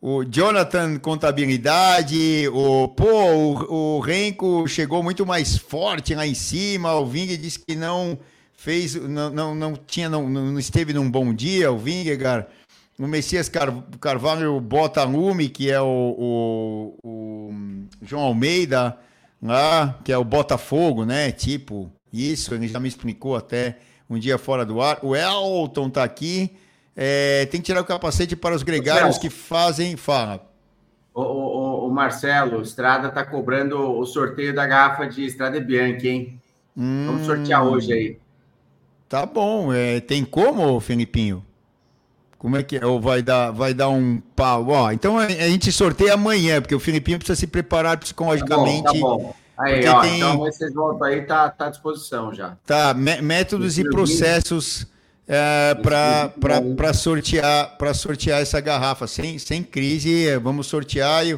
o, 0.21 0.25
Jonathan 0.25 0.99
Contabilidade, 0.99 2.49
o, 2.49 2.89
pô, 2.89 3.05
o, 3.07 3.97
o 3.97 4.01
Renko 4.01 4.67
chegou 4.69 5.03
muito 5.03 5.27
mais 5.27 5.57
forte 5.57 6.15
lá 6.15 6.27
em 6.27 6.35
cima, 6.35 6.95
o 6.95 7.07
Ving 7.07 7.37
disse 7.37 7.59
que 7.59 7.75
não 7.75 8.19
fez, 8.57 8.95
não, 8.95 9.31
não, 9.31 9.55
não 9.55 9.75
tinha, 9.75 10.09
não, 10.09 10.29
não 10.29 10.59
esteve 10.59 10.93
num 10.93 11.11
bom 11.11 11.33
dia, 11.35 11.71
o 11.71 11.79
Vingegaard, 11.79 12.47
o 12.99 13.07
Messias 13.07 13.49
Car 13.49 13.73
Carvalho 14.01 14.59
Botalume, 14.61 15.49
que 15.49 15.71
é 15.71 15.81
o, 15.81 15.85
o, 15.85 16.99
o, 17.03 17.55
João 18.03 18.23
Almeida, 18.23 18.97
lá, 19.43 19.99
que 20.05 20.11
é 20.11 20.19
o 20.19 20.25
Botafogo, 20.25 21.05
né, 21.05 21.31
tipo, 21.31 21.91
isso, 22.13 22.55
ele 22.55 22.69
já 22.69 22.81
me 22.81 22.89
explicou 22.89 23.37
até 23.37 23.79
um 24.09 24.19
dia 24.19 24.39
fora 24.39 24.65
do 24.65 24.81
ar, 24.81 24.99
o 25.03 25.15
Elton 25.15 25.91
tá 25.91 26.05
aqui, 26.05 26.57
é, 26.97 27.45
tem 27.47 27.61
que 27.61 27.67
tirar 27.67 27.83
o 27.83 27.85
capacete 27.85 28.35
para 28.35 28.55
os 28.55 28.63
gregários 28.63 29.19
que 29.19 29.29
fazem. 29.29 29.97
Fala. 29.97 30.51
O, 31.13 31.21
o, 31.23 31.89
o 31.89 31.91
Marcelo, 31.91 32.63
Estrada 32.63 33.09
está 33.09 33.23
cobrando 33.23 33.79
o 33.79 34.07
sorteio 34.07 34.55
da 34.55 34.67
garrafa 34.67 35.07
de 35.07 35.25
Estrada 35.25 35.61
Bianchi, 35.61 36.09
hein? 36.09 36.41
Hum, 36.77 37.05
Vamos 37.07 37.27
sortear 37.27 37.65
hoje 37.65 37.93
aí. 37.93 38.19
Tá 39.09 39.27
bom. 39.27 39.73
É, 39.73 40.01
tem 40.01 40.25
como, 40.25 40.81
Felipinho? 40.81 41.45
Como 42.39 42.57
é 42.57 42.63
que 42.63 42.77
é? 42.77 42.87
Ou 42.87 43.01
vai 43.01 43.23
dar, 43.23 43.51
vai 43.51 43.75
dar 43.75 43.89
um 43.89 44.21
pau? 44.35 44.69
Ó, 44.69 44.91
então 44.93 45.19
a, 45.19 45.25
a 45.25 45.49
gente 45.49 45.71
sorteia 45.73 46.15
amanhã, 46.15 46.61
porque 46.61 46.75
o 46.75 46.81
Filipinho 46.81 47.19
precisa 47.19 47.39
se 47.39 47.47
preparar 47.47 47.99
psicologicamente. 47.99 48.85
Tá 48.85 48.93
bom, 48.93 49.19
tá 49.19 49.25
bom. 49.25 49.35
Aí, 49.59 49.87
ó, 49.87 50.01
tem... 50.01 50.17
então 50.17 50.39
vocês 50.39 50.75
voltam 50.75 51.07
aí, 51.07 51.23
tá, 51.23 51.49
tá 51.49 51.67
à 51.67 51.71
disposição 51.71 52.33
já. 52.35 52.57
Tá, 52.67 52.93
métodos 52.95 53.79
e 53.79 53.85
processos 53.85 54.87
é, 55.29 55.75
para 55.75 56.95
sortear, 56.95 57.77
sortear 57.95 58.41
essa 58.41 58.61
garrafa. 58.61 59.07
Sem, 59.07 59.39
sem 59.39 59.63
crise, 59.63 60.37
vamos 60.39 60.67
sortear. 60.67 61.27
E 61.27 61.35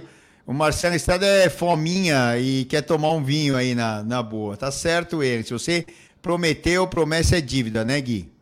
o 0.47 0.53
Marcelo 0.53 0.95
Estrada 0.95 1.27
é 1.27 1.49
fominha 1.49 2.39
e 2.39 2.65
quer 2.65 2.83
tomar 2.83 3.13
um 3.13 3.23
vinho 3.23 3.57
aí 3.57 3.75
na, 3.75 4.03
na 4.03 4.23
boa. 4.23 4.57
Tá 4.57 4.71
certo 4.71 5.23
ele. 5.23 5.43
Se 5.43 5.53
você 5.53 5.87
prometeu, 6.21 6.87
promessa 6.87 7.39
é 7.39 7.41
dívida, 7.41 7.85
né, 7.85 8.01
Gui? 8.01 8.33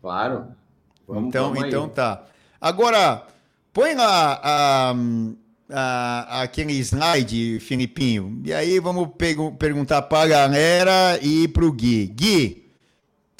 Claro. 0.00 0.46
Vamos, 1.06 1.28
então, 1.28 1.52
vamos 1.52 1.68
então 1.68 1.88
tá. 1.88 2.24
Agora, 2.60 3.26
põe 3.72 3.94
lá 3.94 4.40
a, 4.42 4.94
a, 5.70 6.42
aquele 6.42 6.74
slide, 6.78 7.58
Filipinho. 7.60 8.40
E 8.44 8.52
aí 8.52 8.78
vamos 8.78 9.08
perguntar 9.58 10.02
para 10.02 10.22
a 10.22 10.26
galera 10.28 11.18
e 11.22 11.48
para 11.48 11.64
o 11.64 11.72
Gui. 11.72 12.06
Gui, 12.06 12.59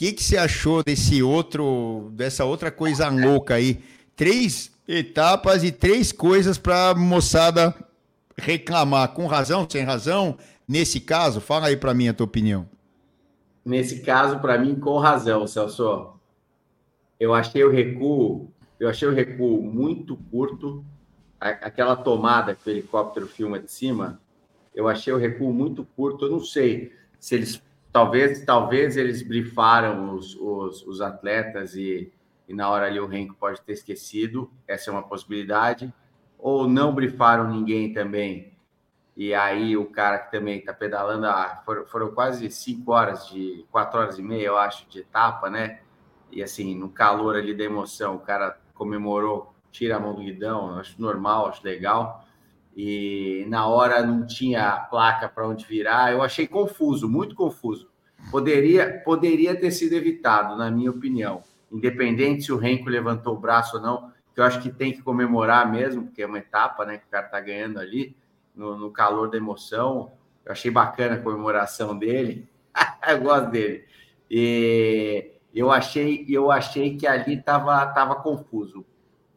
que, 0.01 0.15
que 0.15 0.25
você 0.25 0.39
achou 0.39 0.83
desse 0.83 1.23
outro, 1.23 2.11
dessa 2.15 2.47
outra 2.47 2.71
coisa 2.71 3.11
louca 3.11 3.57
aí? 3.57 3.85
Três 4.17 4.73
etapas 4.89 5.63
e 5.63 5.71
três 5.71 6.11
coisas 6.11 6.57
para 6.57 6.95
moçada 6.95 7.75
reclamar, 8.35 9.13
com 9.13 9.27
razão, 9.27 9.69
sem 9.69 9.85
razão, 9.85 10.39
nesse 10.67 11.01
caso? 11.01 11.39
Fala 11.39 11.67
aí 11.67 11.77
para 11.77 11.93
mim 11.93 12.09
a 12.09 12.15
tua 12.15 12.25
opinião. 12.25 12.67
Nesse 13.63 14.01
caso, 14.01 14.39
para 14.39 14.57
mim, 14.57 14.75
com 14.75 14.97
razão, 14.97 15.47
Celso. 15.47 16.15
Eu 17.19 17.35
achei 17.35 17.63
o 17.63 17.71
recuo, 17.71 18.51
eu 18.79 18.89
achei 18.89 19.07
o 19.07 19.13
recuo 19.13 19.63
muito 19.63 20.17
curto. 20.31 20.83
Aquela 21.39 21.95
tomada 21.95 22.55
que 22.55 22.67
o 22.67 22.73
helicóptero 22.73 23.27
filma 23.27 23.61
de 23.61 23.71
cima, 23.71 24.19
eu 24.75 24.89
achei 24.89 25.13
o 25.13 25.19
recuo 25.19 25.53
muito 25.53 25.85
curto. 25.95 26.25
Eu 26.25 26.31
não 26.31 26.41
sei 26.41 26.91
se 27.19 27.35
eles 27.35 27.63
Talvez, 27.93 28.45
talvez 28.45 28.97
eles 28.97 29.23
brifaram 29.23 30.15
os, 30.15 30.37
os, 30.37 30.87
os 30.87 31.01
atletas 31.01 31.75
e, 31.75 32.13
e, 32.49 32.55
na 32.55 32.69
hora 32.69 32.87
ali 32.87 33.01
o 33.01 33.07
Renko 33.07 33.35
pode 33.35 33.61
ter 33.63 33.73
esquecido, 33.73 34.51
essa 34.67 34.91
é 34.91 34.93
uma 34.93 35.03
possibilidade, 35.03 35.93
ou 36.39 36.69
não 36.69 36.95
brifaram 36.95 37.49
ninguém 37.49 37.93
também, 37.93 38.57
e 39.17 39.35
aí 39.35 39.77
o 39.77 39.87
cara 39.87 40.19
que 40.21 40.31
também 40.31 40.59
está 40.59 40.73
pedalando, 40.73 41.27
ah, 41.27 41.63
foram, 41.65 41.85
foram, 41.87 42.13
quase 42.13 42.49
cinco 42.51 42.93
horas, 42.93 43.29
de 43.29 43.67
quatro 43.73 43.99
horas 43.99 44.19
e 44.19 44.23
meia, 44.23 44.47
eu 44.47 44.57
acho, 44.57 44.89
de 44.89 45.01
etapa, 45.01 45.51
né? 45.51 45.81
E 46.31 46.43
assim, 46.43 46.77
no 46.77 46.89
calor 46.89 47.35
ali 47.35 47.53
da 47.53 47.65
emoção, 47.65 48.15
o 48.15 48.21
cara 48.21 48.57
comemorou, 48.73 49.53
tira 49.73 49.97
a 49.97 50.01
mão 50.01 50.15
do 50.15 50.23
guidão, 50.23 50.79
acho 50.79 51.01
normal, 51.01 51.49
acho 51.49 51.65
legal 51.65 52.25
e 52.83 53.45
na 53.47 53.67
hora 53.67 54.03
não 54.03 54.27
tinha 54.27 54.87
placa 54.91 55.29
para 55.29 55.47
onde 55.47 55.67
virar. 55.67 56.13
Eu 56.13 56.23
achei 56.23 56.47
confuso, 56.47 57.07
muito 57.07 57.35
confuso. 57.35 57.91
Poderia, 58.31 59.03
poderia 59.05 59.55
ter 59.55 59.71
sido 59.71 59.93
evitado, 59.93 60.57
na 60.57 60.71
minha 60.71 60.91
opinião. 60.91 61.43
Independente 61.71 62.45
se 62.45 62.53
o 62.53 62.57
Renko 62.57 62.89
levantou 62.89 63.35
o 63.35 63.39
braço 63.39 63.77
ou 63.77 63.83
não, 63.83 64.11
que 64.35 64.41
eu 64.41 64.45
acho 64.45 64.63
que 64.63 64.71
tem 64.71 64.95
que 64.95 65.03
comemorar 65.03 65.71
mesmo, 65.71 66.05
porque 66.05 66.23
é 66.23 66.27
uma 66.27 66.39
etapa 66.39 66.87
né, 66.87 66.97
que 66.97 67.05
o 67.05 67.11
cara 67.11 67.27
está 67.27 67.39
ganhando 67.39 67.79
ali, 67.79 68.17
no, 68.57 68.75
no, 68.79 68.91
calor 68.91 69.31
da 69.31 69.37
emoção. 69.37 70.13
Eu 70.43 70.53
achei 70.53 70.71
bacana 70.71 71.17
a 71.17 71.23
comemoração 71.23 71.99
dele. 71.99 72.49
eu 73.07 73.21
gosto 73.21 73.51
dele. 73.51 73.85
E 74.31 75.33
eu 75.55 75.71
achei, 75.71 76.25
eu 76.31 76.51
achei 76.51 76.97
que 76.97 77.07
ali 77.07 77.35
estava 77.35 77.85
tava 77.89 78.15
confuso. 78.15 78.87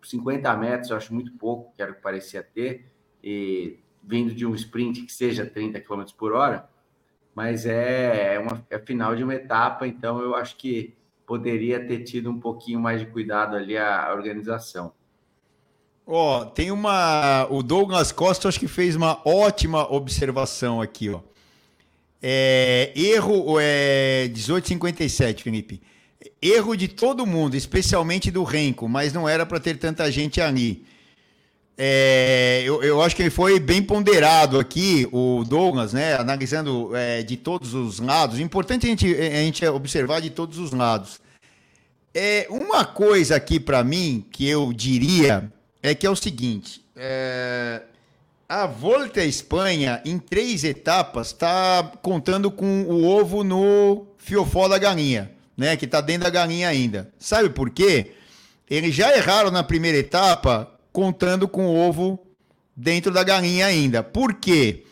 50 0.01 0.55
metros 0.55 0.91
eu 0.91 0.95
acho 0.95 1.13
muito 1.13 1.33
pouco, 1.33 1.73
que 1.75 1.81
era 1.81 1.91
o 1.91 1.95
que 1.95 2.01
parecia 2.01 2.41
ter 2.41 2.92
e 3.23 3.77
vindo 4.03 4.33
de 4.33 4.45
um 4.45 4.53
sprint 4.53 5.03
que 5.03 5.13
seja 5.13 5.45
30 5.45 5.79
km 5.79 6.03
por 6.17 6.33
hora, 6.33 6.67
mas 7.33 7.65
é, 7.65 8.35
é 8.35 8.39
uma 8.39 8.65
é 8.69 8.77
final 8.77 9.15
de 9.15 9.23
uma 9.23 9.33
etapa, 9.33 9.87
então 9.87 10.19
eu 10.19 10.35
acho 10.35 10.55
que 10.57 10.93
poderia 11.25 11.85
ter 11.85 12.03
tido 12.03 12.29
um 12.29 12.39
pouquinho 12.39 12.79
mais 12.79 12.99
de 12.99 13.07
cuidado 13.07 13.55
ali 13.55 13.77
a, 13.77 14.07
a 14.07 14.13
organização. 14.13 14.91
Ó, 16.05 16.41
oh, 16.41 16.45
tem 16.45 16.69
uma. 16.69 17.47
O 17.49 17.63
Douglas 17.63 18.11
Costa 18.11 18.49
acho 18.49 18.59
que 18.59 18.67
fez 18.67 18.95
uma 18.95 19.21
ótima 19.25 19.89
observação 19.89 20.81
aqui, 20.81 21.09
ó. 21.09 21.21
É, 22.21 22.91
erro 22.95 23.57
é 23.59 24.27
1857, 24.27 25.43
Felipe. 25.43 25.81
Erro 26.41 26.75
de 26.75 26.87
todo 26.87 27.25
mundo, 27.25 27.55
especialmente 27.55 28.31
do 28.31 28.43
Renko, 28.43 28.87
mas 28.87 29.11
não 29.11 29.27
era 29.27 29.45
para 29.45 29.59
ter 29.59 29.77
tanta 29.77 30.09
gente 30.11 30.39
ali. 30.39 30.85
É, 31.77 32.61
eu, 32.65 32.83
eu, 32.83 33.01
acho 33.01 33.15
que 33.15 33.23
ele 33.23 33.31
foi 33.31 33.59
bem 33.59 33.81
ponderado 33.81 34.59
aqui, 34.59 35.07
o 35.11 35.43
Douglas, 35.43 35.91
né? 35.91 36.15
Analisando 36.15 36.95
é, 36.95 37.23
de 37.23 37.35
todos 37.35 37.73
os 37.73 37.99
lados. 37.99 38.39
Importante 38.39 38.85
a 38.85 38.89
gente, 38.89 39.07
a 39.15 39.41
gente 39.41 39.65
observar 39.65 40.21
de 40.21 40.29
todos 40.29 40.59
os 40.59 40.71
lados. 40.71 41.19
É, 42.13 42.45
uma 42.49 42.85
coisa 42.85 43.35
aqui 43.35 43.59
para 43.59 43.83
mim 43.83 44.23
que 44.31 44.47
eu 44.47 44.71
diria 44.71 45.51
é 45.81 45.95
que 45.95 46.05
é 46.05 46.09
o 46.09 46.15
seguinte: 46.15 46.85
é, 46.95 47.81
a 48.47 48.67
Volta 48.67 49.21
à 49.21 49.25
Espanha, 49.25 49.99
em 50.05 50.19
três 50.19 50.63
etapas, 50.63 51.27
está 51.27 51.91
contando 52.03 52.51
com 52.51 52.83
o 52.83 53.03
ovo 53.03 53.43
no 53.43 54.05
fiofó 54.19 54.67
da 54.67 54.77
galinha, 54.77 55.31
né? 55.57 55.75
Que 55.75 55.85
está 55.85 56.01
dentro 56.01 56.25
da 56.25 56.29
galinha 56.29 56.69
ainda. 56.69 57.11
Sabe 57.17 57.49
por 57.49 57.71
quê? 57.71 58.11
Eles 58.69 58.93
já 58.93 59.15
erraram 59.15 59.49
na 59.49 59.63
primeira 59.63 59.97
etapa 59.97 60.72
contando 60.93 61.47
com 61.47 61.65
o 61.65 61.75
ovo 61.75 62.19
dentro 62.75 63.11
da 63.11 63.23
galinha 63.23 63.65
ainda. 63.65 64.03
Por 64.03 64.35
quê? 64.35 64.83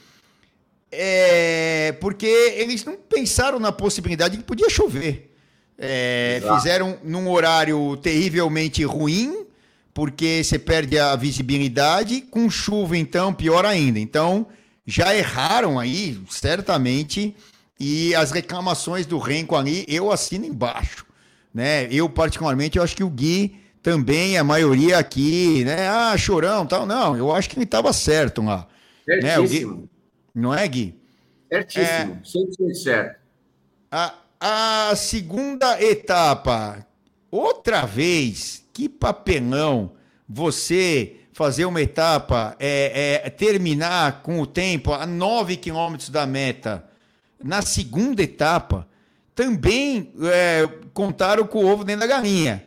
É, 0.91 1.95
porque 2.01 2.25
eles 2.25 2.83
não 2.83 2.97
pensaram 2.97 3.59
na 3.59 3.71
possibilidade 3.71 4.35
de 4.35 4.41
que 4.41 4.47
podia 4.47 4.69
chover. 4.69 5.33
É, 5.77 6.41
fizeram 6.55 6.99
num 7.03 7.29
horário 7.29 7.97
terrivelmente 7.97 8.83
ruim, 8.83 9.45
porque 9.93 10.43
você 10.43 10.59
perde 10.59 10.99
a 10.99 11.15
visibilidade. 11.15 12.21
Com 12.21 12.49
chuva, 12.49 12.97
então, 12.97 13.33
pior 13.33 13.65
ainda. 13.65 13.99
Então, 13.99 14.47
já 14.85 15.15
erraram 15.15 15.79
aí, 15.79 16.19
certamente. 16.29 17.35
E 17.79 18.13
as 18.15 18.31
reclamações 18.31 19.05
do 19.05 19.17
Renko 19.17 19.55
ali, 19.55 19.85
eu 19.87 20.11
assino 20.11 20.45
embaixo. 20.45 21.05
Né? 21.53 21.87
Eu, 21.91 22.09
particularmente, 22.09 22.77
eu 22.77 22.83
acho 22.83 22.95
que 22.95 23.03
o 23.03 23.09
Gui 23.09 23.55
também 23.81 24.37
a 24.37 24.43
maioria 24.43 24.97
aqui, 24.97 25.63
né? 25.65 25.87
Ah, 25.87 26.15
chorão, 26.17 26.65
tal. 26.65 26.85
Não, 26.85 27.17
eu 27.17 27.33
acho 27.33 27.49
que 27.49 27.55
ele 27.55 27.65
estava 27.65 27.91
certo 27.93 28.41
lá. 28.41 28.67
Né? 29.07 29.41
Gui, 29.41 29.89
não 30.33 30.53
é, 30.53 30.67
Gui? 30.67 30.95
Certíssimo, 31.51 32.13
é, 32.13 32.69
100% 32.69 32.73
certo. 32.75 33.19
A, 33.91 34.13
a 34.39 34.95
segunda 34.95 35.81
etapa, 35.81 36.85
outra 37.29 37.85
vez, 37.85 38.63
que 38.71 38.87
papelão 38.87 39.91
você 40.27 41.17
fazer 41.33 41.65
uma 41.65 41.81
etapa, 41.81 42.55
é, 42.59 43.21
é, 43.25 43.29
terminar 43.29 44.21
com 44.21 44.39
o 44.39 44.45
tempo 44.45 44.93
a 44.93 45.05
9 45.05 45.57
quilômetros 45.57 46.09
da 46.09 46.25
meta 46.25 46.85
na 47.43 47.61
segunda 47.61 48.21
etapa, 48.21 48.87
também 49.33 50.13
é, 50.21 50.69
contaram 50.93 51.47
com 51.47 51.63
o 51.63 51.67
ovo 51.67 51.83
dentro 51.83 52.01
da 52.01 52.07
galinha. 52.07 52.63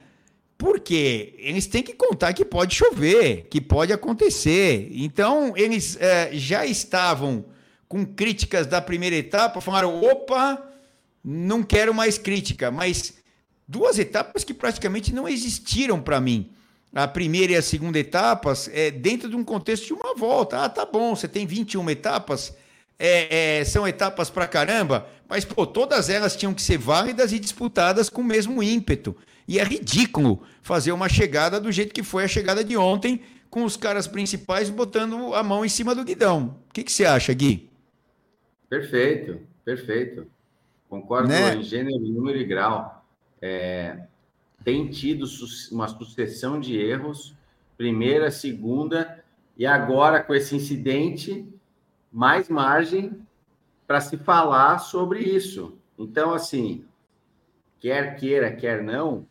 Porque 0.64 1.34
eles 1.36 1.66
têm 1.66 1.82
que 1.82 1.92
contar 1.92 2.32
que 2.32 2.42
pode 2.42 2.74
chover, 2.74 3.48
que 3.50 3.60
pode 3.60 3.92
acontecer. 3.92 4.88
Então, 4.94 5.52
eles 5.54 5.94
é, 6.00 6.30
já 6.32 6.64
estavam 6.64 7.44
com 7.86 8.02
críticas 8.06 8.66
da 8.66 8.80
primeira 8.80 9.14
etapa, 9.14 9.60
falaram: 9.60 10.02
opa, 10.02 10.66
não 11.22 11.62
quero 11.62 11.92
mais 11.92 12.16
crítica. 12.16 12.70
Mas 12.70 13.12
duas 13.68 13.98
etapas 13.98 14.42
que 14.42 14.54
praticamente 14.54 15.12
não 15.14 15.28
existiram 15.28 16.00
para 16.00 16.18
mim. 16.18 16.50
A 16.94 17.06
primeira 17.06 17.52
e 17.52 17.56
a 17.56 17.62
segunda 17.62 17.98
etapas, 17.98 18.70
é, 18.72 18.90
dentro 18.90 19.28
de 19.28 19.36
um 19.36 19.44
contexto 19.44 19.88
de 19.88 19.92
uma 19.92 20.14
volta. 20.14 20.64
Ah, 20.64 20.68
tá 20.70 20.86
bom, 20.86 21.14
você 21.14 21.28
tem 21.28 21.46
21 21.46 21.90
etapas, 21.90 22.54
é, 22.98 23.58
é, 23.58 23.64
são 23.66 23.86
etapas 23.86 24.30
para 24.30 24.48
caramba, 24.48 25.06
mas 25.28 25.44
pô, 25.44 25.66
todas 25.66 26.08
elas 26.08 26.34
tinham 26.34 26.54
que 26.54 26.62
ser 26.62 26.78
válidas 26.78 27.34
e 27.34 27.38
disputadas 27.38 28.08
com 28.08 28.22
o 28.22 28.24
mesmo 28.24 28.62
ímpeto. 28.62 29.14
E 29.46 29.58
é 29.58 29.64
ridículo 29.64 30.42
fazer 30.62 30.92
uma 30.92 31.08
chegada 31.08 31.60
do 31.60 31.70
jeito 31.70 31.94
que 31.94 32.02
foi 32.02 32.24
a 32.24 32.28
chegada 32.28 32.64
de 32.64 32.76
ontem, 32.76 33.20
com 33.50 33.64
os 33.64 33.76
caras 33.76 34.06
principais 34.06 34.70
botando 34.70 35.34
a 35.34 35.42
mão 35.42 35.64
em 35.64 35.68
cima 35.68 35.94
do 35.94 36.04
guidão. 36.04 36.56
O 36.68 36.72
que, 36.72 36.82
que 36.82 36.92
você 36.92 37.04
acha, 37.04 37.32
Gui? 37.32 37.70
Perfeito, 38.68 39.40
perfeito. 39.64 40.26
Concordo 40.88 41.28
né? 41.28 41.54
em 41.54 41.62
gênero, 41.62 41.98
número 42.00 42.38
e 42.38 42.44
grau. 42.44 43.04
É, 43.40 43.98
tem 44.64 44.88
tido 44.88 45.26
uma 45.70 45.86
sucessão 45.86 46.58
de 46.58 46.76
erros, 46.76 47.34
primeira, 47.76 48.30
segunda, 48.30 49.22
e 49.56 49.66
agora 49.66 50.22
com 50.22 50.34
esse 50.34 50.56
incidente, 50.56 51.46
mais 52.10 52.48
margem 52.48 53.20
para 53.86 54.00
se 54.00 54.16
falar 54.16 54.78
sobre 54.78 55.20
isso. 55.20 55.76
Então, 55.98 56.32
assim, 56.32 56.84
quer 57.78 58.16
queira, 58.16 58.50
quer 58.50 58.82
não, 58.82 59.26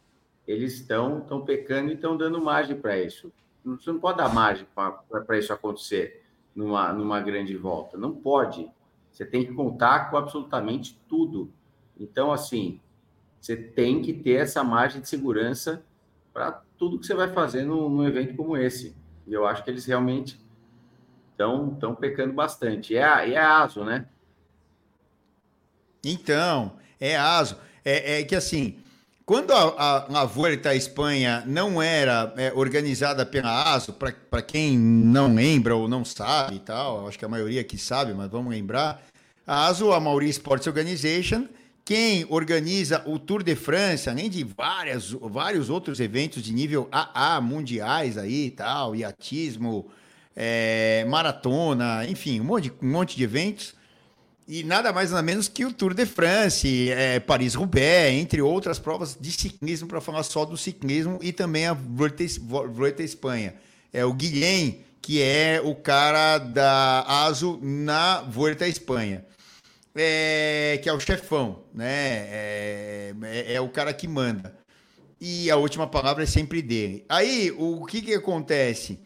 eles 0.47 0.73
estão 0.73 1.19
estão 1.19 1.41
pecando 1.41 1.91
e 1.91 1.95
estão 1.95 2.17
dando 2.17 2.41
margem 2.41 2.75
para 2.75 2.99
isso. 2.99 3.31
Você 3.65 3.91
não 3.91 3.99
pode 3.99 4.17
dar 4.17 4.33
margem 4.33 4.67
para 4.73 5.37
isso 5.37 5.53
acontecer 5.53 6.23
numa, 6.53 6.91
numa 6.91 7.21
grande 7.21 7.55
volta. 7.55 7.97
Não 7.97 8.13
pode. 8.13 8.69
Você 9.11 9.25
tem 9.25 9.45
que 9.45 9.53
contar 9.53 10.09
com 10.09 10.17
absolutamente 10.17 10.99
tudo. 11.07 11.51
Então, 11.97 12.31
assim, 12.31 12.81
você 13.39 13.55
tem 13.55 14.01
que 14.01 14.13
ter 14.13 14.41
essa 14.41 14.63
margem 14.63 15.01
de 15.01 15.07
segurança 15.07 15.83
para 16.33 16.63
tudo 16.77 16.99
que 16.99 17.05
você 17.05 17.13
vai 17.13 17.31
fazer 17.31 17.63
num, 17.63 17.87
num, 17.87 18.05
evento 18.05 18.35
como 18.35 18.57
esse. 18.57 18.95
E 19.25 19.33
eu 19.33 19.47
acho 19.47 19.63
que 19.63 19.69
eles 19.69 19.85
realmente 19.85 20.43
estão 21.31 21.95
pecando 21.97 22.33
bastante. 22.33 22.97
É, 22.97 23.31
é 23.31 23.37
ASO, 23.37 23.85
né? 23.85 24.07
Então, 26.03 26.77
é 26.99 27.15
ASO. 27.15 27.57
É, 27.85 28.19
é 28.19 28.23
que 28.23 28.35
assim, 28.35 28.82
quando 29.25 29.51
a, 29.51 29.63
a, 29.69 30.21
a 30.21 30.25
Vuelta 30.25 30.69
à 30.69 30.75
Espanha 30.75 31.43
não 31.45 31.81
era 31.81 32.33
é, 32.37 32.51
organizada 32.53 33.25
pela 33.25 33.73
ASO, 33.73 33.93
para 33.93 34.41
quem 34.41 34.77
não 34.77 35.33
lembra 35.33 35.75
ou 35.75 35.87
não 35.87 36.03
sabe 36.03 36.57
e 36.57 36.59
tal, 36.59 37.07
acho 37.07 37.17
que 37.17 37.25
a 37.25 37.29
maioria 37.29 37.61
aqui 37.61 37.77
sabe, 37.77 38.13
mas 38.13 38.29
vamos 38.29 38.51
lembrar, 38.51 39.01
a 39.47 39.67
ASO, 39.67 39.91
a 39.91 39.99
Mauri 39.99 40.29
Sports 40.29 40.67
Organization, 40.67 41.47
quem 41.85 42.25
organiza 42.29 43.03
o 43.05 43.19
Tour 43.19 43.43
de 43.43 43.55
France, 43.55 44.09
além 44.09 44.29
de 44.29 44.43
várias, 44.43 45.11
vários 45.11 45.69
outros 45.69 45.99
eventos 45.99 46.41
de 46.41 46.53
nível 46.53 46.87
AA 46.91 47.41
mundiais 47.41 48.17
aí 48.17 48.47
e 48.47 48.51
tal, 48.51 48.95
iatismo, 48.95 49.89
é, 50.35 51.05
maratona, 51.09 52.05
enfim, 52.07 52.39
um 52.39 52.45
monte, 52.45 52.73
um 52.81 52.91
monte 52.91 53.15
de 53.15 53.23
eventos, 53.23 53.75
e 54.47 54.63
nada 54.63 54.91
mais 54.91 55.11
nada 55.11 55.23
menos 55.23 55.47
que 55.47 55.65
o 55.65 55.71
Tour 55.71 55.93
de 55.93 56.05
France, 56.05 56.89
é, 56.91 57.19
Paris-Roubaix, 57.19 58.13
entre 58.13 58.41
outras 58.41 58.77
provas 58.77 59.17
de 59.19 59.31
ciclismo, 59.31 59.87
para 59.87 60.01
falar 60.01 60.23
só 60.23 60.45
do 60.45 60.57
ciclismo, 60.57 61.19
e 61.21 61.31
também 61.31 61.65
a 61.65 61.73
Vuelta 61.73 63.03
Espanha. 63.03 63.55
É 63.91 64.03
o 64.03 64.13
Guilhem, 64.13 64.81
que 65.01 65.21
é 65.21 65.61
o 65.63 65.75
cara 65.75 66.37
da 66.37 67.01
ASO 67.25 67.59
na 67.61 68.21
Vuelta 68.21 68.67
Espanha. 68.67 69.25
É, 69.95 70.79
que 70.81 70.89
é 70.89 70.93
o 70.93 70.99
chefão, 70.99 71.63
né? 71.73 72.27
É, 72.29 73.13
é, 73.23 73.53
é, 73.53 73.61
o 73.61 73.69
cara 73.69 73.93
que 73.93 74.07
manda. 74.07 74.57
E 75.21 75.49
a 75.51 75.55
última 75.55 75.87
palavra 75.87 76.23
é 76.23 76.25
sempre 76.25 76.61
dele. 76.61 77.05
Aí, 77.07 77.51
o 77.57 77.85
que 77.85 78.01
que 78.01 78.13
acontece? 78.13 78.99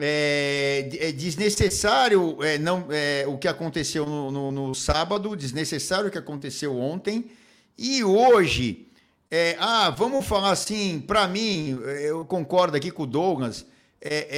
É, 0.00 0.88
é 1.00 1.12
desnecessário 1.12 2.42
é, 2.42 2.56
não, 2.56 2.86
é, 2.88 3.24
o 3.26 3.36
que 3.36 3.48
aconteceu 3.48 4.06
no, 4.06 4.30
no, 4.30 4.50
no, 4.52 4.74
sábado, 4.74 5.34
desnecessário 5.34 6.06
o 6.06 6.10
que 6.10 6.18
aconteceu 6.18 6.78
ontem, 6.78 7.24
e 7.76 8.04
hoje, 8.04 8.86
é, 9.28 9.56
ah, 9.58 9.90
vamos 9.90 10.24
falar 10.24 10.52
assim, 10.52 11.00
para 11.00 11.26
mim, 11.26 11.80
eu 12.00 12.24
concordo 12.24 12.76
aqui 12.76 12.92
com 12.92 13.02
o 13.02 13.06
Douglas, 13.06 13.66
é, 14.00 14.28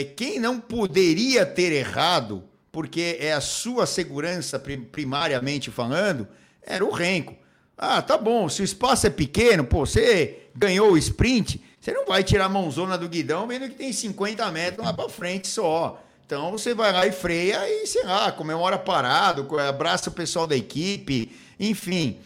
é, 0.00 0.04
quem 0.16 0.38
não 0.38 0.60
poderia 0.60 1.46
ter 1.46 1.72
errado, 1.72 2.44
porque 2.70 3.16
é 3.18 3.32
a 3.32 3.40
sua 3.40 3.86
segurança 3.86 4.62
primariamente 4.92 5.70
falando, 5.70 6.28
era 6.62 6.84
o 6.84 6.90
Renko. 6.90 7.34
Ah, 7.78 8.00
tá 8.02 8.16
bom, 8.16 8.48
se 8.48 8.62
o 8.62 8.64
espaço 8.64 9.06
é 9.06 9.10
pequeno, 9.10 9.64
pô, 9.64 9.86
você 9.86 10.48
ganhou 10.54 10.92
o 10.92 10.98
sprint, 10.98 11.62
você 11.86 11.92
não 11.92 12.04
vai 12.04 12.24
tirar 12.24 12.46
a 12.46 12.48
mãozona 12.48 12.98
do 12.98 13.08
guidão 13.08 13.46
vendo 13.46 13.68
que 13.68 13.76
tem 13.76 13.92
50 13.92 14.50
metros 14.50 14.84
lá 14.84 14.92
para 14.92 15.08
frente 15.08 15.46
só. 15.46 16.02
Então 16.26 16.50
você 16.50 16.74
vai 16.74 16.92
lá 16.92 17.06
e 17.06 17.12
freia 17.12 17.60
e, 17.68 17.86
sei 17.86 18.02
lá, 18.02 18.32
comemora 18.32 18.76
parado, 18.76 19.46
abraça 19.60 20.10
o 20.10 20.12
pessoal 20.12 20.48
da 20.48 20.56
equipe, 20.56 21.30
enfim. 21.60 22.18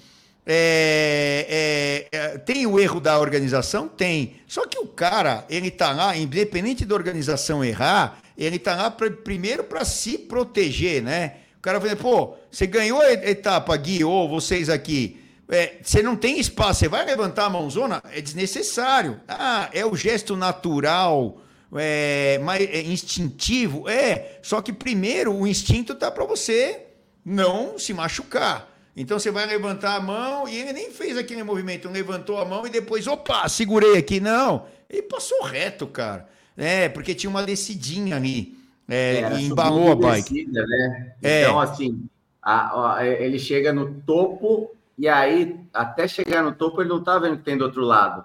É, 0.47 2.09
é, 2.11 2.19
é, 2.19 2.39
tem 2.39 2.67
o 2.67 2.81
erro 2.81 3.01
da 3.01 3.19
organização? 3.19 3.87
Tem. 3.87 4.37
Só 4.49 4.67
que 4.67 4.79
o 4.79 4.87
cara, 4.87 5.45
ele 5.51 5.71
tá 5.71 5.93
lá, 5.93 6.17
independente 6.17 6.87
da 6.87 6.95
organização 6.95 7.63
errar, 7.63 8.19
ele 8.39 8.59
tá 8.59 8.75
lá 8.75 8.91
pra, 8.91 9.11
primeiro 9.11 9.63
para 9.65 9.85
se 9.85 10.17
proteger, 10.17 11.03
né? 11.03 11.35
O 11.59 11.61
cara 11.61 11.79
vai 11.79 11.95
pô, 11.95 12.35
você 12.51 12.67
ganhou 12.67 13.03
a 13.03 13.13
etapa, 13.13 13.77
Gui, 13.77 14.03
ou 14.05 14.27
vocês 14.27 14.71
aqui, 14.71 15.20
é, 15.51 15.79
você 15.83 16.03
não 16.03 16.15
tem 16.15 16.39
espaço, 16.39 16.81
você 16.81 16.89
vai 16.89 17.05
levantar 17.05 17.47
a 17.47 17.51
mãozona, 17.51 18.03
é 18.13 18.21
desnecessário. 18.21 19.21
Ah, 19.27 19.69
é 19.73 19.85
o 19.85 19.97
gesto 19.97 20.37
natural, 20.37 21.41
é, 21.75 22.39
mais, 22.39 22.63
é 22.63 22.83
instintivo. 22.83 23.89
É, 23.89 24.39
só 24.43 24.63
que 24.63 24.73
primeiro 24.73 25.35
o 25.35 25.47
instinto 25.47 25.95
tá 25.95 26.11
para 26.11 26.25
você 26.25 26.87
não 27.25 27.79
se 27.79 27.93
machucar. 27.93 28.69
Então 28.97 29.19
você 29.19 29.31
vai 29.31 29.47
levantar 29.47 29.97
a 29.97 30.01
mão 30.01 30.49
e 30.49 30.57
ele 30.57 30.73
nem 30.73 30.91
fez 30.91 31.17
aquele 31.17 31.43
movimento, 31.43 31.89
levantou 31.89 32.39
a 32.39 32.45
mão 32.45 32.67
e 32.67 32.71
depois, 32.71 33.07
opa, 33.07 33.49
segurei 33.49 33.97
aqui. 33.97 34.21
Não, 34.21 34.67
ele 34.89 35.03
passou 35.03 35.43
reto, 35.43 35.87
cara. 35.87 36.29
É, 36.57 36.89
porque 36.89 37.15
tinha 37.15 37.31
uma 37.31 37.43
descidinha 37.43 38.17
ali. 38.17 38.57
É, 38.89 39.39
e 39.39 39.47
embalou 39.47 39.93
a 39.93 39.97
bike. 39.97 40.35
Descida, 40.35 40.67
né? 40.67 41.13
É. 41.23 41.43
Então, 41.43 41.61
assim, 41.61 42.03
a, 42.43 42.97
a, 42.97 43.07
ele 43.07 43.39
chega 43.39 43.73
no 43.73 43.95
topo 44.03 44.71
e 45.01 45.09
aí, 45.09 45.59
até 45.73 46.07
chegar 46.07 46.43
no 46.43 46.55
topo, 46.55 46.83
ele 46.83 46.91
não 46.91 46.99
está 46.99 47.19
vendo 47.19 47.33
o 47.33 47.39
que 47.39 47.43
tem 47.43 47.57
do 47.57 47.65
outro 47.65 47.81
lado. 47.81 48.23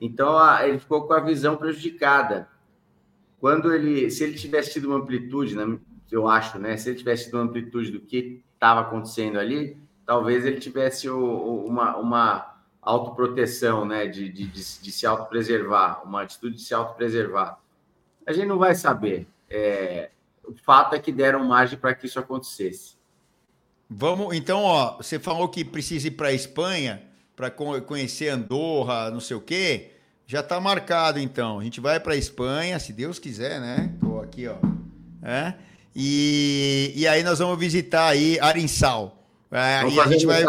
Então, 0.00 0.38
ele 0.62 0.78
ficou 0.78 1.04
com 1.04 1.12
a 1.12 1.18
visão 1.18 1.56
prejudicada. 1.56 2.48
Quando 3.40 3.74
ele, 3.74 4.08
se 4.08 4.22
ele 4.22 4.34
tivesse 4.34 4.74
tido 4.74 4.84
uma 4.84 4.98
amplitude, 4.98 5.56
né, 5.56 5.76
eu 6.08 6.28
acho, 6.28 6.60
né? 6.60 6.76
Se 6.76 6.90
ele 6.90 6.98
tivesse 6.98 7.24
tido 7.24 7.34
uma 7.34 7.42
amplitude 7.42 7.90
do 7.90 7.98
que 7.98 8.40
estava 8.54 8.82
acontecendo 8.82 9.36
ali, 9.36 9.76
talvez 10.06 10.46
ele 10.46 10.60
tivesse 10.60 11.10
o, 11.10 11.64
uma, 11.66 11.96
uma 11.96 12.54
autoproteção, 12.80 13.84
né? 13.84 14.06
De, 14.06 14.28
de, 14.28 14.46
de, 14.46 14.80
de 14.80 14.92
se 14.92 15.06
autopreservar, 15.08 16.04
uma 16.04 16.22
atitude 16.22 16.54
de 16.54 16.62
se 16.62 16.72
autopreservar. 16.72 17.58
A 18.24 18.32
gente 18.32 18.46
não 18.46 18.58
vai 18.58 18.76
saber. 18.76 19.26
É, 19.50 20.12
o 20.44 20.54
fato 20.54 20.94
é 20.94 21.00
que 21.00 21.10
deram 21.10 21.44
margem 21.44 21.76
para 21.76 21.96
que 21.96 22.06
isso 22.06 22.20
acontecesse. 22.20 22.95
Vamos, 23.88 24.34
então, 24.34 24.62
ó, 24.62 24.96
você 24.96 25.18
falou 25.18 25.48
que 25.48 25.64
precisa 25.64 26.08
ir 26.08 26.12
para 26.12 26.28
a 26.28 26.32
Espanha 26.32 27.02
para 27.36 27.50
conhecer 27.50 28.30
Andorra, 28.30 29.10
não 29.10 29.20
sei 29.20 29.36
o 29.36 29.40
quê. 29.40 29.90
Já 30.26 30.40
está 30.40 30.58
marcado, 30.58 31.20
então. 31.20 31.60
A 31.60 31.64
gente 31.64 31.80
vai 31.80 32.00
para 32.00 32.14
a 32.14 32.16
Espanha, 32.16 32.78
se 32.80 32.92
Deus 32.92 33.18
quiser, 33.18 33.60
né? 33.60 33.92
Tô 34.00 34.18
aqui, 34.20 34.48
ó. 34.48 34.56
É? 35.22 35.54
E, 35.94 36.92
e 36.96 37.06
aí 37.06 37.22
nós 37.22 37.38
vamos 37.38 37.58
visitar 37.58 38.08
aí 38.08 38.38
Arinsal. 38.40 39.24
É, 39.50 39.80
vamos 39.82 39.94
e 39.94 40.00
a 40.00 40.06
gente 40.08 40.26
vai. 40.26 40.44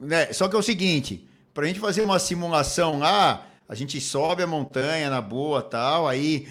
Né, 0.00 0.32
só 0.32 0.48
que 0.48 0.56
é 0.56 0.58
o 0.58 0.62
seguinte: 0.62 1.28
para 1.52 1.64
a 1.64 1.66
gente 1.68 1.78
fazer 1.78 2.02
uma 2.02 2.18
simulação 2.18 2.98
lá, 2.98 3.46
a 3.68 3.74
gente 3.74 4.00
sobe 4.00 4.42
a 4.42 4.46
montanha 4.46 5.08
na 5.08 5.20
boa 5.20 5.62
tal, 5.62 6.08
aí 6.08 6.48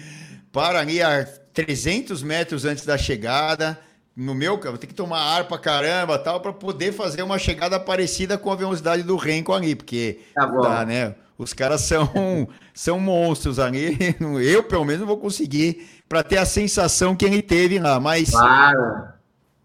para 0.50 0.80
ali 0.80 1.02
a 1.02 1.24
300 1.52 2.22
metros 2.22 2.64
antes 2.64 2.86
da 2.86 2.96
chegada 2.96 3.78
no 4.16 4.34
meu, 4.34 4.60
vou 4.60 4.78
ter 4.78 4.86
que 4.86 4.94
tomar 4.94 5.20
ar 5.20 5.44
pra 5.48 5.58
caramba 5.58 6.18
tal, 6.18 6.40
para 6.40 6.52
poder 6.52 6.92
fazer 6.92 7.22
uma 7.22 7.38
chegada 7.38 7.80
parecida 7.80 8.38
com 8.38 8.50
a 8.50 8.56
velocidade 8.56 9.02
do 9.02 9.16
Renko 9.16 9.52
ali, 9.52 9.74
porque 9.74 10.20
tá 10.34 10.46
bom. 10.46 10.62
Dá, 10.62 10.84
né? 10.84 11.14
Os 11.36 11.52
caras 11.52 11.80
são, 11.80 12.48
são 12.72 13.00
monstros 13.00 13.58
ali. 13.58 13.98
Eu, 14.42 14.62
pelo 14.62 14.84
menos, 14.84 15.00
não 15.00 15.06
vou 15.06 15.18
conseguir 15.18 15.88
para 16.08 16.22
ter 16.22 16.38
a 16.38 16.46
sensação 16.46 17.16
que 17.16 17.24
ele 17.24 17.42
teve 17.42 17.78
lá. 17.78 17.98
Mas 17.98 18.30
claro. 18.30 19.08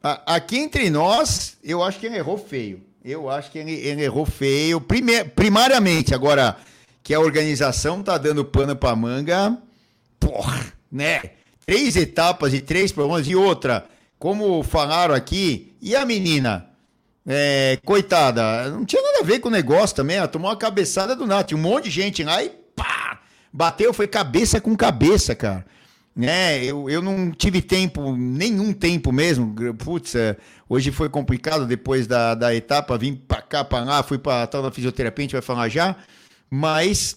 a, 0.02 0.36
aqui 0.36 0.58
entre 0.58 0.90
nós, 0.90 1.58
eu 1.64 1.84
acho 1.84 2.00
que 2.00 2.08
ele 2.08 2.18
errou 2.18 2.38
feio. 2.38 2.82
Eu 3.06 3.30
acho 3.30 3.52
que 3.52 3.60
ele, 3.60 3.74
ele 3.74 4.04
errou 4.04 4.26
feio. 4.26 4.82
Prime, 4.82 5.24
primariamente, 5.26 6.16
agora 6.16 6.58
que 7.04 7.14
a 7.14 7.20
organização 7.20 8.02
tá 8.02 8.18
dando 8.18 8.44
pano 8.44 8.76
para 8.76 8.96
manga, 8.96 9.58
porra, 10.20 10.66
né? 10.92 11.22
Três 11.66 11.96
etapas 11.96 12.54
e 12.54 12.62
três 12.62 12.92
problemas. 12.92 13.28
E 13.28 13.36
outra, 13.36 13.86
como 14.20 14.62
falaram 14.62 15.16
aqui, 15.16 15.74
e 15.82 15.96
a 15.96 16.06
menina? 16.06 16.68
É, 17.26 17.80
coitada, 17.86 18.70
não 18.70 18.84
tinha 18.84 19.02
nada 19.02 19.20
a 19.22 19.24
ver 19.24 19.40
com 19.40 19.48
o 19.48 19.52
negócio 19.52 19.96
também. 19.96 20.18
Ela 20.18 20.28
tomou 20.28 20.50
uma 20.50 20.58
cabeçada 20.58 21.16
do. 21.16 21.26
Tinha 21.44 21.58
um 21.58 21.62
monte 21.62 21.86
de 21.86 21.92
gente 21.92 22.24
lá 22.24 22.44
e 22.44 22.50
pá! 22.76 23.22
Bateu, 23.52 23.94
foi 23.94 24.08
cabeça 24.08 24.60
com 24.60 24.76
cabeça, 24.76 25.34
cara. 25.34 25.66
Né? 26.16 26.64
Eu, 26.64 26.90
eu 26.90 27.02
não 27.02 27.32
tive 27.32 27.62
tempo, 27.62 28.16
nenhum 28.16 28.74
tempo 28.74 29.12
mesmo. 29.12 29.56
Putz, 29.78 30.16
é, 30.16 30.36
hoje 30.68 30.92
foi 30.92 31.08
complicado 31.08 31.66
depois 31.66 32.06
da, 32.08 32.36
da 32.36 32.54
etapa. 32.54 32.98
Vim 32.98 33.16
pra 33.16 33.42
cá, 33.42 33.64
pra 33.64 33.84
lá, 33.84 34.04
fui 34.04 34.18
pra 34.18 34.46
tal 34.48 34.62
da 34.62 34.72
fisioterapia, 34.72 35.24
a 35.24 35.26
gente 35.26 35.34
vai 35.34 35.42
falar 35.42 35.70
já. 35.70 35.96
Mas 36.50 37.16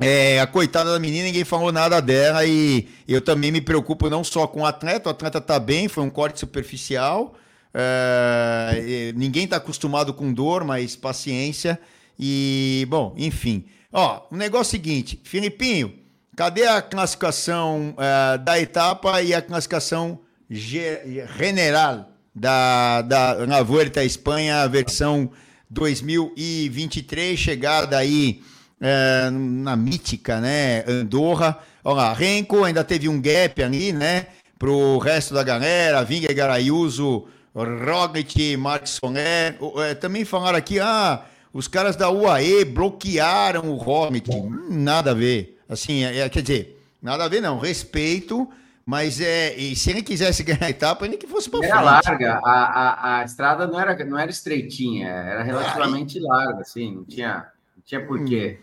é, 0.00 0.40
a 0.40 0.46
coitada 0.46 0.92
da 0.92 0.98
menina, 0.98 1.24
ninguém 1.24 1.44
falou 1.44 1.72
nada 1.72 2.00
dela 2.00 2.44
e 2.44 2.88
eu 3.06 3.20
também 3.20 3.50
me 3.50 3.60
preocupo 3.60 4.08
não 4.08 4.22
só 4.22 4.46
com 4.46 4.60
o 4.60 4.66
atleta, 4.66 5.08
o 5.08 5.12
atleta 5.12 5.40
tá 5.40 5.58
bem, 5.58 5.88
foi 5.88 6.04
um 6.04 6.10
corte 6.10 6.38
superficial, 6.38 7.34
é, 7.74 9.12
ninguém 9.16 9.44
está 9.44 9.56
acostumado 9.56 10.14
com 10.14 10.32
dor, 10.32 10.64
mas 10.64 10.96
paciência. 10.96 11.78
E, 12.18 12.86
bom, 12.88 13.14
enfim. 13.16 13.64
Ó, 13.92 14.26
o 14.30 14.36
negócio 14.36 14.76
é 14.76 14.78
o 14.78 14.82
seguinte, 14.82 15.20
Filipinho, 15.24 15.94
cadê 16.36 16.66
a 16.66 16.82
classificação 16.82 17.94
uh, 17.94 18.38
da 18.38 18.60
etapa 18.60 19.22
e 19.22 19.32
a 19.34 19.40
classificação 19.40 20.20
general 20.50 22.12
da, 22.34 23.02
da 23.02 23.46
na 23.46 23.62
Vuelta 23.62 24.00
à 24.00 24.04
Espanha, 24.04 24.68
versão 24.68 25.30
2023, 25.70 27.38
chegada 27.38 27.96
aí 27.96 28.42
uh, 28.80 29.30
na 29.30 29.76
mítica, 29.76 30.40
né, 30.40 30.84
Andorra. 30.86 31.58
Olha 31.84 31.96
lá, 31.96 32.12
Renko 32.12 32.64
ainda 32.64 32.84
teve 32.84 33.08
um 33.08 33.20
gap 33.20 33.62
ali, 33.62 33.92
né, 33.92 34.26
pro 34.58 34.98
resto 34.98 35.32
da 35.34 35.42
galera, 35.42 36.04
Vingegaard 36.04 36.52
Ayuso 36.54 37.26
Roglic, 37.54 38.56
Mark 38.56 38.86
Soner, 38.86 39.58
é, 39.78 39.94
também 39.94 40.24
falaram 40.24 40.58
aqui, 40.58 40.78
ah, 40.78 41.24
os 41.52 41.66
caras 41.66 41.96
da 41.96 42.10
UAE 42.10 42.64
bloquearam 42.64 43.70
o 43.70 43.76
Roglic. 43.76 44.30
Hum, 44.30 44.68
nada 44.70 45.10
a 45.10 45.14
ver. 45.14 45.58
Assim, 45.68 46.04
é, 46.04 46.18
é, 46.18 46.28
quer 46.28 46.42
dizer, 46.42 46.82
nada 47.02 47.24
a 47.24 47.28
ver 47.28 47.40
não, 47.40 47.58
respeito, 47.58 48.48
mas 48.86 49.20
é, 49.20 49.54
e 49.56 49.74
se 49.74 49.90
ele 49.90 50.02
quisesse 50.02 50.42
ganhar 50.44 50.64
a 50.64 50.70
etapa, 50.70 51.04
ele 51.04 51.16
que 51.16 51.26
fosse 51.26 51.50
para 51.50 51.60
frente. 51.60 51.72
Era 51.72 51.80
larga, 51.80 52.40
a, 52.44 52.50
a, 52.50 53.20
a, 53.20 53.24
estrada 53.24 53.66
não 53.66 53.80
era, 53.80 54.04
não 54.04 54.18
era 54.18 54.30
estreitinha, 54.30 55.08
era 55.08 55.42
relativamente 55.42 56.18
ah, 56.18 56.28
larga, 56.28 56.60
assim, 56.60 56.94
não 56.94 57.04
tinha, 57.04 57.46
não 57.76 57.82
tinha 57.84 58.06
porquê. 58.06 58.58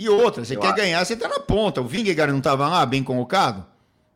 E 0.00 0.08
outra, 0.08 0.42
você 0.42 0.56
Eu 0.56 0.60
quer 0.60 0.68
acho. 0.68 0.76
ganhar, 0.76 1.04
você 1.04 1.14
tá 1.14 1.28
na 1.28 1.40
ponta. 1.40 1.82
O 1.82 1.84
Vingegaard 1.84 2.32
não 2.32 2.38
estava 2.38 2.66
lá, 2.66 2.86
bem 2.86 3.02
colocado? 3.04 3.66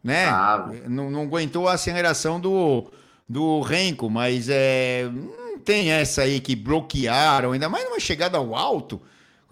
Né? 0.03 0.24
Ah, 0.24 0.70
não, 0.89 1.11
não 1.11 1.22
aguentou 1.24 1.68
a 1.68 1.74
aceleração 1.74 2.41
do, 2.41 2.91
do 3.28 3.61
Renko, 3.61 4.09
mas 4.09 4.49
é, 4.49 5.07
não 5.12 5.59
tem 5.59 5.91
essa 5.93 6.22
aí 6.22 6.41
que 6.41 6.57
bloquearam, 6.57 7.53
ainda 7.53 7.68
mais 7.68 7.85
numa 7.85 8.01
chegada 8.01 8.39
ao 8.39 8.55
alto. 8.55 8.99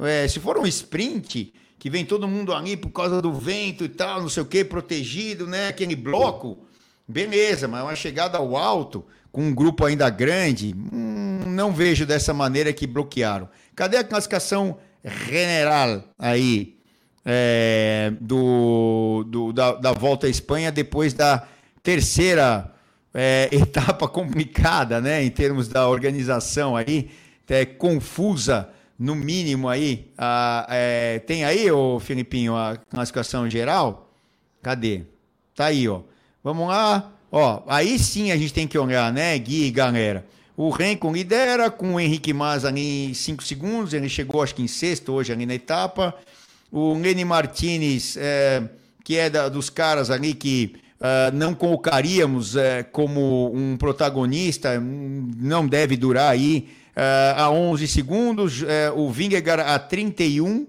É, 0.01 0.27
se 0.27 0.41
for 0.41 0.57
um 0.57 0.67
sprint, 0.67 1.53
que 1.79 1.91
vem 1.91 2.03
todo 2.03 2.27
mundo 2.27 2.55
ali 2.55 2.79
por 2.79 2.89
causa 2.89 3.21
do 3.21 3.31
vento 3.35 3.85
e 3.85 3.89
tal, 3.91 4.23
não 4.23 4.31
sei 4.31 4.43
o 4.43 4.47
que, 4.47 4.65
protegido, 4.65 5.47
né? 5.47 5.69
Aquele 5.69 5.95
bloco, 5.95 6.65
beleza, 7.07 7.69
mas 7.69 7.83
uma 7.83 7.95
chegada 7.95 8.39
ao 8.39 8.57
alto, 8.57 9.05
com 9.31 9.43
um 9.43 9.55
grupo 9.55 9.85
ainda 9.85 10.09
grande, 10.09 10.75
hum, 10.93 11.41
não 11.49 11.73
vejo 11.75 12.07
dessa 12.07 12.33
maneira 12.33 12.73
que 12.73 12.87
bloquearam. 12.87 13.51
Cadê 13.77 13.99
a 13.99 14.05
classificação 14.05 14.79
general 15.05 16.05
aí 16.19 16.77
é, 17.25 18.13
do, 18.21 19.25
do 19.29 19.53
da, 19.53 19.73
da 19.73 19.93
volta 19.93 20.27
à 20.27 20.31
Espanha 20.31 20.73
depois 20.73 21.13
da 21.15 21.47
terceira 21.83 22.73
é, 23.15 23.49
etapa 23.53 24.09
complicada, 24.09 25.01
né, 25.01 25.23
em 25.23 25.31
termos 25.31 25.69
da 25.69 25.89
organização 25.89 26.77
aí, 26.77 27.11
é, 27.49 27.65
confusa 27.67 28.71
no 28.99 29.15
mínimo 29.15 29.69
aí. 29.69 30.11
A, 30.17 30.67
é, 30.71 31.19
tem 31.19 31.45
aí, 31.45 31.71
ô 31.71 32.01
Filipinho, 32.01 32.57
a 32.57 32.77
classificação 32.89 33.49
geral? 33.51 34.11
Cadê? 34.63 35.03
Tá 35.55 35.67
aí, 35.67 35.89
ó. 35.89 36.01
Vamos 36.43 36.69
lá. 36.69 37.13
Ó, 37.31 37.63
aí 37.67 37.99
sim 37.99 38.31
a 38.31 38.37
gente 38.37 38.53
tem 38.53 38.67
que 38.67 38.79
olhar, 38.79 39.13
né, 39.13 39.39
Gui 39.39 39.67
e 39.67 39.71
galera. 39.71 40.25
O 40.63 40.71
Renko 40.71 41.13
lidera 41.13 41.73
com 41.73 41.95
o 41.95 42.01
Henrique 42.01 42.33
Mas 42.33 42.65
ali 42.65 43.07
em 43.11 43.15
5 43.15 43.43
segundos, 43.43 43.93
ele 43.93 44.09
chegou 44.09 44.45
acho 44.45 44.55
que 44.55 44.63
em 44.63 44.69
sexto 44.69 45.13
hoje 45.13 45.33
ali 45.33 45.45
na 45.45 45.57
etapa. 45.57 46.15
O 46.71 46.95
Lenny 46.95 47.25
Martinez, 47.25 48.17
é, 48.17 48.63
que 49.03 49.17
é 49.17 49.29
da, 49.29 49.49
dos 49.49 49.69
caras 49.69 50.09
ali 50.11 50.35
que 50.35 50.77
Uh, 51.03 51.35
não 51.35 51.53
colocaríamos 51.53 52.55
uh, 52.55 52.61
como 52.93 53.53
um 53.53 53.77
protagonista, 53.77 54.81
não 54.81 55.67
deve 55.67 55.97
durar 55.97 56.31
aí 56.31 56.69
uh, 56.97 57.41
a 57.41 57.51
11 57.51 57.89
segundos, 57.89 58.63
o 58.95 59.11
Vingegaard 59.11 59.65
a 59.69 59.81
31, 59.81 60.65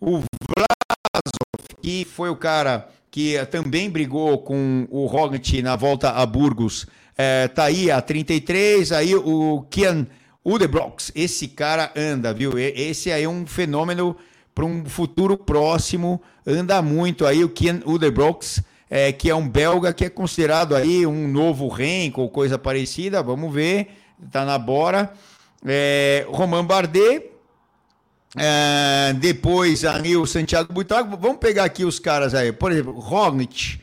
o 0.00 0.18
Vlasov, 0.18 1.80
que 1.80 2.04
foi 2.04 2.28
o 2.28 2.34
cara 2.34 2.88
que 3.08 3.36
também 3.52 3.88
brigou 3.88 4.38
com 4.38 4.88
o 4.90 5.06
Roglic 5.06 5.62
na 5.62 5.76
volta 5.76 6.10
a 6.10 6.26
Burgos, 6.26 6.84
está 7.18 7.64
aí 7.64 7.90
a 7.90 8.00
33, 8.00 8.92
aí 8.92 9.14
o 9.14 9.66
Kian 9.68 10.06
Udebrox, 10.44 11.12
esse 11.14 11.48
cara 11.48 11.92
anda, 11.96 12.32
viu? 12.32 12.58
Esse 12.58 13.10
aí 13.10 13.24
é 13.24 13.28
um 13.28 13.46
fenômeno 13.46 14.16
para 14.54 14.64
um 14.64 14.84
futuro 14.84 15.36
próximo, 15.36 16.20
anda 16.46 16.80
muito 16.80 17.26
aí 17.26 17.44
o 17.44 17.48
Kian 17.48 17.80
Udebrox, 17.84 18.62
é, 18.90 19.12
que 19.12 19.28
é 19.28 19.34
um 19.34 19.48
belga 19.48 19.92
que 19.92 20.04
é 20.04 20.08
considerado 20.08 20.74
aí 20.74 21.06
um 21.06 21.28
novo 21.28 21.68
Renko 21.68 22.22
ou 22.22 22.28
coisa 22.28 22.58
parecida, 22.58 23.22
vamos 23.22 23.52
ver, 23.52 23.88
está 24.24 24.44
na 24.44 24.58
bora. 24.58 25.12
É, 25.66 26.24
Romain 26.28 26.64
Bardet, 26.64 27.30
é, 28.36 29.12
depois 29.14 29.84
ali 29.84 30.16
o 30.16 30.26
Santiago 30.26 30.72
Buitrago, 30.72 31.16
vamos 31.16 31.38
pegar 31.38 31.64
aqui 31.64 31.84
os 31.84 31.98
caras 31.98 32.34
aí, 32.34 32.52
por 32.52 32.72
exemplo, 32.72 32.92
Roglic, 32.98 33.80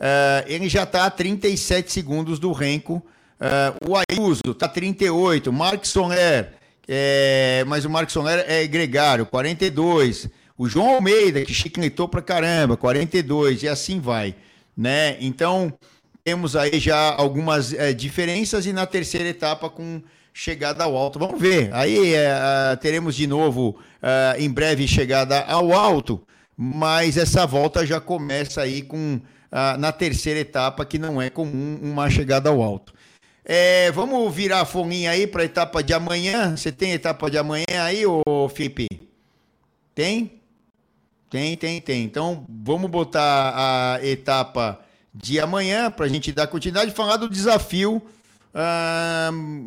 é, 0.00 0.44
ele 0.46 0.68
já 0.68 0.84
está 0.84 1.06
a 1.06 1.10
37 1.10 1.92
segundos 1.92 2.38
do 2.38 2.52
Renko, 2.52 3.02
é, 3.40 3.74
o 3.88 3.94
Ayuso 3.96 4.42
está 4.50 4.68
38, 4.68 5.52
Mark 5.52 5.84
Soler, 5.84 6.54
é, 6.86 7.64
mas 7.66 7.84
o 7.84 7.90
Mark 7.90 8.10
Soler 8.10 8.44
é 8.48 8.66
gregário, 8.66 9.26
42, 9.26 10.28
o 10.56 10.68
João 10.68 10.94
Almeida, 10.96 11.44
que 11.44 11.54
chicletou 11.54 12.08
pra 12.08 12.22
caramba, 12.22 12.76
42, 12.76 13.62
e 13.62 13.68
assim 13.68 14.00
vai 14.00 14.34
né? 14.78 15.16
Então, 15.18 15.72
temos 16.22 16.54
aí 16.54 16.78
já 16.78 17.12
algumas 17.12 17.74
é, 17.74 17.92
diferenças 17.92 18.64
e 18.64 18.72
na 18.72 18.86
terceira 18.86 19.28
etapa 19.28 19.68
com 19.68 20.00
chegada 20.32 20.84
ao 20.84 20.96
alto. 20.96 21.18
Vamos 21.18 21.40
ver. 21.40 21.74
Aí 21.74 22.14
é, 22.14 22.76
teremos 22.80 23.16
de 23.16 23.26
novo 23.26 23.76
é, 24.00 24.36
em 24.38 24.48
breve 24.48 24.86
chegada 24.86 25.40
ao 25.40 25.72
alto, 25.72 26.22
mas 26.56 27.16
essa 27.16 27.44
volta 27.44 27.84
já 27.84 28.00
começa 28.00 28.62
aí 28.62 28.82
com 28.82 29.20
na 29.78 29.92
terceira 29.92 30.40
etapa, 30.40 30.84
que 30.84 30.98
não 30.98 31.20
é 31.20 31.30
comum 31.30 31.78
uma 31.82 32.10
chegada 32.10 32.50
ao 32.50 32.62
alto. 32.62 32.92
É, 33.44 33.90
vamos 33.92 34.34
virar 34.34 34.60
a 34.60 34.64
folhinha 34.66 35.10
aí 35.10 35.26
para 35.26 35.42
a 35.42 35.46
etapa 35.46 35.82
de 35.82 35.94
amanhã. 35.94 36.54
Você 36.54 36.70
tem 36.70 36.92
etapa 36.92 37.30
de 37.30 37.38
amanhã 37.38 37.64
aí, 37.82 38.04
ô 38.04 38.48
Felipe? 38.54 38.86
Tem? 39.94 40.42
Tem, 41.30 41.56
tem, 41.56 41.80
tem. 41.80 42.04
Então, 42.04 42.44
vamos 42.48 42.90
botar 42.90 43.54
a 43.56 44.06
etapa 44.06 44.80
de 45.14 45.40
amanhã 45.40 45.90
para 45.90 46.04
a 46.04 46.08
gente 46.08 46.30
dar 46.30 46.46
continuidade 46.46 46.90
e 46.90 46.94
falar 46.94 47.16
do 47.16 47.28
desafio. 47.28 48.02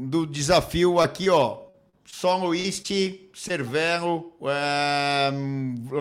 do 0.08 0.28
desafio 0.28 1.00
aqui, 1.00 1.30
ó. 1.30 1.62
São 2.06 2.46
Luís, 2.46 2.84
Cervelo, 3.34 4.38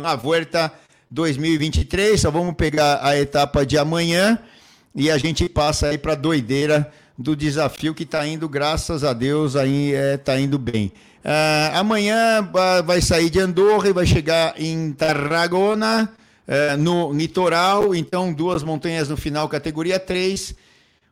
na 0.03 0.17
Vuelta 0.17 0.71
2023. 1.11 2.21
Só 2.21 2.31
vamos 2.31 2.55
pegar 2.55 3.01
a 3.03 3.19
etapa 3.19 3.67
de 3.67 3.77
amanhã 3.77 4.39
e 4.95 5.11
a 5.11 5.19
gente 5.19 5.49
passa 5.49 5.89
aí 5.89 5.99
para 5.99 6.13
a 6.13 6.17
doideira 6.17 6.91
do 7.17 7.37
desafio 7.37 7.95
que 7.95 8.05
está 8.05 8.27
indo, 8.27 8.49
graças 8.49 9.05
a 9.05 9.13
Deus, 9.13 9.55
aí 9.55 9.93
está 9.93 10.37
é, 10.37 10.41
indo 10.41 10.59
bem. 10.59 10.91
Uh, 11.23 11.77
amanhã 11.77 12.41
uh, 12.41 12.83
vai 12.83 13.03
sair 13.03 13.29
de 13.29 13.39
Andorra 13.39 13.91
e 13.91 13.93
vai 13.93 14.07
chegar 14.07 14.55
em 14.59 14.91
Tarragona, 14.93 16.11
uh, 16.49 16.77
no 16.79 17.13
litoral. 17.13 17.95
Então, 17.95 18.33
duas 18.33 18.63
montanhas 18.63 19.11
no 19.11 19.19
final, 19.19 19.47
categoria 19.49 20.01
3. 20.01 20.55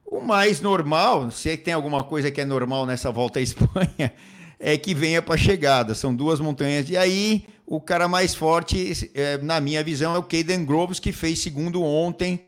O 0.06 0.22
mais 0.22 0.62
normal, 0.62 1.30
se 1.30 1.54
tem 1.58 1.74
alguma 1.74 2.02
coisa 2.02 2.30
que 2.30 2.40
é 2.40 2.44
normal 2.46 2.86
nessa 2.86 3.12
volta 3.12 3.38
à 3.38 3.42
Espanha, 3.42 4.10
é 4.58 4.76
que 4.76 4.94
venha 4.94 5.22
para 5.22 5.34
a 5.34 5.38
chegada. 5.38 5.94
São 5.94 6.14
duas 6.14 6.40
montanhas. 6.40 6.88
E 6.90 6.96
aí, 6.96 7.44
o 7.66 7.80
cara 7.80 8.08
mais 8.08 8.34
forte, 8.34 9.10
é, 9.14 9.38
na 9.38 9.60
minha 9.60 9.82
visão, 9.84 10.14
é 10.14 10.18
o 10.18 10.22
Caden 10.22 10.64
Groves, 10.64 10.98
que 10.98 11.12
fez 11.12 11.40
segundo 11.40 11.82
ontem, 11.82 12.40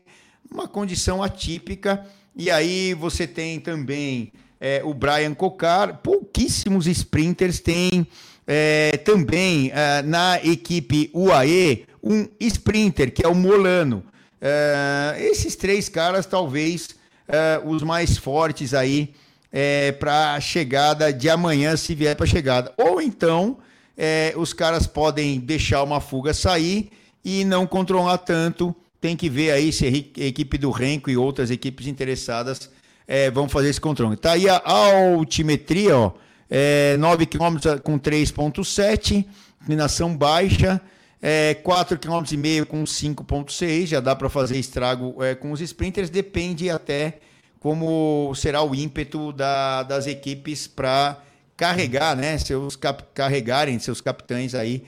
uma 0.51 0.67
condição 0.67 1.23
atípica. 1.23 2.05
E 2.35 2.49
aí 2.49 2.93
você 2.93 3.27
tem 3.27 3.59
também 3.59 4.31
é, 4.59 4.81
o 4.83 4.93
Brian 4.93 5.33
Cocar, 5.33 5.97
pouquíssimos 5.97 6.87
sprinters 6.87 7.59
têm 7.59 8.07
é, 8.47 8.97
também 8.97 9.71
é, 9.73 10.01
na 10.01 10.43
equipe 10.43 11.09
UAE 11.13 11.85
um 12.03 12.27
sprinter, 12.39 13.13
que 13.13 13.25
é 13.25 13.27
o 13.27 13.35
Molano. 13.35 14.03
É, 14.39 15.17
esses 15.19 15.55
três 15.55 15.87
caras, 15.87 16.25
talvez, 16.25 16.89
é, 17.27 17.61
os 17.63 17.83
mais 17.83 18.17
fortes 18.17 18.73
aí 18.73 19.13
é, 19.51 19.91
para 19.91 20.33
a 20.33 20.39
chegada 20.39 21.11
de 21.11 21.29
amanhã, 21.29 21.75
se 21.75 21.93
vier 21.93 22.15
para 22.15 22.25
a 22.25 22.29
chegada. 22.29 22.73
Ou 22.77 23.01
então, 23.01 23.57
é, 23.97 24.33
os 24.37 24.53
caras 24.53 24.87
podem 24.87 25.39
deixar 25.39 25.83
uma 25.83 25.99
fuga 25.99 26.33
sair 26.33 26.89
e 27.23 27.43
não 27.43 27.67
controlar 27.67 28.19
tanto. 28.19 28.75
Tem 28.99 29.15
que 29.15 29.29
ver 29.29 29.51
aí 29.51 29.73
se 29.73 29.85
a 29.85 30.23
equipe 30.25 30.57
do 30.57 30.69
Renko 30.69 31.09
e 31.09 31.17
outras 31.17 31.49
equipes 31.51 31.87
interessadas 31.87 32.69
é, 33.07 33.29
vão 33.31 33.49
fazer 33.49 33.69
esse 33.69 33.81
controle. 33.81 34.15
Tá 34.15 34.33
aí 34.33 34.47
a 34.47 34.61
altimetria, 34.63 35.97
ó, 35.97 36.11
é, 36.49 36.95
9 36.97 37.25
km 37.25 37.57
com 37.83 37.99
3,7, 37.99 39.25
inclinação 39.61 40.15
baixa, 40.15 40.79
é, 41.21 41.55
4,5 41.63 41.99
km 41.99 42.65
com 42.67 42.83
5,6, 42.83 43.87
já 43.87 43.99
dá 43.99 44.15
para 44.15 44.29
fazer 44.29 44.57
estrago 44.57 45.23
é, 45.23 45.35
com 45.35 45.51
os 45.51 45.61
sprinters, 45.61 46.09
depende 46.09 46.69
até 46.69 47.19
como 47.61 48.33
será 48.33 48.63
o 48.63 48.73
ímpeto 48.73 49.31
da, 49.31 49.83
das 49.83 50.07
equipes 50.07 50.65
para 50.65 51.21
carregar, 51.55 52.17
né, 52.17 52.35
seus 52.39 52.75
cap, 52.75 53.03
carregarem 53.13 53.77
seus 53.77 54.01
capitães 54.01 54.55
aí 54.55 54.83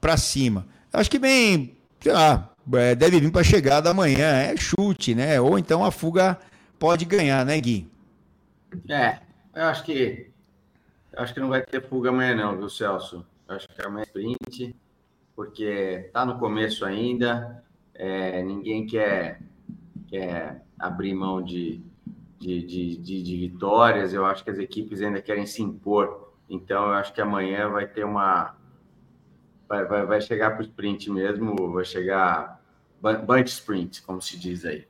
para 0.00 0.16
cima. 0.16 0.66
Acho 0.90 1.10
que 1.10 1.18
bem, 1.18 1.76
sei 2.00 2.12
lá, 2.12 2.50
é, 2.72 2.94
deve 2.94 3.20
vir 3.20 3.30
para 3.30 3.42
a 3.42 3.44
chegada 3.44 3.90
amanhã, 3.90 4.26
é 4.38 4.56
chute, 4.56 5.14
né? 5.14 5.38
Ou 5.38 5.58
então 5.58 5.84
a 5.84 5.90
fuga 5.90 6.38
pode 6.78 7.04
ganhar, 7.04 7.44
né, 7.44 7.60
Gui? 7.60 7.86
É, 8.88 9.18
eu 9.54 9.64
acho 9.64 9.84
que 9.84 10.30
eu 11.12 11.22
acho 11.22 11.34
que 11.34 11.40
não 11.40 11.50
vai 11.50 11.60
ter 11.60 11.86
fuga 11.86 12.08
amanhã 12.08 12.34
não, 12.34 12.56
viu, 12.56 12.70
Celso? 12.70 13.24
Eu 13.46 13.56
acho 13.56 13.68
que 13.68 13.86
amanhã 13.86 14.02
é 14.02 14.06
sprint, 14.06 14.74
porque 15.36 16.08
tá 16.10 16.24
no 16.24 16.38
começo 16.38 16.86
ainda, 16.86 17.62
é, 17.94 18.42
ninguém 18.42 18.86
quer, 18.86 19.42
quer 20.08 20.62
abrir 20.78 21.12
mão 21.12 21.42
de, 21.42 21.84
de, 22.44 22.62
de, 22.62 22.96
de, 22.98 23.22
de 23.22 23.36
vitórias, 23.38 24.12
eu 24.12 24.26
acho 24.26 24.44
que 24.44 24.50
as 24.50 24.58
equipes 24.58 25.00
ainda 25.00 25.22
querem 25.22 25.46
se 25.46 25.62
impor, 25.62 26.34
então 26.48 26.88
eu 26.88 26.92
acho 26.92 27.12
que 27.14 27.20
amanhã 27.20 27.70
vai 27.70 27.86
ter 27.86 28.04
uma... 28.04 28.54
Vai, 29.66 29.86
vai, 29.86 30.04
vai 30.04 30.20
chegar 30.20 30.50
para 30.50 30.60
o 30.60 30.66
sprint 30.66 31.10
mesmo, 31.10 31.72
vai 31.72 31.86
chegar 31.86 32.60
bunch 33.00 33.48
sprint, 33.48 34.02
como 34.02 34.20
se 34.20 34.38
diz 34.38 34.66
aí. 34.66 34.86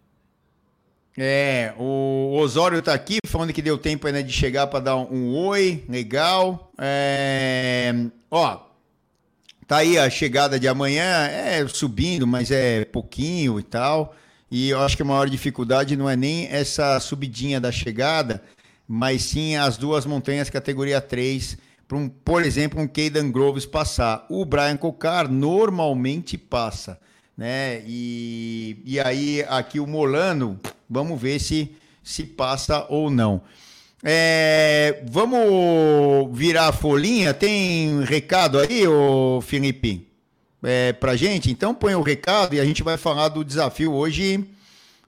É, 1.16 1.72
o 1.78 2.36
Osório 2.40 2.82
tá 2.82 2.92
aqui 2.92 3.18
falando 3.24 3.52
que 3.52 3.62
deu 3.62 3.78
tempo 3.78 4.04
ainda 4.08 4.20
de 4.20 4.32
chegar 4.32 4.66
para 4.66 4.80
dar 4.80 4.96
um, 4.96 5.06
um, 5.12 5.46
oi, 5.46 5.84
legal. 5.88 6.72
É, 6.76 7.94
ó, 8.28 8.62
tá 9.64 9.76
aí 9.76 9.96
a 9.96 10.10
chegada 10.10 10.58
de 10.58 10.66
amanhã, 10.66 11.28
é 11.28 11.64
subindo, 11.68 12.26
mas 12.26 12.50
é 12.50 12.84
pouquinho 12.84 13.60
e 13.60 13.62
tal. 13.62 14.12
E 14.50 14.68
eu 14.68 14.80
acho 14.80 14.96
que 14.96 15.02
a 15.02 15.06
maior 15.06 15.28
dificuldade 15.28 15.96
não 15.96 16.08
é 16.08 16.16
nem 16.16 16.46
essa 16.46 16.98
subidinha 17.00 17.60
da 17.60 17.72
chegada, 17.72 18.42
mas 18.86 19.22
sim 19.22 19.56
as 19.56 19.76
duas 19.76 20.06
montanhas 20.06 20.50
categoria 20.50 21.00
3, 21.00 21.58
para 21.88 21.96
um, 21.96 22.08
por 22.08 22.44
exemplo, 22.44 22.80
um 22.80 22.86
Caden 22.86 23.32
Groves 23.32 23.66
passar. 23.66 24.26
O 24.28 24.44
Brian 24.44 24.76
Cocar 24.76 25.28
normalmente 25.28 26.38
passa 26.38 26.98
né? 27.36 27.82
E, 27.86 28.78
e 28.84 29.00
aí 29.00 29.44
aqui 29.48 29.80
o 29.80 29.86
Molano, 29.86 30.58
vamos 30.88 31.20
ver 31.20 31.40
se 31.40 31.72
se 32.02 32.24
passa 32.24 32.86
ou 32.90 33.10
não. 33.10 33.40
É, 34.02 35.02
vamos 35.10 36.36
virar 36.36 36.68
a 36.68 36.72
folhinha? 36.72 37.32
Tem 37.32 38.04
recado 38.04 38.58
aí, 38.58 38.86
ô 38.86 39.40
Felipe? 39.40 40.06
É, 40.64 40.92
pra 40.92 41.14
gente? 41.14 41.50
Então 41.50 41.74
põe 41.74 41.94
o 41.94 42.02
recado 42.02 42.54
e 42.54 42.60
a 42.60 42.64
gente 42.64 42.82
vai 42.82 42.96
falar 42.96 43.28
do 43.28 43.44
desafio 43.44 43.92
hoje. 43.92 44.44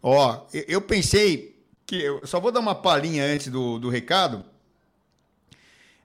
Ó, 0.02 0.40
eu 0.52 0.80
pensei 0.80 1.56
que. 1.86 2.02
Eu 2.02 2.26
só 2.26 2.38
vou 2.38 2.52
dar 2.52 2.60
uma 2.60 2.74
palhinha 2.74 3.24
antes 3.24 3.48
do, 3.48 3.78
do 3.78 3.88
recado. 3.88 4.44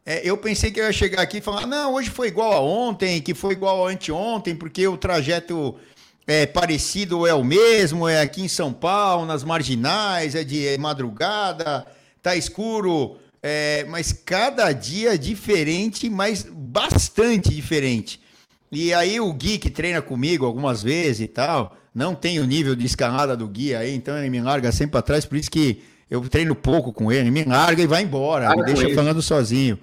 É, 0.06 0.28
eu 0.28 0.36
pensei 0.38 0.72
que 0.72 0.80
eu 0.80 0.86
ia 0.86 0.94
chegar 0.94 1.22
aqui 1.22 1.38
e 1.38 1.42
falar: 1.42 1.68
não, 1.68 1.94
hoje 1.94 2.10
foi 2.10 2.28
igual 2.28 2.54
a 2.54 2.62
ontem, 2.62 3.22
que 3.22 3.34
foi 3.34 3.54
igual 3.54 3.86
a 3.86 3.92
anteontem, 3.92 4.56
porque 4.56 4.88
o 4.88 4.98
trajeto 4.98 5.76
é 6.26 6.46
parecido 6.46 7.28
é 7.28 7.34
o 7.34 7.44
mesmo, 7.44 8.08
é 8.08 8.22
aqui 8.22 8.42
em 8.42 8.48
São 8.48 8.72
Paulo, 8.72 9.26
nas 9.26 9.44
marginais, 9.44 10.36
é 10.36 10.44
de 10.44 10.78
madrugada, 10.78 11.86
tá 12.22 12.36
escuro, 12.36 13.18
é, 13.42 13.86
mas 13.90 14.12
cada 14.14 14.72
dia 14.72 15.18
diferente, 15.18 16.10
mas 16.10 16.44
bastante 16.44 17.54
diferente. 17.54 18.22
E 18.72 18.94
aí 18.94 19.20
o 19.20 19.34
Gui 19.34 19.58
que 19.58 19.70
treina 19.70 20.02
comigo 20.02 20.46
algumas 20.46 20.82
vezes 20.82 21.22
e 21.22 21.28
tal, 21.28 21.76
não 21.94 22.16
tem 22.16 22.40
o 22.40 22.46
nível 22.46 22.76
de 22.76 22.86
escalada 22.86 23.36
do 23.36 23.48
Gui 23.48 23.76
aí, 23.76 23.94
então 23.94 24.18
ele 24.18 24.30
me 24.30 24.40
larga 24.40 24.72
sempre 24.72 24.98
atrás, 24.98 25.26
por 25.26 25.38
isso 25.38 25.52
que 25.52 25.84
eu 26.10 26.22
treino 26.30 26.56
pouco 26.56 26.94
com 26.94 27.12
ele, 27.12 27.30
me 27.30 27.44
larga 27.44 27.84
e 27.84 27.88
vai 27.88 28.04
embora, 28.04 28.48
larga 28.48 28.64
me 28.64 28.74
deixa 28.74 28.96
falando 28.96 29.22
sozinho. 29.22 29.78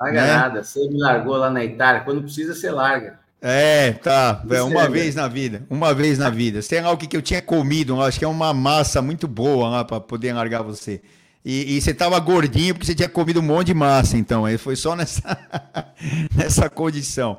Larga 0.00 0.20
né? 0.20 0.34
nada, 0.34 0.64
você 0.64 0.80
me 0.88 0.98
largou 0.98 1.36
lá 1.36 1.50
na 1.50 1.64
Itália, 1.64 2.00
quando 2.00 2.22
precisa 2.22 2.54
você 2.54 2.70
larga. 2.70 3.20
É, 3.40 3.92
tá. 3.92 4.40
É, 4.50 4.62
uma 4.62 4.88
vez 4.88 5.16
na 5.16 5.26
vida. 5.26 5.64
Uma 5.68 5.92
vez 5.92 6.16
na 6.16 6.30
vida. 6.30 6.62
Sei 6.62 6.80
lá 6.80 6.92
o 6.92 6.96
que, 6.96 7.08
que 7.08 7.16
eu 7.16 7.22
tinha 7.22 7.42
comido, 7.42 8.00
acho 8.00 8.16
que 8.16 8.24
é 8.24 8.28
uma 8.28 8.54
massa 8.54 9.02
muito 9.02 9.26
boa 9.26 9.68
lá 9.68 9.84
para 9.84 10.00
poder 10.00 10.32
largar 10.32 10.62
você. 10.62 11.00
E, 11.44 11.76
e, 11.76 11.80
você 11.80 11.92
tava 11.92 12.18
gordinho 12.20 12.72
porque 12.72 12.86
você 12.86 12.94
tinha 12.94 13.08
comido 13.08 13.40
um 13.40 13.42
monte 13.42 13.68
de 13.68 13.74
massa, 13.74 14.16
então. 14.16 14.44
Aí 14.44 14.56
foi 14.56 14.76
só 14.76 14.94
nessa, 14.94 15.36
nessa 16.36 16.70
condição. 16.70 17.38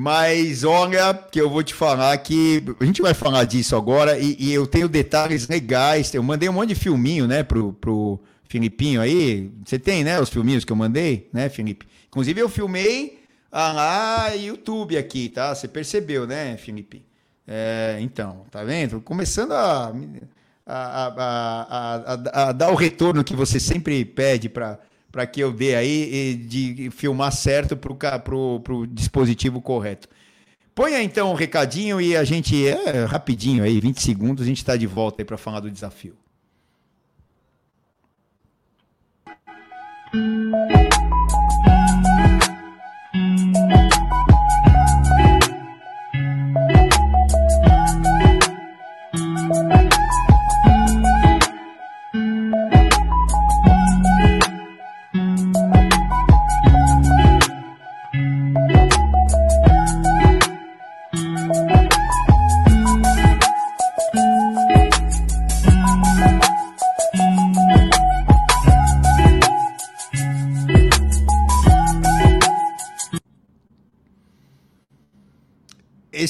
Mas 0.00 0.62
olha, 0.62 1.12
que 1.12 1.40
eu 1.40 1.50
vou 1.50 1.60
te 1.60 1.74
falar 1.74 2.16
que 2.18 2.62
a 2.78 2.84
gente 2.84 3.02
vai 3.02 3.12
falar 3.12 3.42
disso 3.42 3.74
agora 3.74 4.16
e, 4.16 4.36
e, 4.38 4.54
eu 4.54 4.64
tenho 4.64 4.88
detalhes 4.88 5.48
legais. 5.48 6.14
Eu 6.14 6.22
mandei 6.22 6.48
um 6.48 6.52
monte 6.52 6.68
de 6.68 6.76
filminho, 6.76 7.26
né, 7.26 7.42
pro, 7.42 7.72
pro 7.72 8.20
Filipinho 8.44 9.00
aí. 9.00 9.50
Você 9.64 9.76
tem, 9.76 10.04
né, 10.04 10.20
os 10.20 10.28
filminhos 10.28 10.64
que 10.64 10.70
eu 10.70 10.76
mandei, 10.76 11.28
né, 11.32 11.48
Felipe? 11.48 11.84
Inclusive 12.06 12.40
eu 12.40 12.48
filmei 12.48 13.24
ah, 13.50 13.72
lá, 13.72 14.28
YouTube 14.34 14.96
aqui, 14.96 15.30
tá? 15.30 15.52
Você 15.52 15.66
percebeu, 15.66 16.28
né, 16.28 16.56
Felipe? 16.56 17.04
É, 17.44 17.98
então, 18.00 18.46
tá 18.52 18.62
vendo? 18.62 19.00
Começando 19.00 19.50
a, 19.50 19.92
a, 20.64 21.06
a, 21.08 22.48
a, 22.48 22.52
dar 22.52 22.70
o 22.70 22.76
retorno 22.76 23.24
que 23.24 23.34
você 23.34 23.58
sempre 23.58 24.04
pede 24.04 24.48
para 24.48 24.78
para 25.10 25.26
que 25.26 25.40
eu 25.40 25.52
dê 25.52 25.74
aí 25.74 26.34
de 26.34 26.90
filmar 26.90 27.32
certo 27.32 27.76
para 27.76 28.34
o 28.36 28.86
dispositivo 28.86 29.60
correto. 29.60 30.08
Ponha 30.74 31.02
então 31.02 31.32
um 31.32 31.34
recadinho 31.34 32.00
e 32.00 32.16
a 32.16 32.22
gente, 32.22 32.68
é, 32.68 33.04
rapidinho 33.04 33.64
aí, 33.64 33.80
20 33.80 34.00
segundos, 34.00 34.44
a 34.44 34.46
gente 34.46 34.58
está 34.58 34.76
de 34.76 34.86
volta 34.86 35.20
aí 35.20 35.24
para 35.24 35.36
falar 35.36 35.60
do 35.60 35.70
desafio. 35.70 36.16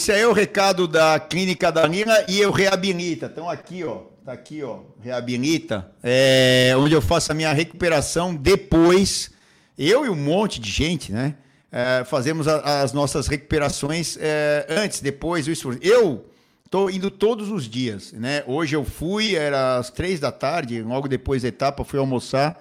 Esse 0.08 0.14
aí 0.14 0.22
é 0.22 0.26
o 0.26 0.32
recado 0.32 0.88
da 0.88 1.20
Clínica 1.20 1.70
da 1.70 1.86
Nina 1.86 2.24
e 2.26 2.40
eu 2.40 2.50
reabilita. 2.50 3.26
Então 3.30 3.46
aqui, 3.46 3.84
ó, 3.84 4.04
tá 4.24 4.32
aqui, 4.32 4.62
ó, 4.62 4.78
reabilita, 5.02 5.92
é, 6.02 6.72
onde 6.78 6.94
eu 6.94 7.02
faço 7.02 7.30
a 7.30 7.34
minha 7.34 7.52
recuperação 7.52 8.34
depois. 8.34 9.30
Eu 9.76 10.06
e 10.06 10.08
um 10.08 10.16
monte 10.16 10.62
de 10.62 10.70
gente, 10.70 11.12
né? 11.12 11.34
É, 11.70 12.04
fazemos 12.06 12.48
a, 12.48 12.80
as 12.80 12.94
nossas 12.94 13.26
recuperações 13.26 14.16
é, 14.18 14.64
antes, 14.70 15.02
depois. 15.02 15.46
Eu 15.82 16.24
Tô 16.70 16.88
indo 16.88 17.10
todos 17.10 17.50
os 17.50 17.64
dias, 17.68 18.14
né? 18.14 18.42
Hoje 18.46 18.74
eu 18.74 18.86
fui, 18.86 19.36
era 19.36 19.76
às 19.76 19.90
três 19.90 20.18
da 20.18 20.32
tarde, 20.32 20.80
logo 20.80 21.06
depois 21.06 21.42
da 21.42 21.48
etapa, 21.48 21.84
fui 21.84 21.98
almoçar. 21.98 22.58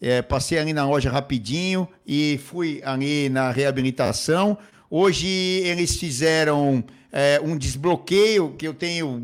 É, 0.00 0.20
passei 0.20 0.58
ali 0.58 0.72
na 0.72 0.84
loja 0.84 1.10
rapidinho 1.10 1.88
e 2.04 2.40
fui 2.44 2.80
ali 2.84 3.28
na 3.28 3.52
reabilitação. 3.52 4.58
Hoje 4.90 5.26
eles 5.26 5.96
fizeram 5.96 6.82
é, 7.12 7.40
um 7.42 7.56
desbloqueio 7.56 8.54
que 8.56 8.66
eu 8.66 8.74
tenho, 8.74 9.20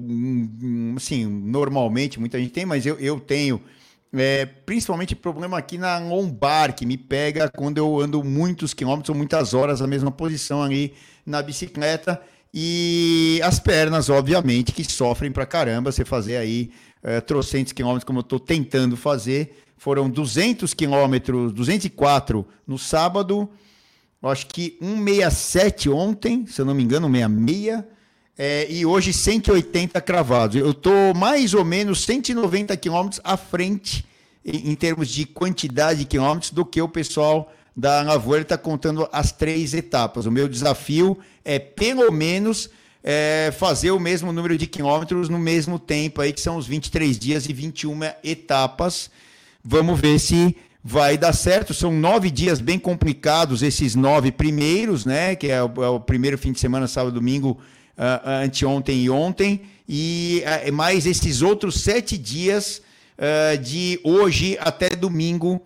assim, 0.96 1.24
normalmente 1.26 2.20
muita 2.20 2.38
gente 2.38 2.52
tem, 2.52 2.66
mas 2.66 2.84
eu, 2.84 2.98
eu 2.98 3.18
tenho 3.18 3.60
é, 4.12 4.46
principalmente 4.46 5.16
problema 5.16 5.58
aqui 5.58 5.76
na 5.76 5.98
lombar, 5.98 6.74
que 6.74 6.86
me 6.86 6.96
pega 6.96 7.50
quando 7.50 7.78
eu 7.78 8.00
ando 8.00 8.22
muitos 8.22 8.72
quilômetros 8.72 9.08
ou 9.10 9.16
muitas 9.16 9.54
horas 9.54 9.80
na 9.80 9.86
mesma 9.86 10.10
posição 10.10 10.62
ali 10.62 10.94
na 11.26 11.42
bicicleta. 11.42 12.20
E 12.52 13.40
as 13.42 13.58
pernas, 13.58 14.08
obviamente, 14.08 14.70
que 14.70 14.84
sofrem 14.84 15.32
pra 15.32 15.44
caramba. 15.44 15.90
Você 15.90 16.04
fazer 16.04 16.36
aí 16.36 16.70
é, 17.02 17.20
trocentos 17.20 17.72
quilômetros, 17.72 18.04
como 18.04 18.20
eu 18.20 18.22
estou 18.22 18.38
tentando 18.38 18.96
fazer. 18.96 19.58
Foram 19.76 20.08
200 20.08 20.72
quilômetros, 20.72 21.52
204 21.52 22.46
no 22.64 22.78
sábado. 22.78 23.50
Acho 24.30 24.46
que 24.46 24.76
167 24.80 25.90
ontem, 25.90 26.46
se 26.46 26.60
eu 26.60 26.64
não 26.64 26.74
me 26.74 26.82
engano, 26.82 27.08
66. 27.08 27.84
É, 28.36 28.66
e 28.68 28.84
hoje 28.84 29.12
180 29.12 30.00
cravados. 30.00 30.56
Eu 30.56 30.72
estou 30.72 31.14
mais 31.14 31.54
ou 31.54 31.64
menos 31.64 32.04
190 32.04 32.76
quilômetros 32.76 33.20
à 33.22 33.36
frente 33.36 34.04
em, 34.44 34.72
em, 34.72 34.74
termos 34.74 35.08
de 35.08 35.24
quantidade 35.24 36.00
de 36.00 36.04
quilômetros 36.04 36.50
do 36.50 36.64
que 36.64 36.82
o 36.82 36.88
pessoal 36.88 37.52
da 37.76 38.02
Lavoura 38.02 38.42
está 38.42 38.58
contando 38.58 39.08
as 39.12 39.30
três 39.30 39.72
etapas. 39.72 40.26
O 40.26 40.32
meu 40.32 40.48
desafio 40.48 41.16
é 41.44 41.60
pelo 41.60 42.10
menos 42.10 42.70
é, 43.04 43.52
fazer 43.56 43.92
o 43.92 44.00
mesmo 44.00 44.32
número 44.32 44.58
de 44.58 44.66
quilômetros 44.66 45.28
no 45.28 45.38
mesmo 45.38 45.78
tempo 45.78 46.20
aí, 46.20 46.32
que 46.32 46.40
são 46.40 46.56
os 46.56 46.66
23 46.66 47.18
dias 47.18 47.48
e 47.48 47.52
21 47.52 48.00
etapas. 48.24 49.10
Vamos 49.62 50.00
ver 50.00 50.18
se 50.18 50.56
vai 50.84 51.16
dar 51.16 51.32
certo. 51.32 51.72
São 51.72 51.90
nove 51.90 52.30
dias 52.30 52.60
bem 52.60 52.78
complicados, 52.78 53.62
esses 53.62 53.94
nove 53.94 54.30
primeiros, 54.30 55.06
né? 55.06 55.34
Que 55.34 55.48
é 55.48 55.64
o, 55.64 55.72
é 55.82 55.88
o 55.88 55.98
primeiro 55.98 56.36
fim 56.36 56.52
de 56.52 56.60
semana, 56.60 56.86
sábado, 56.86 57.14
domingo, 57.14 57.58
uh, 57.96 58.44
anteontem 58.44 59.02
e 59.02 59.08
ontem. 59.08 59.62
E 59.88 60.44
uh, 60.68 60.72
mais 60.72 61.06
esses 61.06 61.40
outros 61.40 61.80
sete 61.80 62.18
dias 62.18 62.82
uh, 63.18 63.56
de 63.56 63.98
hoje 64.04 64.58
até 64.60 64.90
domingo, 64.90 65.60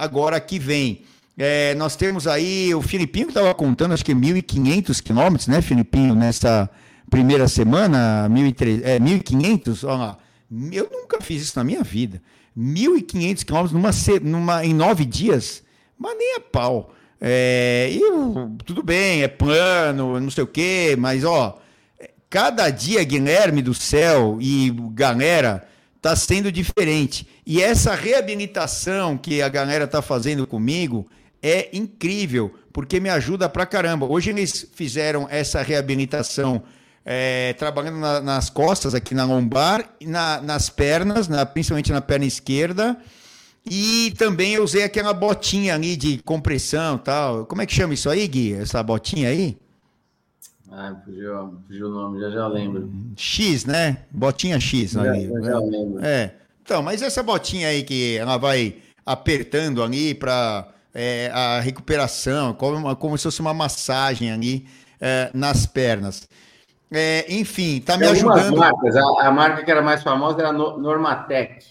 agora 0.00 0.40
que 0.40 0.58
vem. 0.58 1.02
É, 1.36 1.74
nós 1.74 1.94
temos 1.94 2.26
aí 2.26 2.74
o 2.74 2.80
Filipinho 2.80 3.26
que 3.26 3.32
estava 3.32 3.54
contando, 3.54 3.92
acho 3.92 4.04
que 4.04 4.14
1.500 4.14 5.02
quilômetros, 5.02 5.46
né, 5.46 5.60
Filipinho, 5.60 6.14
nessa 6.14 6.68
primeira 7.10 7.46
semana, 7.46 8.26
1.300, 8.30 8.80
é, 8.82 8.98
1.500, 8.98 9.84
olha 9.86 9.96
lá. 9.96 10.18
Eu 10.72 10.88
nunca 10.90 11.20
fiz 11.20 11.42
isso 11.42 11.58
na 11.58 11.62
minha 11.62 11.84
vida. 11.84 12.20
1.500 12.58 13.44
quilômetros 13.44 13.72
numa, 13.72 13.90
numa, 14.22 14.64
em 14.64 14.74
nove 14.74 15.04
dias, 15.04 15.62
mas 15.96 16.16
nem 16.18 16.36
a 16.36 16.40
pau. 16.40 16.92
É, 17.20 17.88
e, 17.92 18.00
tudo 18.64 18.82
bem, 18.82 19.22
é 19.22 19.28
plano, 19.28 20.20
não 20.20 20.30
sei 20.30 20.44
o 20.44 20.46
quê, 20.46 20.96
mas 20.98 21.24
ó, 21.24 21.60
cada 22.28 22.68
dia, 22.70 23.02
Guilherme 23.04 23.62
do 23.62 23.74
céu 23.74 24.38
e 24.40 24.72
galera, 24.92 25.66
tá 26.00 26.16
sendo 26.16 26.50
diferente. 26.50 27.28
E 27.46 27.62
essa 27.62 27.94
reabilitação 27.94 29.16
que 29.16 29.40
a 29.40 29.48
galera 29.48 29.86
tá 29.86 30.02
fazendo 30.02 30.46
comigo 30.46 31.08
é 31.42 31.68
incrível, 31.72 32.54
porque 32.72 33.00
me 33.00 33.08
ajuda 33.08 33.48
pra 33.48 33.66
caramba. 33.66 34.06
Hoje 34.06 34.30
eles 34.30 34.68
fizeram 34.74 35.26
essa 35.30 35.62
reabilitação 35.62 36.62
é, 37.10 37.54
trabalhando 37.54 37.96
na, 37.96 38.20
nas 38.20 38.50
costas, 38.50 38.94
aqui 38.94 39.14
na 39.14 39.24
lombar, 39.24 39.82
na, 40.02 40.42
nas 40.42 40.68
pernas, 40.68 41.26
na, 41.26 41.46
principalmente 41.46 41.90
na 41.90 42.02
perna 42.02 42.26
esquerda. 42.26 42.98
E 43.64 44.12
também 44.18 44.52
eu 44.52 44.62
usei 44.62 44.82
aquela 44.82 45.14
botinha 45.14 45.74
ali 45.74 45.96
de 45.96 46.18
compressão 46.18 46.98
tal. 46.98 47.46
Como 47.46 47.62
é 47.62 47.66
que 47.66 47.72
chama 47.72 47.94
isso 47.94 48.10
aí, 48.10 48.28
Gui? 48.28 48.52
Essa 48.52 48.82
botinha 48.82 49.30
aí? 49.30 49.56
Ah, 50.70 50.94
fugiu, 51.02 51.54
fugiu 51.66 51.86
o 51.86 51.90
nome, 51.90 52.20
já 52.20 52.30
já 52.30 52.46
lembro. 52.46 52.92
X, 53.16 53.64
né? 53.64 54.04
Botinha 54.10 54.60
X. 54.60 54.90
Já, 54.90 55.00
ali. 55.00 55.28
já, 55.28 55.40
já 55.40 55.58
lembro. 55.60 56.04
É. 56.04 56.34
Então, 56.62 56.82
mas 56.82 57.00
essa 57.00 57.22
botinha 57.22 57.68
aí 57.68 57.84
que 57.84 58.18
ela 58.18 58.36
vai 58.36 58.76
apertando 59.06 59.82
ali 59.82 60.14
para 60.14 60.68
é, 60.92 61.30
a 61.32 61.58
recuperação, 61.60 62.52
como, 62.52 62.94
como 62.96 63.16
se 63.16 63.24
fosse 63.24 63.40
uma 63.40 63.54
massagem 63.54 64.30
ali 64.30 64.66
é, 65.00 65.30
nas 65.32 65.64
pernas. 65.64 66.28
É, 66.90 67.26
enfim, 67.28 67.80
tá 67.80 67.98
me 67.98 68.06
ajudando. 68.06 68.56
Marcas. 68.56 68.96
A, 68.96 69.26
a, 69.26 69.30
marca 69.30 69.64
que 69.64 69.70
era 69.70 69.82
mais 69.82 70.02
famosa 70.02 70.40
era 70.40 70.52
Normatec. 70.52 71.64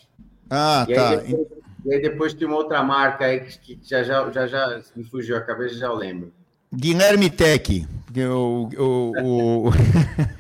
Ah, 0.50 0.86
e 0.88 0.94
tá. 0.94 1.10
Aí 1.10 1.18
depois, 1.18 1.48
e 1.86 1.94
aí 1.94 2.02
depois 2.02 2.34
tem 2.34 2.48
uma 2.48 2.58
outra 2.58 2.84
marca 2.84 3.26
aí 3.26 3.40
que, 3.40 3.76
que 3.76 3.90
já, 3.90 4.04
já, 4.04 4.30
já, 4.32 4.48
já 4.48 4.82
me 4.96 5.04
fugiu 5.04 5.36
a 5.36 5.42
cabeça, 5.42 5.76
já 5.76 5.88
eu 5.88 5.96
lembro. 5.96 6.32
Guilherme 6.74 7.30
Tech. 7.30 7.88
O, 8.16 8.70
o, 8.78 9.68
o... 9.68 9.72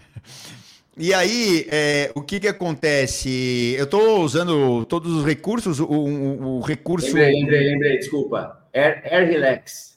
E 1.00 1.14
aí, 1.14 1.68
é, 1.70 2.12
o 2.16 2.24
que 2.24 2.40
que 2.40 2.48
acontece? 2.48 3.76
Eu 3.78 3.84
estou 3.84 4.20
usando 4.24 4.84
todos 4.86 5.14
os 5.14 5.24
recursos, 5.24 5.80
o, 5.80 5.86
o, 5.86 6.58
o 6.58 6.62
recurso... 6.62 7.06
Lembrei, 7.08 7.34
lembrei, 7.34 7.68
lembrei, 7.68 7.98
desculpa. 8.00 8.68
Air, 8.74 9.04
Air 9.06 9.28
Relax. 9.28 9.97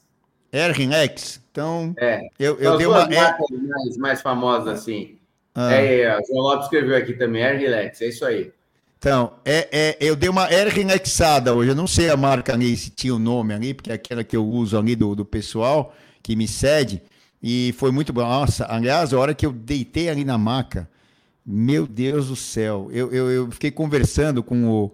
Air 0.52 0.72
Relax? 0.72 1.40
Então, 1.50 1.94
é. 1.98 2.20
eu, 2.38 2.58
eu 2.58 2.76
dei 2.76 2.86
uma... 2.86 3.06
mais, 3.08 3.96
mais 3.96 4.22
famosas, 4.22 4.80
assim. 4.80 5.16
Ah. 5.54 5.72
É, 5.72 6.00
é, 6.02 6.18
o 6.18 6.26
João 6.26 6.42
Lopes 6.42 6.64
escreveu 6.64 6.96
aqui 6.96 7.14
também, 7.14 7.42
Air 7.44 7.58
Relax, 7.58 8.00
é 8.00 8.06
isso 8.08 8.24
aí. 8.24 8.52
Então, 8.98 9.32
é, 9.44 9.68
é, 9.72 9.96
eu 9.98 10.14
dei 10.14 10.28
uma 10.28 10.44
Air 10.44 10.68
Relaxada 10.68 11.54
hoje, 11.54 11.70
eu 11.70 11.74
não 11.74 11.86
sei 11.86 12.10
a 12.10 12.16
marca 12.16 12.52
ali, 12.52 12.76
se 12.76 12.90
tinha 12.90 13.14
o 13.14 13.18
nome 13.18 13.54
ali, 13.54 13.72
porque 13.72 13.90
é 13.90 13.94
aquela 13.94 14.22
que 14.22 14.36
eu 14.36 14.46
uso 14.46 14.78
ali 14.78 14.94
do, 14.94 15.14
do 15.14 15.24
pessoal 15.24 15.94
que 16.22 16.36
me 16.36 16.46
cede, 16.46 17.02
e 17.42 17.74
foi 17.78 17.90
muito 17.90 18.12
bom. 18.12 18.20
Nossa, 18.20 18.66
aliás, 18.68 19.14
a 19.14 19.18
hora 19.18 19.34
que 19.34 19.46
eu 19.46 19.52
deitei 19.52 20.10
ali 20.10 20.24
na 20.24 20.36
maca, 20.36 20.88
meu 21.44 21.86
Deus 21.86 22.28
do 22.28 22.36
céu, 22.36 22.88
eu, 22.92 23.10
eu, 23.10 23.30
eu 23.30 23.50
fiquei 23.50 23.70
conversando 23.70 24.42
com 24.42 24.68
o, 24.68 24.92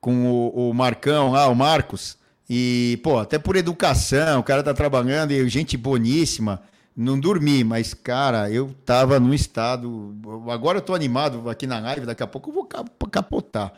com 0.00 0.26
o, 0.30 0.70
o 0.70 0.72
Marcão 0.72 1.32
lá, 1.32 1.48
o 1.48 1.54
Marcos, 1.56 2.16
e, 2.48 3.00
pô, 3.02 3.18
até 3.18 3.38
por 3.38 3.56
educação, 3.56 4.40
o 4.40 4.42
cara 4.42 4.62
tá 4.62 4.74
trabalhando 4.74 5.32
e 5.32 5.48
gente 5.48 5.76
boníssima. 5.76 6.62
Não 6.96 7.18
dormi, 7.18 7.64
mas, 7.64 7.92
cara, 7.92 8.50
eu 8.50 8.72
tava 8.84 9.18
num 9.18 9.34
estado. 9.34 10.14
Agora 10.48 10.78
eu 10.78 10.82
tô 10.82 10.94
animado 10.94 11.48
aqui 11.50 11.66
na 11.66 11.80
live, 11.80 12.06
daqui 12.06 12.22
a 12.22 12.26
pouco 12.26 12.50
eu 12.50 12.54
vou 12.54 12.64
capotar. 13.10 13.72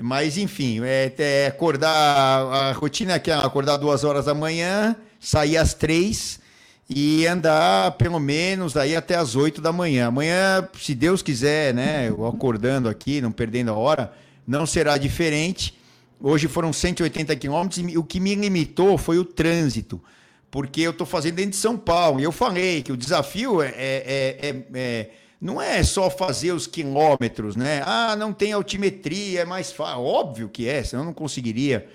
Mas, 0.00 0.38
enfim, 0.38 0.80
é, 0.82 1.12
é 1.18 1.46
acordar. 1.48 1.90
A 1.90 2.72
rotina 2.72 3.14
é 3.14 3.32
acordar 3.32 3.76
duas 3.76 4.04
horas 4.04 4.26
da 4.26 4.34
manhã, 4.34 4.96
sair 5.20 5.56
às 5.56 5.74
três 5.74 6.40
e 6.88 7.26
andar 7.26 7.92
pelo 7.92 8.20
menos 8.20 8.76
aí 8.76 8.94
até 8.94 9.16
às 9.16 9.34
oito 9.34 9.60
da 9.60 9.72
manhã. 9.72 10.06
Amanhã, 10.06 10.66
se 10.80 10.94
Deus 10.94 11.20
quiser, 11.20 11.74
né, 11.74 12.08
eu 12.08 12.26
acordando 12.26 12.88
aqui, 12.88 13.20
não 13.20 13.32
perdendo 13.32 13.70
a 13.70 13.74
hora, 13.74 14.12
não 14.46 14.64
será 14.64 14.96
diferente. 14.96 15.76
Hoje 16.20 16.48
foram 16.48 16.72
180 16.72 17.36
quilômetros 17.36 17.78
e 17.78 17.98
o 17.98 18.02
que 18.02 18.18
me 18.18 18.34
limitou 18.34 18.96
foi 18.96 19.18
o 19.18 19.24
trânsito, 19.24 20.02
porque 20.50 20.80
eu 20.80 20.90
estou 20.90 21.06
fazendo 21.06 21.36
dentro 21.36 21.50
de 21.50 21.56
São 21.56 21.76
Paulo. 21.76 22.20
E 22.20 22.24
eu 22.24 22.32
falei 22.32 22.82
que 22.82 22.90
o 22.90 22.96
desafio 22.96 23.62
é, 23.62 23.68
é, 23.68 24.38
é, 24.40 24.64
é, 24.74 25.10
não 25.40 25.60
é 25.60 25.82
só 25.82 26.08
fazer 26.08 26.52
os 26.52 26.66
quilômetros, 26.66 27.54
né? 27.54 27.82
Ah, 27.84 28.16
não 28.16 28.32
tem 28.32 28.52
altimetria, 28.52 29.40
é 29.40 29.44
mais 29.44 29.70
fácil. 29.72 30.02
Óbvio 30.02 30.48
que 30.48 30.66
é, 30.66 30.82
senão 30.82 31.02
eu 31.02 31.06
não 31.06 31.14
conseguiria. 31.14 31.86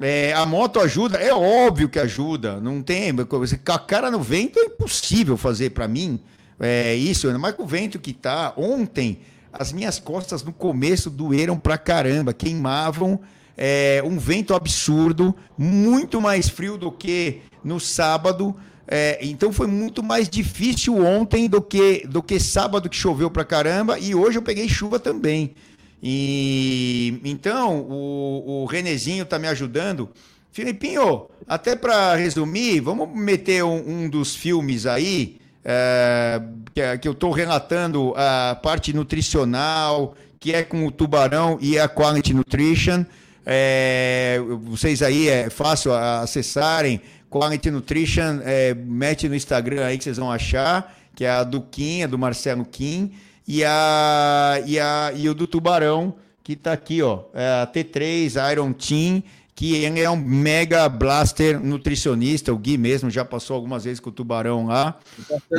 É, 0.00 0.32
a 0.32 0.44
moto 0.46 0.80
ajuda, 0.80 1.18
é 1.18 1.32
óbvio 1.32 1.88
que 1.88 1.98
ajuda. 1.98 2.60
Não 2.60 2.82
tem. 2.82 3.14
Com 3.14 3.72
a 3.72 3.78
cara 3.78 4.10
no 4.10 4.20
vento 4.20 4.58
é 4.58 4.64
impossível 4.64 5.36
fazer 5.36 5.70
para 5.70 5.86
mim 5.86 6.20
é, 6.58 6.94
isso, 6.94 7.26
ainda 7.26 7.38
mais 7.38 7.54
com 7.54 7.62
o 7.62 7.66
vento 7.66 7.98
que 7.98 8.12
tá. 8.12 8.52
Ontem, 8.56 9.20
as 9.52 9.72
minhas 9.72 9.98
costas 9.98 10.42
no 10.42 10.52
começo 10.52 11.08
doeram 11.08 11.58
pra 11.58 11.78
caramba, 11.78 12.34
queimavam. 12.34 13.20
É, 13.62 14.02
um 14.02 14.18
vento 14.18 14.54
absurdo, 14.54 15.36
muito 15.58 16.18
mais 16.18 16.48
frio 16.48 16.78
do 16.78 16.90
que 16.90 17.42
no 17.62 17.78
sábado. 17.78 18.56
É, 18.88 19.18
então 19.20 19.52
foi 19.52 19.66
muito 19.66 20.02
mais 20.02 20.30
difícil 20.30 20.96
ontem 20.96 21.46
do 21.46 21.60
que, 21.60 22.06
do 22.06 22.22
que 22.22 22.40
sábado 22.40 22.88
que 22.88 22.96
choveu 22.96 23.30
pra 23.30 23.44
caramba 23.44 23.98
e 23.98 24.14
hoje 24.14 24.38
eu 24.38 24.42
peguei 24.42 24.66
chuva 24.66 24.98
também. 24.98 25.54
E 26.02 27.20
então 27.22 27.80
o, 27.80 28.62
o 28.62 28.64
Renezinho 28.64 29.24
está 29.24 29.38
me 29.38 29.46
ajudando. 29.46 30.08
Filipinho, 30.50 31.26
até 31.46 31.76
para 31.76 32.16
resumir, 32.16 32.80
vamos 32.80 33.14
meter 33.14 33.62
um, 33.62 34.04
um 34.04 34.08
dos 34.08 34.34
filmes 34.34 34.86
aí 34.86 35.36
é, 35.62 36.40
que, 36.74 36.98
que, 36.98 37.08
eu 37.08 37.12
estou 37.12 37.30
relatando 37.30 38.14
a 38.16 38.58
parte 38.60 38.94
nutricional, 38.94 40.14
que 40.40 40.54
é 40.54 40.64
com 40.64 40.86
o 40.86 40.90
Tubarão 40.90 41.58
e 41.60 41.78
a 41.78 41.86
Quality 41.86 42.32
Nutrition. 42.32 43.04
É, 43.52 44.40
vocês 44.62 45.02
aí 45.02 45.28
é 45.28 45.50
fácil 45.50 45.92
acessarem 45.92 47.00
Quality 47.28 47.72
Nutrition, 47.72 48.38
é, 48.44 48.72
mete 48.74 49.28
no 49.28 49.34
Instagram 49.34 49.86
aí 49.86 49.98
que 49.98 50.04
vocês 50.04 50.18
vão 50.18 50.30
achar, 50.30 50.96
que 51.16 51.24
é 51.24 51.30
a 51.30 51.42
do 51.42 51.60
Kim, 51.60 52.02
é 52.02 52.06
do 52.06 52.16
Marcelo 52.16 52.64
Kim. 52.64 53.10
e, 53.48 53.64
a, 53.64 54.62
e, 54.64 54.78
a, 54.78 55.12
e 55.16 55.28
o 55.28 55.34
do 55.34 55.48
Tubarão, 55.48 56.14
que 56.44 56.52
está 56.52 56.72
aqui, 56.72 57.02
ó, 57.02 57.24
é 57.34 57.62
a 57.62 57.66
T3 57.66 58.52
Iron 58.52 58.72
Team, 58.72 59.20
que 59.52 59.74
ele 59.74 59.98
é 59.98 60.08
um 60.08 60.16
mega 60.16 60.88
blaster 60.88 61.58
nutricionista, 61.58 62.52
o 62.52 62.56
Gui 62.56 62.78
mesmo 62.78 63.10
já 63.10 63.24
passou 63.24 63.56
algumas 63.56 63.82
vezes 63.82 63.98
com 63.98 64.10
o 64.10 64.12
Tubarão 64.12 64.66
lá. 64.66 64.96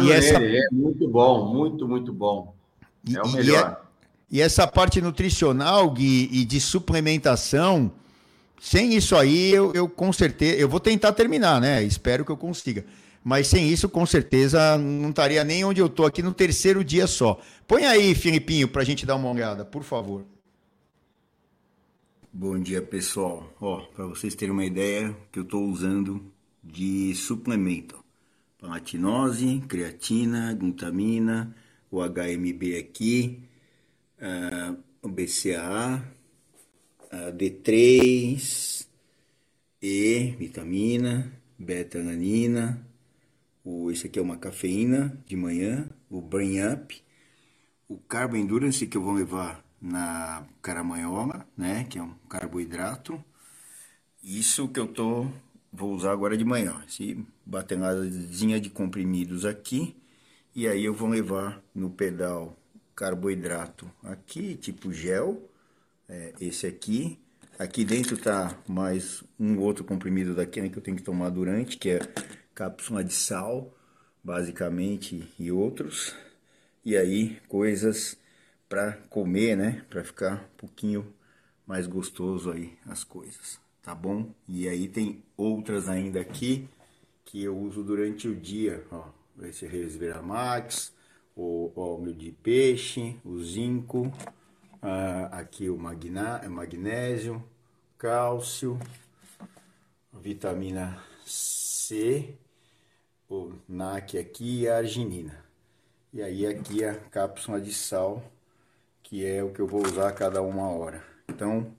E 0.02 0.14
essa... 0.14 0.42
É 0.42 0.62
muito 0.72 1.10
bom, 1.10 1.54
muito, 1.54 1.86
muito 1.86 2.14
bom. 2.14 2.56
É 3.14 3.22
o 3.22 3.28
é 3.28 3.32
melhor. 3.34 3.91
E, 4.32 4.42
essa 4.42 4.66
parte 4.66 5.02
nutricional, 5.02 5.92
Gui, 5.92 6.30
e 6.32 6.46
de 6.46 6.62
suplementação, 6.62 7.92
sem 8.62 8.96
isso 8.96 9.16
aí, 9.16 9.52
eu, 9.52 9.74
eu 9.74 9.90
com 9.90 10.14
certeza, 10.14 10.56
eu 10.58 10.70
vou 10.70 10.80
tentar 10.80 11.12
terminar, 11.12 11.60
né? 11.60 11.84
Espero 11.84 12.24
que 12.24 12.32
eu 12.32 12.38
consiga. 12.38 12.86
Mas 13.24 13.48
sem 13.48 13.70
isso, 13.70 13.90
com 13.90 14.06
certeza, 14.06 14.78
não 14.78 15.10
estaria 15.10 15.44
nem 15.44 15.64
onde 15.64 15.82
eu 15.82 15.90
tô 15.90 16.06
aqui 16.06 16.24
no 16.24 16.34
terceiro 16.34 16.84
dia 16.84 17.06
só. 17.06 17.40
Põe 17.68 17.86
aí, 17.86 18.16
Filipinho, 18.16 18.68
para 18.68 18.82
a 18.82 18.86
gente 18.86 19.06
dar 19.06 19.16
uma 19.16 19.30
olhada, 19.30 19.66
por 19.66 19.84
favor. 19.84 20.26
Bom 22.34 22.58
dia, 22.58 22.82
pessoal. 22.82 23.54
Ó, 23.60 23.82
para 23.94 24.06
vocês 24.08 24.34
terem 24.34 24.54
uma 24.54 24.66
ideia, 24.66 25.16
que 25.32 25.40
eu 25.40 25.44
estou 25.44 25.66
usando 25.66 26.24
de 26.64 27.14
suplemento: 27.14 28.04
palatinose, 28.58 29.62
creatina, 29.68 30.54
glutamina, 30.54 31.54
o 31.92 32.00
HMB 32.02 32.78
aqui, 32.80 33.44
o 35.02 35.10
BCAA, 35.10 36.04
uh, 37.12 37.32
D3, 37.36 38.88
E, 39.82 40.36
vitamina, 40.38 41.32
beta-alanina, 41.58 42.86
o, 43.64 43.90
esse 43.92 44.08
aqui 44.08 44.20
é 44.20 44.22
uma 44.22 44.38
cafeína 44.38 45.18
de 45.26 45.36
manhã, 45.36 45.90
o 46.10 46.22
Brain 46.22 46.62
Up, 46.62 47.04
o 47.88 47.98
Carbo 47.98 48.36
Endurance 48.38 48.86
que 48.86 48.98
eu 48.98 49.02
vou 49.02 49.14
levar 49.14 49.64
na 49.82 50.46
caramanhola, 50.62 51.48
né, 51.58 51.86
que 51.90 51.98
é 51.98 52.04
um 52.04 52.14
carboidrato. 52.30 53.24
Isso 54.24 54.68
que 54.68 54.80
eu 54.80 54.88
tô 54.88 55.28
vou 55.74 55.94
usar 55.94 56.12
agora 56.12 56.38
de 56.38 56.44
manhã, 56.44 56.84
esse 56.88 57.26
batenazinha 57.46 58.60
de 58.60 58.70
comprimidos 58.70 59.46
aqui, 59.46 59.96
e 60.54 60.68
aí 60.68 60.84
eu 60.84 60.94
vou 60.94 61.08
levar 61.08 61.64
no 61.74 61.90
pedal 61.90 62.58
carboidrato 62.96 63.90
aqui, 64.04 64.56
tipo 64.56 64.92
gel, 64.92 65.50
é, 66.08 66.34
esse 66.40 66.68
aqui. 66.68 67.20
Aqui 67.60 67.86
dentro 67.86 68.18
tá 68.18 68.58
mais 68.68 69.24
um 69.40 69.60
outro 69.60 69.84
comprimido 69.84 70.34
daqui, 70.34 70.62
né, 70.62 70.70
que 70.70 70.78
eu 70.78 70.82
tenho 70.82 70.98
que 70.98 71.04
tomar 71.04 71.30
durante, 71.30 71.78
que 71.78 71.92
é 71.92 72.00
cápsula 72.56 73.04
de 73.04 73.14
sal, 73.14 73.74
basicamente, 74.24 75.32
e 75.38 75.52
outros. 75.52 76.16
E 76.84 76.98
aí, 76.98 77.40
coisas 77.48 78.18
para 78.68 78.94
comer, 79.10 79.58
né? 79.58 79.86
Para 79.90 80.02
ficar 80.02 80.36
um 80.36 80.58
pouquinho 80.58 81.14
mais 81.68 81.88
gostoso 81.88 82.52
aí 82.52 82.74
as 82.86 83.04
coisas, 83.04 83.60
tá 83.84 83.94
bom? 83.94 84.34
E 84.48 84.68
aí 84.68 84.88
tem 84.88 85.22
outras 85.36 85.90
ainda 85.90 86.22
aqui 86.22 86.70
que 87.26 87.44
eu 87.44 87.58
uso 87.58 87.84
durante 87.84 88.28
o 88.28 88.36
dia, 88.36 88.84
ó. 88.90 89.10
Esse 89.44 89.66
Resveramax, 89.66 90.94
o 91.42 91.72
óleo 91.76 92.14
de 92.14 92.32
peixe, 92.32 93.18
o 93.26 93.42
zinco, 93.44 94.12
aqui 95.32 95.70
o 95.70 95.78
magná, 95.78 96.48
magnésio, 96.48 97.44
cálcio, 97.98 98.80
vitamina 100.14 101.04
C, 101.26 102.36
o 103.28 103.54
NAC 103.68 104.20
aqui 104.20 104.62
e 104.62 104.68
a 104.68 104.78
arginina. 104.78 105.44
E 106.14 106.22
aí 106.22 106.46
aqui 106.46 106.84
a 106.84 106.94
cápsula 106.96 107.60
de 107.60 107.74
sal 107.74 108.22
que 109.02 109.26
é 109.26 109.44
o 109.44 109.52
que 109.52 109.60
eu 109.60 109.68
vou 109.68 109.86
usar 109.86 110.10
a 110.10 110.14
cada 110.14 110.42
uma 110.42 110.70
hora. 110.70 111.04
Então, 111.28 111.76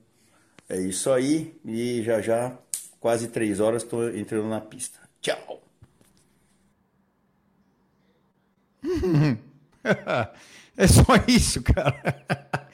é 0.67 0.79
isso 0.79 1.09
aí 1.11 1.59
e 1.65 2.03
já 2.03 2.21
já, 2.21 2.57
quase 2.99 3.27
três 3.29 3.59
horas, 3.59 3.83
estou 3.83 4.09
entrando 4.09 4.49
na 4.49 4.61
pista. 4.61 4.99
Tchau! 5.21 5.61
é 10.77 10.87
só 10.87 11.03
isso, 11.27 11.61
cara. 11.61 12.67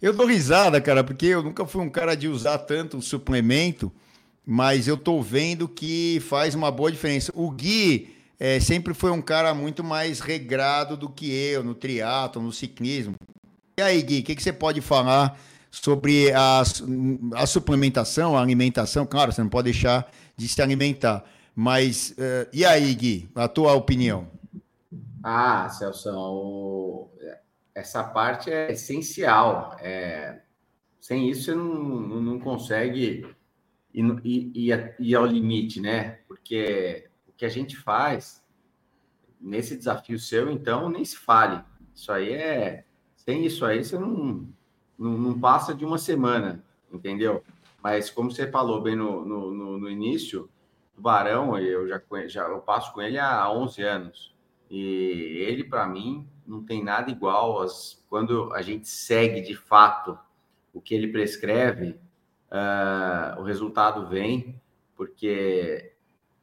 Eu 0.00 0.12
dou 0.12 0.26
risada, 0.26 0.80
cara, 0.80 1.02
porque 1.02 1.26
eu 1.26 1.42
nunca 1.42 1.66
fui 1.66 1.82
um 1.82 1.88
cara 1.88 2.14
de 2.14 2.28
usar 2.28 2.58
tanto 2.58 3.00
suplemento, 3.00 3.90
mas 4.44 4.86
eu 4.86 4.96
tô 4.96 5.22
vendo 5.22 5.66
que 5.66 6.20
faz 6.28 6.54
uma 6.54 6.70
boa 6.70 6.92
diferença. 6.92 7.32
O 7.34 7.50
Gui 7.50 8.14
é, 8.38 8.60
sempre 8.60 8.92
foi 8.92 9.10
um 9.10 9.22
cara 9.22 9.54
muito 9.54 9.82
mais 9.82 10.20
regrado 10.20 10.96
do 10.96 11.08
que 11.08 11.30
eu 11.30 11.64
no 11.64 11.74
triatlo, 11.74 12.42
no 12.42 12.52
ciclismo. 12.52 13.14
E 13.78 13.82
aí, 13.82 14.02
Gui, 14.02 14.20
o 14.20 14.22
que, 14.22 14.34
que, 14.34 14.42
você 14.42 14.52
pode 14.52 14.80
falar 14.80 15.38
sobre 15.70 16.32
a, 16.32 16.62
a, 17.34 17.46
suplementação, 17.46 18.36
a 18.36 18.42
alimentação? 18.42 19.06
Claro, 19.06 19.32
você 19.32 19.42
não 19.42 19.48
pode 19.48 19.72
deixar 19.72 20.10
de 20.36 20.46
se 20.46 20.60
alimentar. 20.60 21.24
Mas, 21.54 22.10
uh, 22.12 22.48
e 22.52 22.64
aí, 22.64 22.94
Gui, 22.94 23.28
a 23.34 23.48
tua 23.48 23.72
opinião? 23.72 24.28
Ah, 25.28 25.68
Celso, 25.68 27.10
essa 27.74 28.04
parte 28.04 28.48
é 28.48 28.70
essencial. 28.70 29.76
É, 29.80 30.40
sem 31.00 31.28
isso, 31.28 31.46
você 31.46 31.54
não, 31.56 31.66
não, 31.66 32.38
consegue 32.38 33.26
ir, 33.92 34.20
ir, 34.24 34.94
ir 35.00 35.14
ao 35.16 35.26
limite, 35.26 35.80
né? 35.80 36.20
Porque 36.28 37.10
o 37.26 37.32
que 37.32 37.44
a 37.44 37.48
gente 37.48 37.76
faz 37.76 38.46
nesse 39.40 39.76
desafio 39.76 40.16
seu, 40.16 40.48
então, 40.48 40.88
nem 40.88 41.04
se 41.04 41.16
fale. 41.16 41.60
Isso 41.92 42.12
aí 42.12 42.32
é 42.32 42.84
sem 43.16 43.44
isso 43.44 43.66
aí, 43.66 43.82
você 43.82 43.98
não, 43.98 44.48
não, 44.96 45.18
não, 45.18 45.40
passa 45.40 45.74
de 45.74 45.84
uma 45.84 45.98
semana, 45.98 46.64
entendeu? 46.92 47.42
Mas 47.82 48.10
como 48.10 48.30
você 48.30 48.48
falou 48.48 48.80
bem 48.80 48.94
no, 48.94 49.24
no, 49.24 49.76
no, 49.76 49.90
início, 49.90 50.48
o 50.96 51.00
Barão, 51.00 51.58
eu 51.58 51.88
já, 51.88 52.00
já 52.28 52.44
eu 52.44 52.60
passo 52.60 52.92
com 52.92 53.02
ele 53.02 53.18
há 53.18 53.50
11 53.50 53.82
anos. 53.82 54.35
E 54.70 55.44
ele, 55.46 55.64
para 55.64 55.86
mim, 55.86 56.26
não 56.46 56.62
tem 56.62 56.82
nada 56.82 57.10
igual 57.10 57.64
quando 58.08 58.52
a 58.52 58.62
gente 58.62 58.88
segue 58.88 59.40
de 59.40 59.54
fato 59.54 60.18
o 60.72 60.80
que 60.80 60.94
ele 60.94 61.08
prescreve, 61.08 61.98
uh, 62.50 63.40
o 63.40 63.42
resultado 63.42 64.06
vem, 64.08 64.60
porque 64.94 65.92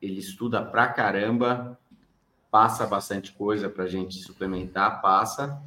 ele 0.02 0.20
estuda 0.20 0.64
pra 0.64 0.88
caramba, 0.88 1.80
passa 2.52 2.86
bastante 2.86 3.32
coisa 3.32 3.70
para 3.70 3.86
a 3.86 3.88
gente 3.88 4.16
suplementar, 4.16 5.02
passa, 5.02 5.62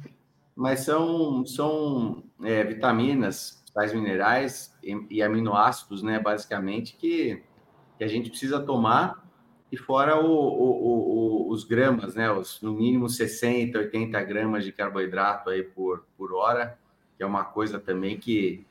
mas 0.55 0.81
são, 0.81 1.45
são 1.45 2.23
é, 2.43 2.63
vitaminas, 2.63 3.63
sais 3.73 3.93
minerais 3.93 4.75
e, 4.83 5.05
e, 5.09 5.21
aminoácidos, 5.21 6.01
né, 6.01 6.19
basicamente, 6.19 6.95
que, 6.95 7.43
que 7.97 8.03
a 8.03 8.07
gente 8.07 8.29
precisa 8.29 8.59
tomar, 8.59 9.26
e 9.71 9.77
fora 9.77 10.19
o, 10.19 10.29
o, 10.29 11.47
o, 11.47 11.51
os 11.51 11.63
gramas, 11.63 12.15
né, 12.15 12.31
os, 12.31 12.61
no 12.61 12.73
mínimo 12.73 13.09
60, 13.09 13.77
80 13.77 14.23
gramas 14.23 14.63
de 14.63 14.71
carboidrato 14.71 15.49
aí 15.49 15.63
por, 15.63 16.05
por 16.17 16.33
hora, 16.33 16.77
que 17.17 17.23
é 17.23 17.25
uma 17.25 17.43
coisa 17.43 17.79
também 17.79 18.17
que 18.17 18.65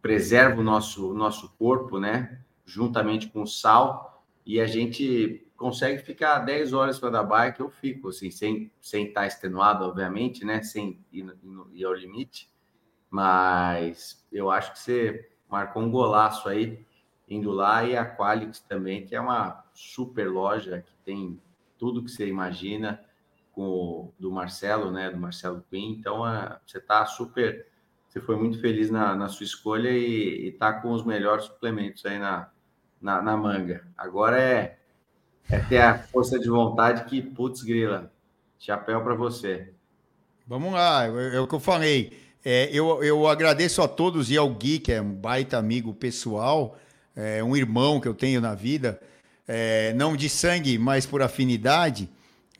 preserva 0.00 0.60
o 0.60 0.64
nosso, 0.64 1.12
nosso 1.12 1.50
corpo, 1.58 1.98
né, 1.98 2.40
juntamente 2.64 3.28
com 3.28 3.42
o 3.42 3.46
sal, 3.46 4.24
e 4.46 4.60
a 4.60 4.66
gente 4.66 5.46
consegue 5.58 6.00
ficar 6.00 6.38
10 6.38 6.72
horas 6.72 6.98
para 6.98 7.10
dar 7.10 7.24
bike, 7.24 7.60
eu 7.60 7.68
fico, 7.68 8.08
assim, 8.08 8.30
sem, 8.30 8.70
sem 8.80 9.08
estar 9.08 9.22
tá 9.22 9.26
extenuado, 9.26 9.84
obviamente, 9.84 10.44
né? 10.44 10.62
Sem 10.62 11.04
ir, 11.12 11.26
ir 11.74 11.84
ao 11.84 11.92
limite. 11.92 12.48
Mas 13.10 14.24
eu 14.32 14.50
acho 14.50 14.72
que 14.72 14.78
você 14.78 15.28
marcou 15.50 15.82
um 15.82 15.90
golaço 15.90 16.48
aí, 16.48 16.86
indo 17.28 17.50
lá, 17.50 17.84
e 17.84 17.96
a 17.96 18.04
Qualix 18.04 18.60
também, 18.60 19.04
que 19.04 19.14
é 19.14 19.20
uma 19.20 19.64
super 19.74 20.30
loja 20.30 20.82
que 20.86 20.92
tem 21.04 21.40
tudo 21.78 22.02
que 22.02 22.10
você 22.10 22.26
imagina, 22.26 23.00
com 23.52 24.12
do 24.18 24.30
Marcelo, 24.30 24.90
né? 24.90 25.10
Do 25.10 25.18
Marcelo 25.18 25.64
Quinn. 25.70 25.96
Então, 25.98 26.24
a, 26.24 26.60
você 26.66 26.78
está 26.78 27.04
super. 27.06 27.66
Você 28.08 28.20
foi 28.20 28.36
muito 28.36 28.60
feliz 28.60 28.90
na, 28.90 29.14
na 29.14 29.28
sua 29.28 29.44
escolha 29.44 29.90
e 29.90 30.48
está 30.48 30.72
com 30.72 30.92
os 30.92 31.04
melhores 31.04 31.44
suplementos 31.44 32.06
aí 32.06 32.18
na, 32.18 32.50
na, 33.00 33.20
na 33.20 33.36
manga. 33.36 33.86
Agora 33.96 34.40
é 34.40 34.78
é 35.50 35.58
ter 35.60 35.78
a 35.78 35.98
força 35.98 36.38
de 36.38 36.48
vontade 36.48 37.04
que, 37.04 37.22
putz, 37.22 37.62
grila, 37.62 38.12
chapéu 38.58 39.02
para 39.02 39.14
você. 39.14 39.72
Vamos 40.46 40.72
lá, 40.72 41.06
é, 41.06 41.36
é, 41.36 41.40
o 41.40 41.46
que 41.46 41.54
eu 41.54 41.60
falei. 41.60 42.12
É, 42.44 42.68
eu, 42.70 43.02
eu 43.02 43.26
agradeço 43.26 43.82
a 43.82 43.88
todos 43.88 44.30
e 44.30 44.36
ao 44.36 44.48
Gui, 44.50 44.78
que 44.78 44.92
é 44.92 45.00
um 45.00 45.12
baita 45.12 45.56
amigo 45.56 45.92
pessoal, 45.94 46.78
é 47.18 47.42
um 47.42 47.56
irmão 47.56 48.00
que 48.00 48.06
eu 48.06 48.14
tenho 48.14 48.40
na 48.40 48.54
vida, 48.54 49.00
é, 49.46 49.92
não 49.94 50.14
de 50.14 50.28
sangue, 50.28 50.78
mas 50.78 51.04
por 51.04 51.20
afinidade, 51.20 52.08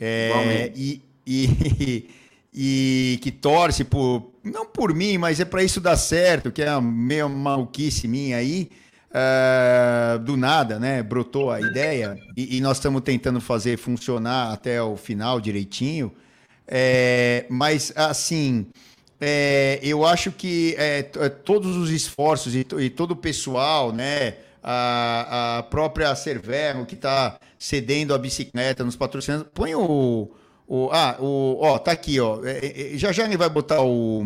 é, 0.01 0.73
e, 0.75 1.01
e, 1.25 2.11
e, 2.53 3.19
que 3.23 3.31
torce 3.31 3.85
por, 3.85 4.33
não 4.43 4.67
por 4.67 4.93
mim, 4.93 5.17
mas 5.17 5.39
é 5.39 5.45
para 5.45 5.63
isso 5.63 5.81
dar 5.81 5.97
certo, 5.97 6.51
que 6.51 6.63
é 6.63 6.69
a 6.69 6.81
meio 6.81 7.29
maluquice 7.29 8.09
minha 8.09 8.37
aí. 8.37 8.69
Uh, 9.09 10.19
do 10.19 10.37
nada, 10.37 10.79
né? 10.79 11.03
Brotou 11.03 11.51
a 11.51 11.59
ideia 11.63 12.15
e, 12.37 12.59
e 12.59 12.61
nós 12.61 12.77
estamos 12.77 13.01
tentando 13.01 13.41
fazer 13.41 13.79
funcionar 13.79 14.53
até 14.53 14.83
o 14.83 14.99
final 14.99 15.41
direitinho. 15.41 16.13
É, 16.67 17.47
mas, 17.49 17.91
assim, 17.97 18.67
é, 19.19 19.81
eu 19.83 20.05
acho 20.05 20.31
que 20.31 20.75
é, 20.79 20.99
é 20.99 21.29
todos 21.29 21.77
os 21.77 21.91
esforços 21.91 22.55
e, 22.55 22.67
e, 22.79 22.91
todo 22.91 23.13
o 23.13 23.17
pessoal, 23.17 23.93
né? 23.93 24.35
A, 24.63 25.59
a 25.59 25.63
própria 25.65 26.15
Cervero, 26.15 26.85
que 26.85 26.95
está 26.95 27.39
cedendo 27.59 28.15
a 28.15 28.19
bicicleta 28.19 28.85
nos 28.85 28.97
patrocinantes. 28.97 29.49
Põe 29.55 29.75
o. 29.75 30.31
o 30.67 30.91
ah, 30.93 31.17
o, 31.21 31.59
ó, 31.61 31.79
tá 31.79 31.93
aqui, 31.93 32.21
ó. 32.21 32.45
É, 32.45 32.95
é, 32.95 32.99
já 32.99 33.13
já 33.13 33.25
ele 33.25 33.37
vai 33.37 33.49
botar 33.49 33.83
o. 33.83 34.25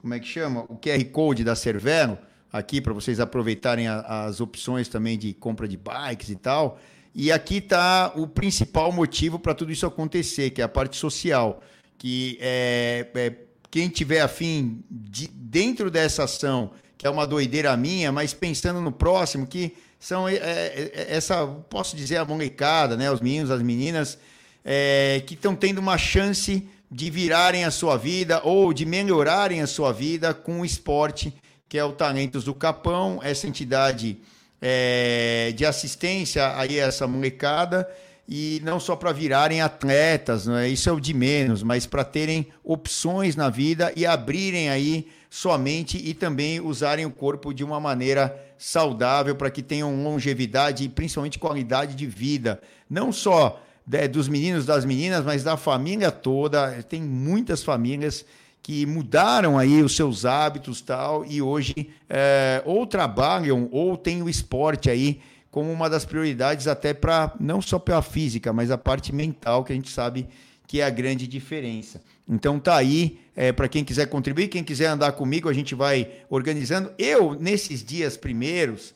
Como 0.00 0.14
é 0.14 0.20
que 0.20 0.26
chama? 0.26 0.64
O 0.68 0.76
QR 0.76 1.04
Code 1.06 1.44
da 1.44 1.54
Cervero 1.54 2.18
aqui 2.52 2.80
para 2.80 2.92
vocês 2.92 3.20
aproveitarem 3.20 3.86
a, 3.86 4.24
as 4.24 4.40
opções 4.40 4.88
também 4.88 5.18
de 5.18 5.34
compra 5.34 5.68
de 5.68 5.76
bikes 5.76 6.30
e 6.30 6.36
tal. 6.36 6.78
E 7.14 7.32
aqui 7.32 7.56
está 7.56 8.12
o 8.14 8.26
principal 8.26 8.92
motivo 8.92 9.38
para 9.38 9.54
tudo 9.54 9.72
isso 9.72 9.86
acontecer, 9.86 10.50
que 10.50 10.60
é 10.60 10.64
a 10.64 10.68
parte 10.68 10.96
social. 10.96 11.62
Que 11.98 12.36
é, 12.40 13.08
é 13.14 13.34
quem 13.70 13.88
tiver 13.88 14.20
afim 14.20 14.84
de, 14.90 15.26
dentro 15.28 15.90
dessa 15.90 16.24
ação, 16.24 16.72
que 16.96 17.06
é 17.06 17.10
uma 17.10 17.26
doideira 17.26 17.76
minha, 17.76 18.10
mas 18.10 18.32
pensando 18.32 18.80
no 18.80 18.92
próximo, 18.92 19.46
que 19.46 19.74
são 19.98 20.28
é, 20.28 20.34
é, 20.34 20.92
é 20.94 21.06
essa, 21.16 21.46
posso 21.68 21.96
dizer, 21.96 22.16
a 22.16 22.24
molecada, 22.24 22.96
né? 22.96 23.10
Os 23.10 23.20
meninos, 23.20 23.50
as 23.50 23.62
meninas, 23.62 24.18
é, 24.64 25.22
que 25.26 25.34
estão 25.34 25.54
tendo 25.54 25.78
uma 25.78 25.98
chance 25.98 26.66
de 26.90 27.10
virarem 27.10 27.64
a 27.64 27.70
sua 27.70 27.96
vida 27.96 28.40
ou 28.44 28.72
de 28.72 28.86
melhorarem 28.86 29.60
a 29.60 29.66
sua 29.66 29.92
vida 29.92 30.32
com 30.32 30.60
o 30.60 30.64
esporte, 30.64 31.34
que 31.68 31.76
é 31.76 31.84
o 31.84 31.92
Talentos 31.92 32.44
do 32.44 32.54
Capão, 32.54 33.20
essa 33.22 33.46
entidade 33.46 34.18
é, 34.60 35.52
de 35.56 35.66
assistência 35.66 36.56
aí 36.56 36.80
a 36.80 36.86
essa 36.86 37.06
molecada 37.06 37.88
e 38.28 38.60
não 38.64 38.80
só 38.80 38.96
para 38.96 39.12
virarem 39.12 39.60
atletas, 39.60 40.46
não 40.46 40.56
é? 40.56 40.68
isso 40.68 40.88
é 40.88 40.92
o 40.92 40.98
de 40.98 41.14
menos, 41.14 41.62
mas 41.62 41.86
para 41.86 42.04
terem 42.04 42.48
opções 42.64 43.36
na 43.36 43.48
vida 43.48 43.92
e 43.94 44.04
abrirem 44.04 44.68
aí 44.68 45.06
sua 45.28 45.58
mente 45.58 45.96
e 45.98 46.14
também 46.14 46.60
usarem 46.60 47.04
o 47.04 47.10
corpo 47.10 47.52
de 47.52 47.64
uma 47.64 47.80
maneira 47.80 48.36
saudável 48.58 49.34
para 49.34 49.50
que 49.50 49.62
tenham 49.62 50.02
longevidade 50.02 50.84
e 50.84 50.88
principalmente 50.88 51.38
qualidade 51.38 51.94
de 51.94 52.06
vida, 52.06 52.60
não 52.88 53.12
só 53.12 53.62
né, 53.86 54.08
dos 54.08 54.28
meninos, 54.28 54.66
das 54.66 54.84
meninas, 54.84 55.24
mas 55.24 55.44
da 55.44 55.56
família 55.56 56.10
toda. 56.10 56.82
Tem 56.82 57.02
muitas 57.02 57.62
famílias 57.62 58.24
que 58.62 58.84
mudaram 58.84 59.56
aí 59.56 59.80
os 59.82 59.94
seus 59.94 60.24
hábitos 60.24 60.80
tal 60.80 61.24
e 61.24 61.40
hoje 61.40 61.90
é, 62.08 62.60
ou 62.64 62.84
trabalham 62.84 63.68
ou 63.70 63.96
têm 63.96 64.22
o 64.22 64.28
esporte 64.28 64.90
aí 64.90 65.20
como 65.52 65.70
uma 65.70 65.88
das 65.88 66.04
prioridades 66.04 66.66
até 66.66 66.92
para 66.92 67.32
não 67.38 67.62
só 67.62 67.78
pela 67.78 68.02
física, 68.02 68.52
mas 68.52 68.70
a 68.70 68.76
parte 68.76 69.14
mental 69.14 69.64
que 69.64 69.72
a 69.72 69.76
gente 69.76 69.90
sabe 69.90 70.28
que 70.66 70.80
é 70.80 70.84
a 70.84 70.90
grande 70.90 71.26
diferença. 71.26 72.02
Então 72.28 72.58
tá 72.58 72.76
aí 72.76 73.20
é, 73.34 73.52
para 73.52 73.68
quem 73.68 73.84
quiser 73.84 74.06
contribuir, 74.06 74.48
quem 74.48 74.64
quiser 74.64 74.86
andar 74.86 75.12
comigo, 75.12 75.48
a 75.48 75.52
gente 75.52 75.74
vai 75.74 76.10
organizando. 76.28 76.92
Eu 76.98 77.34
nesses 77.34 77.84
dias 77.84 78.16
primeiros 78.16 78.94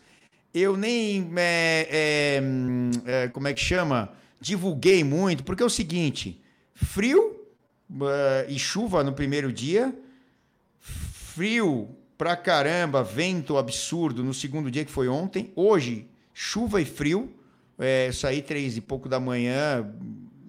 eu 0.52 0.76
nem 0.76 1.30
é, 1.36 2.40
é, 3.06 3.22
é 3.24 3.28
como 3.28 3.46
é 3.46 3.54
que 3.54 3.60
chama 3.60 4.12
divulguei 4.40 5.04
muito 5.04 5.44
porque 5.44 5.62
é 5.62 5.66
o 5.66 5.70
seguinte, 5.70 6.40
frio 6.74 7.40
uh, 7.90 8.48
e 8.48 8.58
chuva 8.58 9.04
no 9.04 9.12
primeiro 9.12 9.52
dia, 9.52 9.94
frio 10.80 11.88
pra 12.20 12.36
caramba, 12.36 13.02
vento 13.02 13.56
absurdo 13.56 14.22
no 14.22 14.34
segundo 14.34 14.70
dia 14.70 14.84
que 14.84 14.90
foi 14.90 15.08
ontem. 15.08 15.50
Hoje, 15.56 16.06
chuva 16.34 16.80
e 16.80 16.84
frio. 16.84 17.32
É, 17.78 18.10
saí 18.12 18.42
três 18.42 18.76
e 18.76 18.80
pouco 18.82 19.08
da 19.08 19.18
manhã. 19.18 19.90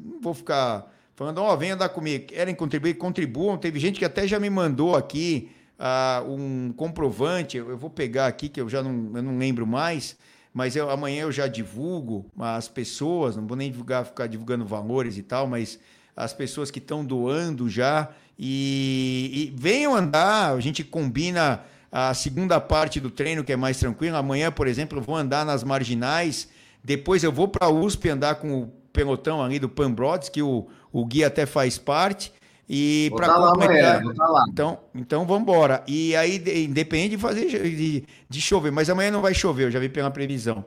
Não 0.03 0.19
vou 0.19 0.33
ficar 0.33 0.90
falando, 1.21 1.37
ó, 1.37 1.53
oh, 1.53 1.57
vem 1.57 1.69
andar 1.69 1.89
comigo. 1.89 2.25
Querem 2.25 2.55
contribuir? 2.55 2.95
Contribuam. 2.95 3.55
Teve 3.55 3.79
gente 3.79 3.99
que 3.99 4.05
até 4.05 4.27
já 4.27 4.39
me 4.39 4.49
mandou 4.49 4.95
aqui 4.95 5.51
uh, 5.77 6.27
um 6.27 6.73
comprovante. 6.75 7.57
Eu 7.57 7.77
vou 7.77 7.91
pegar 7.91 8.25
aqui, 8.25 8.49
que 8.49 8.59
eu 8.59 8.67
já 8.67 8.81
não, 8.81 9.11
eu 9.15 9.21
não 9.21 9.37
lembro 9.37 9.67
mais. 9.67 10.17
Mas 10.51 10.75
eu, 10.75 10.89
amanhã 10.89 11.21
eu 11.21 11.31
já 11.31 11.45
divulgo 11.45 12.25
as 12.39 12.67
pessoas, 12.67 13.35
não 13.35 13.45
vou 13.45 13.55
nem 13.55 13.69
divulgar, 13.69 14.03
ficar 14.03 14.25
divulgando 14.25 14.65
valores 14.65 15.15
e 15.15 15.21
tal, 15.21 15.45
mas 15.45 15.79
as 16.17 16.33
pessoas 16.33 16.71
que 16.71 16.79
estão 16.79 17.05
doando 17.05 17.69
já. 17.69 18.09
E, 18.37 19.29
e, 19.31 19.55
venham 19.55 19.95
andar, 19.95 20.55
a 20.55 20.59
gente 20.59 20.83
combina 20.83 21.63
a 21.91 22.15
segunda 22.15 22.59
parte 22.59 22.99
do 22.99 23.11
treino, 23.11 23.43
que 23.43 23.53
é 23.53 23.55
mais 23.55 23.77
tranquilo. 23.77 24.17
Amanhã, 24.17 24.51
por 24.51 24.65
exemplo, 24.65 24.97
eu 24.97 25.03
vou 25.03 25.15
andar 25.15 25.45
nas 25.45 25.63
marginais, 25.63 26.49
depois 26.83 27.23
eu 27.23 27.31
vou 27.31 27.47
para 27.47 27.67
a 27.67 27.69
USP 27.69 28.09
andar 28.09 28.35
com 28.35 28.63
o 28.63 28.81
pelotão 28.91 29.41
ali 29.41 29.59
do 29.59 29.69
Pambrods, 29.69 30.27
que 30.27 30.41
o, 30.41 30.67
o 30.91 31.05
guia 31.05 31.27
até 31.27 31.45
faz 31.45 31.77
parte. 31.77 32.31
E 32.73 33.11
para 33.15 33.33
completar. 33.33 33.97
Amanhã, 33.97 34.13
tá 34.15 34.45
então, 34.49 34.79
então 34.95 35.25
vamos 35.25 35.41
embora. 35.41 35.83
E 35.85 36.15
aí, 36.15 36.37
independente 36.65 37.17
de 37.17 37.17
fazer 37.17 37.45
de, 37.45 38.05
de 38.29 38.41
chover, 38.41 38.71
mas 38.71 38.89
amanhã 38.89 39.11
não 39.11 39.21
vai 39.21 39.33
chover, 39.33 39.65
eu 39.65 39.71
já 39.71 39.79
vi 39.79 39.89
pela 39.89 40.09
previsão. 40.09 40.63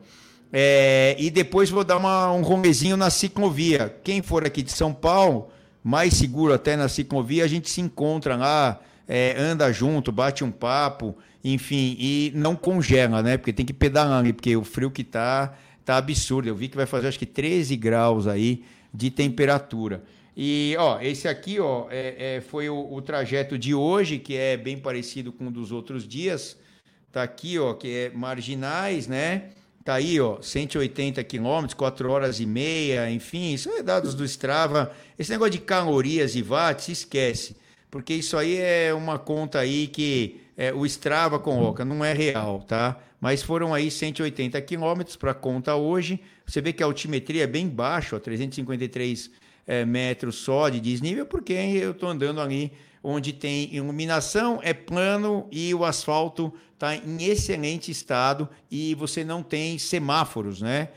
É, 0.53 1.17
e 1.19 1.31
depois 1.31 1.71
vou 1.71 1.83
dar 1.83 1.97
uma, 1.97 2.31
um 2.31 2.43
romezinho 2.43 2.97
na 2.97 3.09
ciclovia. 3.09 3.97
Quem 4.05 4.21
for 4.21 4.45
aqui 4.47 4.63
de 4.63 4.71
São 4.71 4.93
Paulo, 4.93 5.49
mais 5.83 6.15
seguro 6.15 6.53
até 6.53 6.77
na 6.77 6.89
ciclovia, 6.89 7.43
a 7.43 7.49
gente 7.49 7.71
se 7.71 7.81
encontra 7.81 8.37
lá, 8.37 8.79
é, 9.09 9.35
anda 9.39 9.73
junto, 9.73 10.13
bate 10.13 10.45
um 10.45 10.51
papo, 10.51 11.17
enfim, 11.43 11.97
e 11.99 12.33
não 12.35 12.55
congela, 12.55 13.23
né? 13.23 13.37
Porque 13.37 13.53
tem 13.53 13.65
que 13.65 13.73
pedalar 13.73 14.19
ali, 14.19 14.33
porque 14.33 14.55
o 14.57 14.63
frio 14.63 14.91
que 14.91 15.05
tá, 15.05 15.55
tá 15.85 15.97
absurdo. 15.97 16.49
Eu 16.49 16.55
vi 16.55 16.69
que 16.69 16.77
vai 16.77 16.87
fazer 16.87 17.09
acho 17.09 17.19
que 17.19 17.27
13 17.27 17.75
graus 17.77 18.27
aí 18.27 18.63
de 18.95 19.11
temperatura. 19.11 20.05
E, 20.37 20.77
ó, 20.79 21.01
esse 21.01 21.27
aqui, 21.27 21.59
ó, 21.59 21.87
é, 21.91 22.37
é, 22.37 22.41
foi 22.41 22.69
o, 22.69 22.93
o, 22.93 23.03
trajeto 23.03 23.59
de 23.59 23.75
hoje, 23.75 24.19
que 24.19 24.37
é 24.37 24.57
bem 24.57 24.79
parecido 24.79 25.33
com 25.33 25.49
o 25.49 25.51
dos 25.51 25.73
outros 25.73 26.07
dias. 26.07 26.57
Tá 27.11 27.23
aqui, 27.23 27.59
ó, 27.59 27.75
que 27.75 27.89
é 27.89 28.11
marginais, 28.11 29.07
né? 29.07 29.51
Tá 29.85 29.95
aí, 29.95 30.21
ó, 30.21 30.41
180 30.41 31.23
quilômetros, 31.25 31.75
4 31.75 32.11
horas 32.11 32.41
e 32.41 32.47
meia, 32.47 33.11
enfim, 33.11 33.53
isso 33.53 33.69
é 33.71 33.83
dados 33.83 34.15
do 34.15 34.25
Strava. 34.25 34.93
Esse 35.19 35.31
negócio 35.31 35.53
de 35.53 35.59
calorias 35.59 36.35
e 36.35 36.43
watts, 36.43 36.89
esquece, 36.89 37.57
porque 37.91 38.15
isso 38.15 38.37
aí 38.37 38.57
é 38.57 38.95
uma 38.95 39.19
conta 39.19 39.59
aí 39.61 39.87
que 39.87 40.41
é, 40.57 40.73
o 40.73 40.87
Strava 40.87 41.39
coloca, 41.39 41.85
não 41.85 42.05
é 42.05 42.13
real, 42.13 42.61
tá? 42.61 42.97
Mas 43.21 43.43
foram 43.43 43.75
aí 43.75 43.91
180 43.91 44.61
quilômetros 44.63 45.17
para 45.17 45.35
conta 45.35 45.75
hoje. 45.75 46.21
Você 46.47 46.61
vê 46.61 46.73
que 46.73 46.83
a 46.83 46.87
altimetria 46.87 47.45
é 47.45 47.47
bem 47.47 47.69
baixa, 47.69 48.17
ó, 48.17 48.19
353 48.19 49.31
é, 49.67 49.85
metros 49.85 50.37
só 50.37 50.69
de 50.69 50.81
desnível, 50.81 51.27
porque 51.27 51.53
eu 51.53 51.93
estou 51.93 52.09
andando 52.09 52.41
ali 52.41 52.73
onde 53.03 53.33
tem 53.33 53.75
iluminação, 53.75 54.61
é 54.63 54.73
plano 54.73 55.47
e 55.51 55.75
o 55.75 55.85
asfalto 55.85 56.53
está 56.73 56.95
em 56.97 57.25
excelente 57.25 57.91
estado 57.91 58.49
e 58.71 58.95
você 58.95 59.25
não 59.25 59.43
tem 59.43 59.79
semáforos, 59.79 60.63
né? 60.63 60.89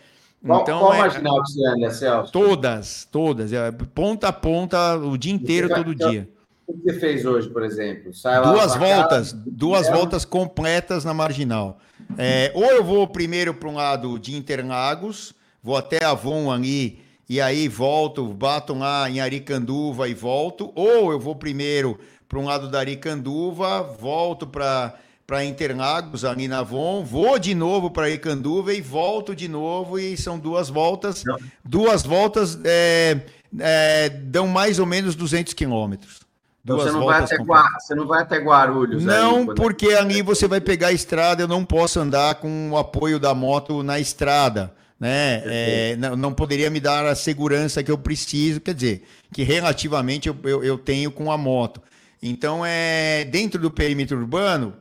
Qual, 0.45 0.61
então, 0.61 0.79
qual 0.79 0.93
é, 0.93 0.99
marginal 0.99 1.43
que 1.43 1.51
você 1.51 1.65
anda, 1.65 1.91
Celso? 1.91 2.31
Todas, 2.31 3.07
todas. 3.11 3.51
É, 3.51 3.71
ponta 3.71 4.27
a 4.27 4.33
ponta, 4.33 4.95
o 4.95 5.17
dia 5.17 5.33
inteiro, 5.33 5.67
todo 5.67 5.95
dia. 5.95 6.29
O 6.67 6.73
que 6.73 6.83
você 6.83 6.99
fez 6.99 7.25
hoje, 7.25 7.49
por 7.49 7.63
exemplo? 7.63 8.11
duas 8.43 8.75
voltas, 8.75 9.31
casa, 9.31 9.43
duas 9.47 9.89
voltas 9.89 10.25
completas 10.25 11.05
na 11.05 11.13
marginal. 11.13 11.79
É, 12.17 12.51
ou 12.53 12.65
eu 12.65 12.83
vou 12.83 13.07
primeiro 13.07 13.53
para 13.53 13.69
um 13.69 13.75
lado 13.75 14.19
de 14.19 14.35
Interlagos, 14.35 15.33
vou 15.63 15.77
até 15.77 16.03
Avon 16.03 16.51
ali 16.51 16.99
e 17.29 17.39
aí 17.39 17.67
volto, 17.67 18.25
bato 18.33 18.73
lá 18.73 19.09
em 19.09 19.19
Aricanduva 19.19 20.09
e 20.09 20.13
volto, 20.13 20.71
ou 20.75 21.11
eu 21.11 21.19
vou 21.19 21.35
primeiro 21.35 21.97
para 22.27 22.37
um 22.37 22.45
lado 22.45 22.69
da 22.69 22.79
Aricanduva, 22.79 23.81
volto 23.81 24.45
para 24.45 24.93
para 25.25 25.43
Interlagos, 25.43 26.23
ali 26.23 26.47
na 26.47 26.59
Avon, 26.59 27.03
vou 27.03 27.37
de 27.37 27.53
novo 27.53 27.91
para 27.91 28.05
Aricanduva 28.05 28.73
e 28.73 28.79
volto 28.79 29.35
de 29.35 29.49
novo, 29.49 29.99
e 29.99 30.15
são 30.15 30.39
duas 30.39 30.69
voltas. 30.69 31.21
Não. 31.25 31.37
Duas 31.65 32.03
voltas 32.03 32.57
é, 32.63 33.19
é, 33.59 34.07
dão 34.07 34.47
mais 34.47 34.79
ou 34.79 34.85
menos 34.85 35.15
200 35.15 35.53
quilômetros. 35.53 36.26
Então 36.67 36.77
você, 36.77 36.91
não 36.91 37.05
vai 37.05 37.23
até 37.23 37.37
você 37.37 37.95
não 37.95 38.05
vai 38.05 38.21
até 38.23 38.37
Guarulhos? 38.39 39.05
Não, 39.05 39.37
aí, 39.37 39.45
quando... 39.45 39.55
porque 39.57 39.93
ali 39.93 40.21
você 40.21 40.49
vai 40.49 40.59
pegar 40.59 40.87
a 40.87 40.91
estrada, 40.91 41.41
eu 41.41 41.47
não 41.47 41.63
posso 41.63 41.97
andar 41.97 42.35
com 42.35 42.71
o 42.71 42.77
apoio 42.77 43.17
da 43.19 43.33
moto 43.33 43.81
na 43.83 43.99
estrada 43.99 44.73
né? 44.99 45.43
É, 45.45 45.95
não, 45.95 46.15
não, 46.15 46.33
poderia 46.33 46.69
me 46.69 46.79
dar 46.79 47.05
a 47.05 47.15
segurança 47.15 47.83
que 47.83 47.91
eu 47.91 47.97
preciso, 47.97 48.59
quer 48.59 48.73
dizer, 48.73 49.03
que 49.31 49.43
relativamente 49.43 50.27
eu, 50.27 50.35
eu, 50.43 50.63
eu, 50.63 50.77
tenho 50.77 51.11
com 51.11 51.31
a 51.31 51.37
moto. 51.37 51.81
Então, 52.21 52.65
é 52.65 53.23
dentro 53.25 53.61
do 53.61 53.69
perímetro 53.69 54.17
urbano, 54.17 54.73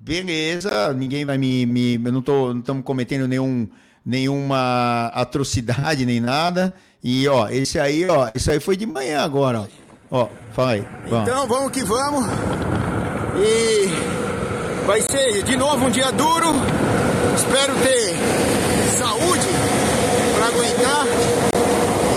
beleza, 0.00 0.92
ninguém 0.94 1.24
vai 1.24 1.36
me. 1.36 1.66
me 1.66 1.94
eu 1.94 2.12
não 2.12 2.20
estamos 2.20 2.82
cometendo 2.82 3.28
nenhum, 3.28 3.68
nenhuma 4.04 5.08
atrocidade 5.08 6.06
nem 6.06 6.20
nada. 6.20 6.72
E, 7.04 7.28
ó, 7.28 7.48
esse 7.48 7.78
aí, 7.78 8.06
ó, 8.06 8.30
isso 8.34 8.50
aí 8.50 8.60
foi 8.60 8.76
de 8.76 8.86
manhã 8.86 9.20
agora, 9.20 9.62
ó. 9.62 9.66
Ó, 10.14 10.28
fala 10.54 10.72
aí. 10.72 10.86
Vamos. 11.08 11.26
Então, 11.26 11.46
vamos 11.46 11.72
que 11.72 11.82
vamos. 11.82 12.26
E 13.38 13.88
vai 14.86 15.00
ser 15.00 15.42
de 15.42 15.56
novo 15.56 15.86
um 15.86 15.90
dia 15.90 16.12
duro. 16.12 16.48
Espero 17.34 17.72
ter 17.76 18.14
saúde 18.98 19.48
para 20.36 20.46
aguentar. 20.48 21.06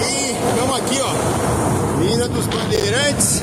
E 0.09 0.31
estamos 0.49 0.77
aqui, 0.77 0.99
ó. 1.01 2.05
Terra 2.05 2.27
dos 2.27 2.45
Bandeirantes. 2.47 3.41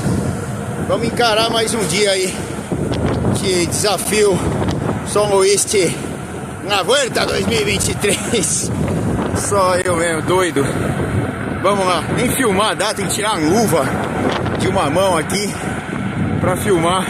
Vamos 0.86 1.06
encarar 1.06 1.48
mais 1.48 1.72
um 1.72 1.84
dia 1.86 2.10
aí 2.10 2.36
de 3.40 3.64
desafio 3.64 4.38
São 5.06 5.34
Luís 5.34 5.66
na 6.68 6.82
Volta 6.82 7.24
2023. 7.24 8.70
Só 9.34 9.76
eu 9.76 9.96
mesmo, 9.96 10.20
doido. 10.22 10.62
Vamos 11.62 11.86
lá, 11.86 12.02
nem 12.16 12.28
filmar 12.28 12.76
dá, 12.76 12.92
tem 12.92 13.06
que 13.06 13.14
tirar 13.14 13.36
a 13.36 13.38
luva 13.38 14.12
de 14.62 14.68
uma 14.68 14.88
mão 14.88 15.18
aqui 15.18 15.52
para 16.40 16.56
filmar, 16.56 17.04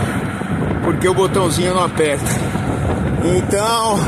porque 0.83 1.07
o 1.07 1.15
botãozinho 1.15 1.75
não 1.75 1.85
aperta. 1.85 2.25
Então, 3.37 4.01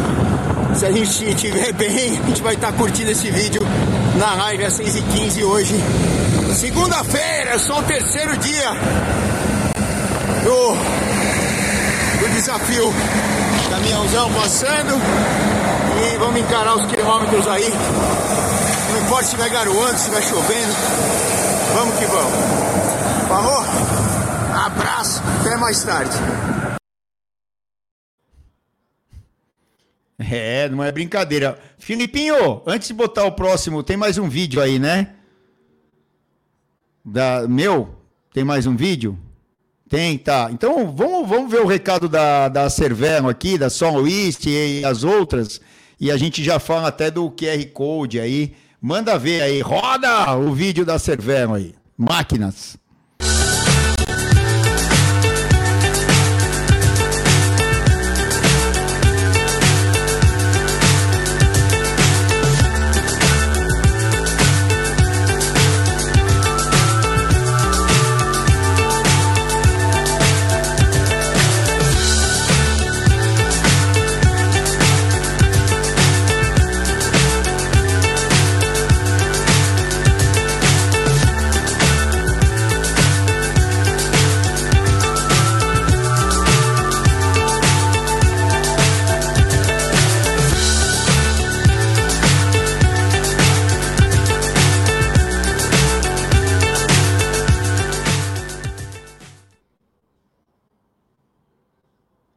se 0.75 0.87
a 0.87 0.91
gente 0.91 1.25
estiver 1.29 1.73
bem, 1.75 2.19
a 2.19 2.27
gente 2.27 2.43
vai 2.43 2.55
estar 2.55 2.73
tá 2.73 2.79
curtindo 2.79 3.11
esse 3.11 3.31
vídeo 3.31 3.61
na 4.17 4.33
às 4.33 4.81
6h15 4.81 5.45
hoje. 5.45 5.75
Segunda-feira, 6.55 7.59
só 7.59 7.81
o 7.81 7.83
terceiro 7.83 8.35
dia 8.39 8.71
do, 10.43 10.75
do 12.21 12.35
desafio. 12.35 12.93
Caminhãozão 13.71 14.33
passando 14.33 15.01
e 16.03 16.17
vamos 16.17 16.41
encarar 16.41 16.77
os 16.77 16.87
quilômetros 16.87 17.47
aí. 17.47 17.71
Não 18.91 19.01
importa 19.01 19.25
se 19.25 19.37
vai 19.37 19.51
garoando, 19.51 19.99
se 19.99 20.11
vai 20.11 20.23
chovendo. 20.23 20.75
Vamos 21.75 21.99
que 21.99 22.07
vamos. 22.07 22.74
Falou? 23.35 23.63
Abraço, 24.65 25.21
até 25.41 25.57
mais 25.57 25.83
tarde. 25.83 26.13
É, 30.21 30.69
não 30.69 30.85
é 30.85 30.93
brincadeira. 30.93 31.59
Filipinho, 31.77 32.63
antes 32.65 32.87
de 32.87 32.95
botar 32.95 33.25
o 33.25 33.33
próximo, 33.33 33.83
tem 33.83 33.97
mais 33.97 34.19
um 34.19 34.29
vídeo 34.29 34.63
aí, 34.63 34.79
né? 34.79 35.15
Da, 37.05 37.49
meu? 37.49 37.97
Tem 38.33 38.45
mais 38.45 38.69
um 38.69 38.77
vídeo? 38.77 39.19
Tem, 39.89 40.17
tá. 40.17 40.49
Então 40.53 40.95
vamos, 40.95 41.29
vamos 41.29 41.51
ver 41.51 41.61
o 41.61 41.67
recado 41.67 42.09
da, 42.09 42.49
da 42.49 42.71
Cervero 42.71 43.29
aqui, 43.29 43.59
da 43.59 43.69
São 43.69 44.07
e 44.07 44.85
as 44.85 45.03
outras. 45.03 45.61
E 45.99 46.09
a 46.13 46.17
gente 46.17 46.41
já 46.45 46.61
fala 46.61 46.87
até 46.87 47.11
do 47.11 47.29
QR 47.33 47.67
Code 47.73 48.21
aí. 48.21 48.55
Manda 48.81 49.19
ver 49.19 49.43
aí. 49.43 49.61
Roda 49.61 50.37
o 50.37 50.55
vídeo 50.55 50.87
da 50.87 51.01
Cervero 51.01 51.55
aí. 51.55 51.75
Máquinas. 51.99 52.79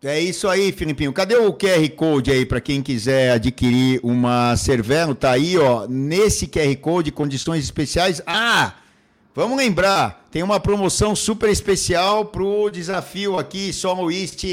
É 0.07 0.21
isso 0.21 0.47
aí, 0.47 0.71
Filipinho. 0.71 1.11
Cadê 1.11 1.35
o 1.35 1.51
QR 1.51 1.89
Code 1.89 2.31
aí 2.31 2.45
para 2.45 2.61
quem 2.61 2.81
quiser 2.81 3.31
adquirir 3.31 3.99
uma 4.01 4.55
Cervelo? 4.55 5.13
Tá 5.13 5.31
aí, 5.31 5.57
ó. 5.57 5.85
Nesse 5.85 6.47
QR 6.47 6.73
Code, 6.77 7.11
condições 7.11 7.65
especiais. 7.65 8.21
Ah, 8.25 8.75
vamos 9.35 9.57
lembrar, 9.57 10.25
tem 10.31 10.41
uma 10.41 10.61
promoção 10.61 11.13
super 11.13 11.49
especial 11.49 12.23
pro 12.23 12.69
desafio 12.69 13.37
aqui, 13.37 13.73
Solo 13.73 14.09
East 14.09 14.45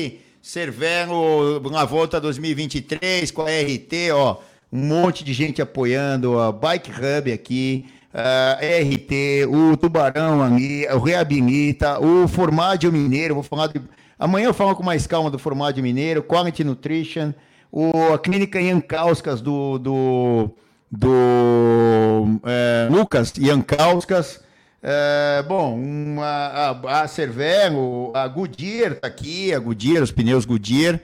Cervelo 0.42 1.60
na 1.70 1.84
volta 1.84 2.20
2023 2.20 3.30
com 3.30 3.42
a 3.42 3.46
RT, 3.46 4.10
ó. 4.12 4.38
Um 4.72 4.84
monte 4.84 5.22
de 5.22 5.32
gente 5.32 5.62
apoiando, 5.62 6.36
a 6.36 6.50
Bike 6.50 6.90
Hub 6.90 7.32
aqui, 7.32 7.86
a 8.12 8.58
RT, 8.60 9.46
o 9.48 9.76
Tubarão 9.76 10.42
ali, 10.42 10.84
o 10.88 10.98
Reabilita, 10.98 12.00
o 12.00 12.26
Formaggio 12.26 12.90
Mineiro, 12.90 13.34
vou 13.34 13.44
falar 13.44 13.68
de 13.68 13.80
Amanhã 14.24 14.46
eu 14.46 14.54
falo 14.54 14.74
com 14.74 14.82
mais 14.82 15.06
calma 15.06 15.30
do 15.30 15.38
Formaggio 15.38 15.82
Mineiro, 15.82 16.22
Quality 16.22 16.64
Nutrition, 16.64 17.34
o, 17.70 18.14
a 18.14 18.18
clínica 18.18 18.58
Jankauskas 18.58 19.42
do, 19.42 19.78
do, 19.78 20.50
do 20.90 22.40
é, 22.42 22.88
Lucas 22.90 23.34
Jankauskas. 23.38 24.40
É, 24.82 25.44
bom, 25.46 25.78
uma, 25.78 26.24
a, 26.24 27.02
a 27.02 27.06
Cervero, 27.06 28.12
a 28.14 28.26
Goodyear 28.26 28.92
está 28.92 29.08
aqui, 29.08 29.52
a 29.52 29.58
Goodyear, 29.58 30.02
os 30.02 30.10
pneus 30.10 30.46
Goodyear. 30.46 30.98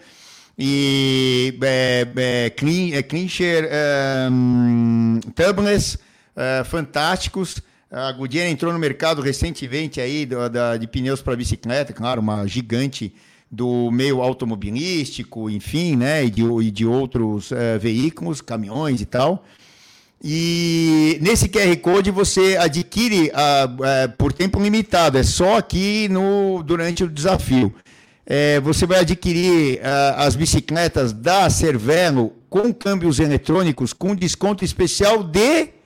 E 0.59 1.59
é, 1.63 2.07
é, 2.17 2.49
Clean, 2.49 2.97
é, 2.97 3.03
Clincher 3.03 3.69
é, 3.71 4.29
hum, 4.31 5.21
é, 6.37 6.65
fantásticos. 6.65 7.61
A 7.91 8.13
Goodyear 8.13 8.47
entrou 8.47 8.73
no 8.73 8.79
mercado 8.79 9.21
recentemente 9.21 10.01
aí 10.01 10.25
da, 10.25 10.47
da 10.47 10.77
de 10.77 10.87
pneus 10.87 11.21
para 11.21 11.35
bicicleta, 11.35 11.93
claro, 11.93 12.21
uma 12.21 12.47
gigante 12.47 13.13
do 13.51 13.91
meio 13.91 14.23
automobilístico, 14.23 15.51
enfim, 15.51 15.97
né, 15.97 16.25
e 16.25 16.31
de, 16.31 16.43
e 16.45 16.71
de 16.71 16.87
outros 16.87 17.51
é, 17.51 17.77
veículos, 17.79 18.41
caminhões 18.41 19.01
e 19.01 19.07
tal. 19.07 19.45
E 20.23 21.19
nesse 21.21 21.49
QR 21.49 21.75
Code 21.79 22.13
você 22.13 22.57
adquire 22.61 23.31
uh, 23.31 23.33
uh, 23.33 24.13
por 24.17 24.33
tempo 24.33 24.63
limitado, 24.63 25.19
é 25.19 25.25
só 25.25 25.57
aqui 25.57 26.09
no, 26.09 26.63
durante 26.63 27.03
o 27.03 27.09
desafio. 27.09 27.75
É, 28.25 28.61
você 28.61 28.87
vai 28.87 29.01
adquirir 29.01 29.79
uh, 29.79 30.19
as 30.19 30.37
bicicletas 30.37 31.13
da 31.13 31.51
Cervelo 31.51 32.35
com 32.49 32.73
câmbios 32.73 33.19
eletrônicos 33.19 33.93
com 33.93 34.15
desconto 34.15 34.65
especial 34.65 35.25
de 35.25 35.80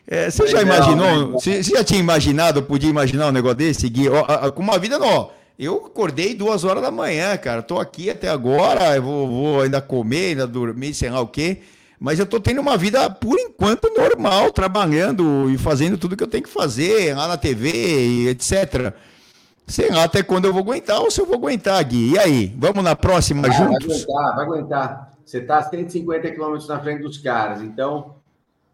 é, 0.28 0.30
você 0.30 0.48
já 0.48 0.62
imaginou? 0.62 1.32
Você, 1.32 1.64
já 1.64 1.84
tinha 1.84 2.00
imaginado, 2.00 2.62
podia 2.62 2.90
imaginar 2.90 3.28
um 3.28 3.32
negócio 3.32 3.58
desse, 3.58 3.88
Gui? 3.88 4.08
Com 4.54 4.62
uma 4.62 4.78
vida, 4.78 5.00
não. 5.00 5.32
Eu 5.58 5.86
acordei 5.88 6.36
duas 6.36 6.64
horas 6.64 6.84
da 6.84 6.92
manhã, 6.92 7.36
cara. 7.38 7.64
Tô 7.64 7.80
aqui 7.80 8.10
até 8.10 8.28
agora, 8.30 9.00
vou, 9.02 9.28
vou, 9.28 9.62
ainda 9.62 9.82
comer, 9.82 10.30
ainda 10.32 10.46
dormir, 10.46 10.94
sei 10.94 11.10
lá 11.10 11.22
o 11.22 11.28
quê. 11.28 11.62
Mas 12.00 12.20
eu 12.20 12.28
tô 12.28 12.40
tendo 12.40 12.62
uma 12.62 12.78
vida, 12.78 13.10
por 13.10 13.40
enquanto, 13.40 13.92
normal, 13.98 14.52
trabalhando 14.52 15.50
e 15.50 15.58
fazendo 15.58 15.98
tudo 15.98 16.16
que 16.16 16.24
eu 16.24 16.28
tenho 16.28 16.44
que 16.44 16.50
fazer 16.50 17.16
lá 17.16 17.28
na 17.28 17.38
TV 17.38 17.72
e 17.72 18.28
etc. 18.28 18.94
Sei 19.66 19.90
lá 19.90 20.04
até 20.04 20.22
quando 20.22 20.46
eu 20.46 20.54
vou 20.54 20.62
aguentar 20.62 21.00
ou 21.00 21.10
se 21.10 21.20
eu 21.20 21.26
vou 21.26 21.36
aguentar, 21.36 21.84
Gui. 21.84 22.12
E 22.12 22.20
aí, 22.20 22.56
vamos 22.56 22.84
na 22.84 22.96
próxima 22.96 23.48
ah, 23.48 23.52
juntos? 23.52 24.06
Vai 24.06 24.26
aguentar, 24.26 24.36
vai 24.36 24.46
aguentar. 24.46 25.07
Você 25.28 25.40
está 25.40 25.58
a 25.58 25.64
150 25.64 26.32
quilômetros 26.32 26.70
na 26.70 26.80
frente 26.80 27.02
dos 27.02 27.18
caras, 27.18 27.62
então 27.62 28.16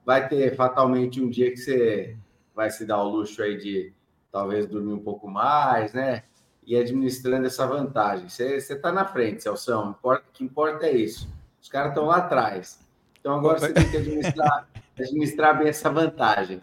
vai 0.05 0.29
ter 0.29 0.55
fatalmente 0.55 1.19
um 1.19 1.27
dia 1.27 1.49
que 1.49 1.57
você 1.57 2.15
vai 2.55 2.69
se 2.69 2.85
dar 2.85 3.01
o 3.01 3.09
luxo 3.09 3.41
aí 3.41 3.57
de 3.57 3.91
talvez 4.31 4.67
dormir 4.67 4.93
um 4.93 4.99
pouco 4.99 5.27
mais, 5.27 5.93
né? 5.93 6.21
E 6.63 6.75
administrando 6.75 7.47
essa 7.47 7.65
vantagem. 7.65 8.29
Você 8.29 8.57
está 8.57 8.91
na 8.91 9.03
frente, 9.03 9.41
Celção. 9.41 9.95
O 10.03 10.15
que 10.31 10.43
importa 10.43 10.85
é 10.85 10.91
isso. 10.91 11.27
Os 11.59 11.67
caras 11.67 11.89
estão 11.89 12.05
lá 12.05 12.17
atrás. 12.17 12.79
Então 13.19 13.33
agora 13.33 13.57
você 13.57 13.73
tem 13.73 13.89
que 13.89 13.97
administrar, 13.97 14.69
administrar 14.95 15.57
bem 15.57 15.69
essa 15.69 15.89
vantagem. 15.89 16.61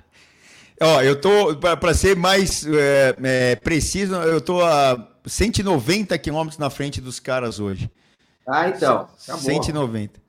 Ó, 0.80 1.02
eu 1.02 1.20
tô, 1.20 1.56
para 1.56 1.94
ser 1.94 2.14
mais 2.14 2.64
é, 2.64 3.16
é, 3.24 3.56
preciso, 3.56 4.14
eu 4.14 4.40
tô 4.40 4.62
a 4.62 5.10
190 5.26 6.16
quilômetros 6.16 6.58
na 6.58 6.70
frente 6.70 7.00
dos 7.00 7.18
caras 7.18 7.58
hoje. 7.58 7.90
Ah, 8.50 8.68
então. 8.68 9.08
Acabou. 9.22 9.42
190. 9.42 10.20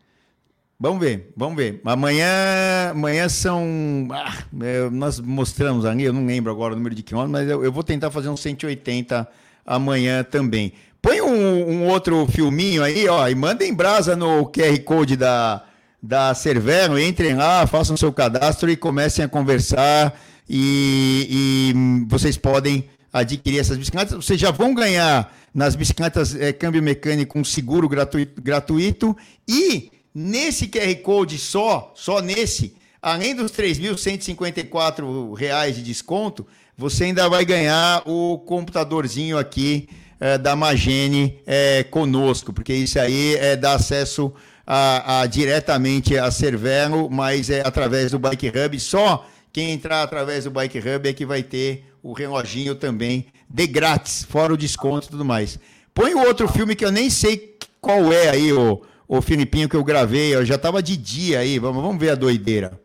Vamos 0.80 1.00
ver, 1.00 1.32
vamos 1.38 1.56
ver. 1.56 1.80
Amanhã, 1.86 2.90
amanhã 2.90 3.30
são. 3.30 4.08
Ah, 4.12 4.34
é, 4.62 4.90
nós 4.90 5.20
mostramos 5.20 5.86
ali, 5.86 6.04
eu 6.04 6.12
não 6.12 6.26
lembro 6.26 6.52
agora 6.52 6.74
o 6.74 6.76
número 6.76 6.96
de 6.96 7.04
quilômetros, 7.04 7.32
mas 7.32 7.50
eu, 7.50 7.64
eu 7.64 7.72
vou 7.72 7.84
tentar 7.84 8.10
fazer 8.10 8.30
uns 8.30 8.42
180 8.42 9.28
amanhã 9.64 10.24
também. 10.24 10.74
Põe 11.00 11.22
um, 11.22 11.70
um, 11.70 11.88
outro 11.88 12.26
filminho 12.28 12.84
aí, 12.84 13.08
ó, 13.08 13.28
e 13.28 13.36
mandem 13.36 13.74
brasa 13.74 14.16
no 14.16 14.48
QR 14.48 14.80
Code 14.84 15.16
da, 15.16 15.64
da 16.02 16.34
Cervero, 16.34 17.00
entrem 17.00 17.36
lá, 17.36 17.68
façam 17.68 17.96
seu 17.96 18.12
cadastro 18.12 18.70
e 18.70 18.76
comecem 18.76 19.24
a 19.24 19.28
conversar. 19.28 20.20
E, 20.50 21.74
e 21.74 22.06
vocês 22.08 22.38
podem 22.38 22.90
adquirir 23.14 23.60
essas 23.60 23.78
bicicletas. 23.78 24.16
Vocês 24.16 24.40
já 24.40 24.52
vão 24.52 24.74
ganhar 24.74 25.32
nas 25.54 25.76
bicicletas 25.76 26.36
é, 26.36 26.54
câmbio 26.54 26.82
mecânico 26.82 27.38
um 27.38 27.44
seguro 27.44 27.90
gratuito, 27.90 28.42
gratuito 28.42 29.18
e 29.48 29.92
Nesse 30.14 30.68
QR 30.68 30.94
Code 30.98 31.38
só, 31.38 31.94
só 31.96 32.22
nesse, 32.22 32.76
além 33.02 33.34
dos 33.34 33.50
R$ 33.54 33.64
3.154 33.64 35.72
de 35.72 35.82
desconto, 35.82 36.46
você 36.78 37.06
ainda 37.06 37.30
vai 37.30 37.46
ganhar 37.46 38.04
o 38.06 38.38
computadorzinho 38.40 39.38
aqui 39.38 39.88
é, 40.20 40.38
da 40.38 40.54
Magene 40.54 41.40
é, 41.48 41.84
conosco, 41.84 42.52
porque 42.52 42.74
isso 42.74 43.00
aí 43.00 43.36
é 43.36 43.56
dá 43.56 43.76
acesso 43.76 44.34
a, 44.68 45.22
a, 45.22 45.26
diretamente 45.28 46.18
a 46.18 46.30
Cervelo, 46.30 47.10
mas 47.10 47.50
é 47.50 47.66
através 47.66 48.12
do 48.12 48.20
Bike 48.20 48.50
Hub. 48.50 48.78
Só 48.82 49.26
quem 49.54 49.72
entrar 49.72 50.04
através 50.04 50.44
do 50.44 50.52
Bike 50.52 50.80
Hub 50.80 51.08
é 51.08 51.14
que 51.14 51.26
vai 51.26 51.42
ter 51.42 51.86
o 52.04 52.12
reloginho 52.12 52.76
também 52.76 53.28
de 53.54 53.68
grátis, 53.68 54.24
fora 54.24 54.54
o 54.54 54.58
desconto 54.58 55.08
e 55.08 55.12
tudo 55.12 55.26
mais. 55.26 55.60
Põe 55.94 56.14
o 56.14 56.26
outro 56.26 56.48
filme 56.48 56.76
que 56.76 56.86
eu 56.86 56.92
nem 56.92 57.10
sei 57.10 57.58
qual 57.80 58.12
é 58.12 58.30
aí, 58.30 58.54
o 58.54 58.82
o 59.12 59.22
Filipinho 59.22 59.68
que 59.68 59.76
eu 59.76 59.84
gravei, 59.84 60.34
eu 60.34 60.46
já 60.46 60.58
tava 60.58 60.82
de 60.82 60.96
dia 60.96 61.40
aí, 61.40 61.60
vamos, 61.60 61.84
vamos 61.84 62.00
ver 62.00 62.12
a 62.12 62.16
doideira. 62.16 62.80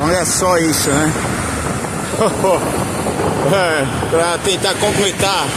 Olha 0.00 0.24
só 0.24 0.56
isso, 0.56 0.88
né? 0.88 1.12
é, 3.52 4.08
para 4.08 4.38
tentar 4.38 4.74
completar 4.74 5.48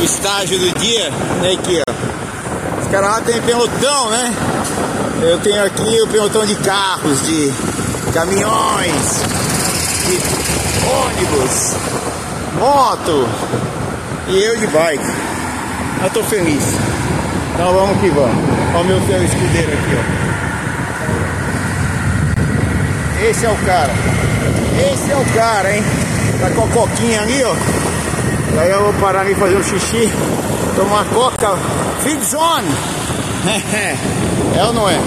o 0.00 0.02
estágio 0.02 0.58
do 0.58 0.78
dia, 0.78 1.10
né, 1.42 1.52
aqui, 1.52 1.82
ó. 1.86 2.80
Os 2.80 2.88
caras 2.90 3.10
lá 3.10 3.20
tem 3.20 3.42
pelotão, 3.42 4.10
né? 4.10 4.34
Eu 5.20 5.38
tenho 5.40 5.62
aqui 5.62 6.00
o 6.00 6.06
pelotão 6.06 6.46
de 6.46 6.54
carros, 6.54 7.26
de 7.26 7.52
caminhões, 8.14 9.20
de 10.06 10.16
ônibus, 10.88 11.74
moto 12.58 13.28
e 14.28 14.42
eu 14.42 14.56
de 14.56 14.66
bike. 14.66 15.04
Eu 16.02 16.10
tô 16.10 16.22
feliz. 16.24 16.62
Então 17.54 17.72
vamos 17.72 18.00
que 18.00 18.08
vamos. 18.10 18.36
Olha 18.74 18.80
o 18.80 18.84
meu 18.84 19.00
fiel 19.02 19.24
escudeiro 19.24 19.72
aqui, 19.72 19.96
ó. 19.96 20.26
Esse 23.24 23.46
é 23.46 23.50
o 23.50 23.56
cara. 23.56 23.92
Esse 24.92 25.10
é 25.10 25.16
o 25.16 25.24
cara, 25.34 25.74
hein? 25.74 25.82
Tá 26.40 26.50
com 26.50 26.64
a 26.64 26.68
coquinha 26.68 27.22
ali, 27.22 27.42
ó. 27.44 27.54
Aí 28.60 28.70
eu 28.70 28.82
vou 28.84 28.92
parar 28.94 29.20
ali 29.20 29.34
fazer 29.34 29.56
um 29.56 29.62
xixi. 29.62 30.10
Tomar 30.76 31.04
coca. 31.06 31.56
Fit 32.02 32.24
zone. 32.24 32.68
é 34.56 34.64
ou 34.64 34.72
não 34.72 34.88
é? 34.88 34.98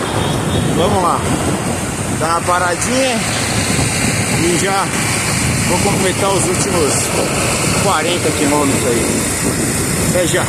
Vamos 0.76 1.04
lá. 1.04 1.20
Dá 2.20 2.28
uma 2.30 2.42
paradinha. 2.42 3.20
E 4.42 4.58
já 4.58 4.88
vou 5.70 5.78
completar 5.92 6.34
os 6.34 6.48
últimos 6.48 6.94
40 7.84 8.32
quilômetros 8.32 8.86
aí. 8.88 10.10
Até 10.10 10.28
já. 10.28 10.44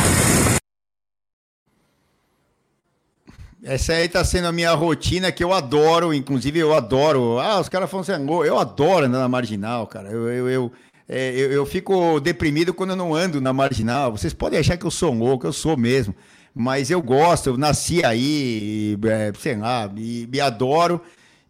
Essa 3.63 3.93
aí 3.93 4.09
tá 4.09 4.25
sendo 4.25 4.47
a 4.47 4.51
minha 4.51 4.73
rotina 4.73 5.31
que 5.31 5.43
eu 5.43 5.53
adoro, 5.53 6.11
inclusive 6.11 6.57
eu 6.57 6.73
adoro. 6.73 7.37
Ah, 7.39 7.59
os 7.59 7.69
caras 7.69 7.89
falam 7.91 8.01
assim, 8.01 8.47
eu 8.47 8.57
adoro 8.57 9.05
andar 9.05 9.19
na 9.19 9.29
marginal, 9.29 9.85
cara. 9.85 10.09
Eu, 10.09 10.27
eu, 10.27 10.49
eu, 10.49 10.71
é, 11.07 11.29
eu, 11.35 11.51
eu, 11.51 11.65
fico 11.67 12.19
deprimido 12.19 12.73
quando 12.73 12.89
eu 12.89 12.95
não 12.95 13.13
ando 13.13 13.39
na 13.39 13.53
marginal. 13.53 14.11
Vocês 14.11 14.33
podem 14.33 14.59
achar 14.59 14.75
que 14.77 14.85
eu 14.85 14.89
sou 14.89 15.13
louco, 15.13 15.45
eu 15.45 15.53
sou 15.53 15.77
mesmo. 15.77 16.15
Mas 16.55 16.89
eu 16.89 16.99
gosto, 16.99 17.51
eu 17.51 17.57
nasci 17.57 18.03
aí, 18.03 18.97
é, 19.05 19.31
sei 19.39 19.55
lá, 19.55 19.87
e, 19.95 20.27
e 20.33 20.41
adoro. 20.41 20.99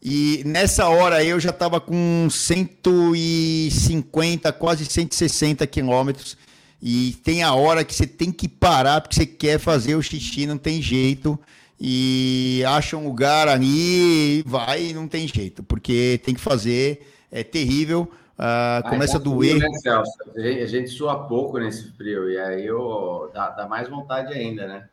E 0.01 0.41
nessa 0.45 0.87
hora 0.89 1.23
eu 1.23 1.39
já 1.39 1.51
tava 1.51 1.79
com 1.79 2.27
150, 2.29 4.51
quase 4.53 4.85
160 4.85 5.67
quilômetros. 5.67 6.35
E 6.81 7.15
tem 7.23 7.43
a 7.43 7.53
hora 7.53 7.83
que 7.83 7.93
você 7.93 8.07
tem 8.07 8.31
que 8.31 8.47
parar 8.47 9.01
porque 9.01 9.15
você 9.15 9.27
quer 9.27 9.59
fazer 9.59 9.93
o 9.95 10.01
xixi, 10.01 10.47
não 10.47 10.57
tem 10.57 10.81
jeito 10.81 11.37
e 11.83 12.63
acha 12.67 12.95
um 12.95 13.07
lugar 13.07 13.47
ali, 13.47 14.43
vai 14.43 14.89
e 14.89 14.93
não 14.93 15.07
tem 15.07 15.27
jeito, 15.27 15.63
porque 15.63 16.21
tem 16.23 16.35
que 16.35 16.39
fazer, 16.39 17.07
é 17.31 17.43
terrível, 17.43 18.07
uh, 18.37 18.87
começa 18.87 19.17
a 19.17 19.19
doer. 19.19 19.57
Frio, 19.57 19.71
né, 19.71 19.77
Celso? 19.79 20.11
A 20.37 20.65
gente 20.67 20.91
sua 20.91 21.23
pouco 21.23 21.57
nesse 21.57 21.91
frio, 21.93 22.29
e 22.29 22.37
aí 22.37 22.67
eu, 22.67 23.31
dá, 23.33 23.49
dá 23.49 23.67
mais 23.67 23.89
vontade 23.89 24.31
ainda, 24.31 24.67
né? 24.67 24.87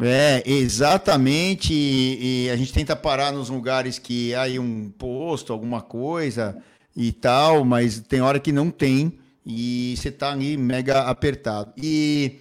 É, 0.00 0.42
exatamente. 0.46 1.72
E, 1.72 2.46
e, 2.46 2.50
a 2.50 2.56
gente 2.56 2.72
tenta 2.72 2.96
parar 2.96 3.32
nos 3.32 3.48
lugares 3.48 3.98
que 3.98 4.34
há 4.34 4.42
aí 4.42 4.58
um 4.58 4.90
posto, 4.90 5.52
alguma 5.52 5.82
coisa 5.82 6.56
e 6.96 7.12
tal, 7.12 7.64
mas 7.64 8.00
tem 8.00 8.20
hora 8.20 8.40
que 8.40 8.52
não 8.52 8.70
tem 8.70 9.18
e 9.46 9.94
você 9.96 10.10
tá 10.10 10.32
ali 10.32 10.56
mega 10.56 11.02
apertado. 11.02 11.72
E 11.76 12.40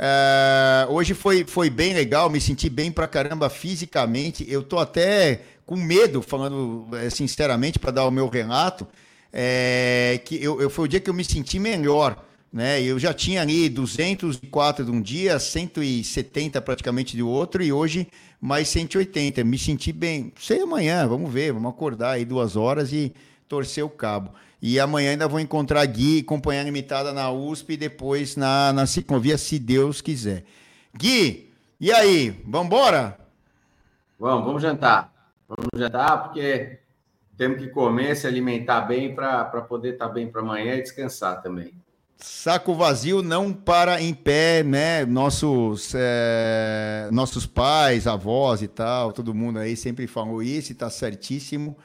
Uh, 0.00 0.90
hoje 0.94 1.12
foi, 1.12 1.44
foi 1.44 1.68
bem 1.68 1.92
legal, 1.92 2.30
me 2.30 2.40
senti 2.40 2.70
bem 2.70 2.90
pra 2.90 3.06
caramba 3.06 3.50
fisicamente. 3.50 4.46
Eu 4.48 4.62
tô 4.62 4.78
até 4.78 5.42
com 5.66 5.76
medo, 5.76 6.22
falando 6.22 6.88
é, 6.96 7.10
sinceramente, 7.10 7.78
para 7.78 7.90
dar 7.90 8.06
o 8.06 8.10
meu 8.10 8.26
relato, 8.26 8.88
é, 9.30 10.18
que 10.24 10.42
eu, 10.42 10.58
eu, 10.58 10.70
foi 10.70 10.86
o 10.86 10.88
dia 10.88 11.00
que 11.00 11.10
eu 11.10 11.14
me 11.14 11.22
senti 11.22 11.58
melhor. 11.58 12.24
Né? 12.52 12.82
Eu 12.82 12.98
já 12.98 13.14
tinha 13.14 13.42
ali 13.42 13.68
204 13.68 14.84
de 14.84 14.90
um 14.90 15.00
dia, 15.00 15.38
170 15.38 16.60
praticamente 16.60 17.16
do 17.16 17.28
outro, 17.28 17.62
e 17.62 17.72
hoje 17.72 18.08
mais 18.40 18.68
180. 18.68 19.44
Me 19.44 19.58
senti 19.58 19.92
bem. 19.92 20.32
Sei 20.38 20.60
amanhã, 20.60 21.06
vamos 21.06 21.32
ver, 21.32 21.52
vamos 21.52 21.70
acordar 21.70 22.12
aí 22.12 22.24
duas 22.24 22.56
horas 22.56 22.92
e 22.92 23.14
torcer 23.48 23.84
o 23.84 23.88
cabo. 23.88 24.32
E 24.60 24.78
amanhã 24.78 25.12
ainda 25.12 25.28
vou 25.28 25.40
encontrar 25.40 25.84
Gui, 25.86 26.22
companhia 26.22 26.62
limitada 26.62 27.12
na 27.12 27.30
USP 27.30 27.74
e 27.74 27.76
depois 27.76 28.36
na, 28.36 28.72
na 28.72 28.86
ciclovia, 28.86 29.38
se 29.38 29.58
Deus 29.58 30.00
quiser. 30.00 30.44
Gui, 30.94 31.50
e 31.80 31.90
aí, 31.92 32.30
vamos 32.44 32.66
embora? 32.66 33.18
Vamos, 34.18 34.44
vamos 34.44 34.60
jantar. 34.60 35.10
Vamos 35.48 35.68
jantar 35.74 36.24
porque 36.24 36.78
temos 37.38 37.58
que 37.58 37.68
comer, 37.68 38.14
se 38.16 38.26
alimentar 38.26 38.82
bem 38.82 39.14
para 39.14 39.44
poder 39.62 39.94
estar 39.94 40.08
tá 40.08 40.12
bem 40.12 40.30
para 40.30 40.42
amanhã 40.42 40.74
e 40.74 40.82
descansar 40.82 41.40
também. 41.40 41.72
Saco 42.22 42.74
vazio 42.74 43.22
não 43.22 43.52
para 43.52 44.00
em 44.00 44.12
pé, 44.12 44.62
né? 44.62 45.06
Nossos, 45.06 45.92
é, 45.94 47.08
nossos 47.10 47.46
pais, 47.46 48.06
avós 48.06 48.60
e 48.60 48.68
tal, 48.68 49.12
todo 49.12 49.34
mundo 49.34 49.58
aí 49.58 49.74
sempre 49.76 50.06
falou 50.06 50.42
isso 50.42 50.74
tá 50.74 50.90
certíssimo. 50.90 51.76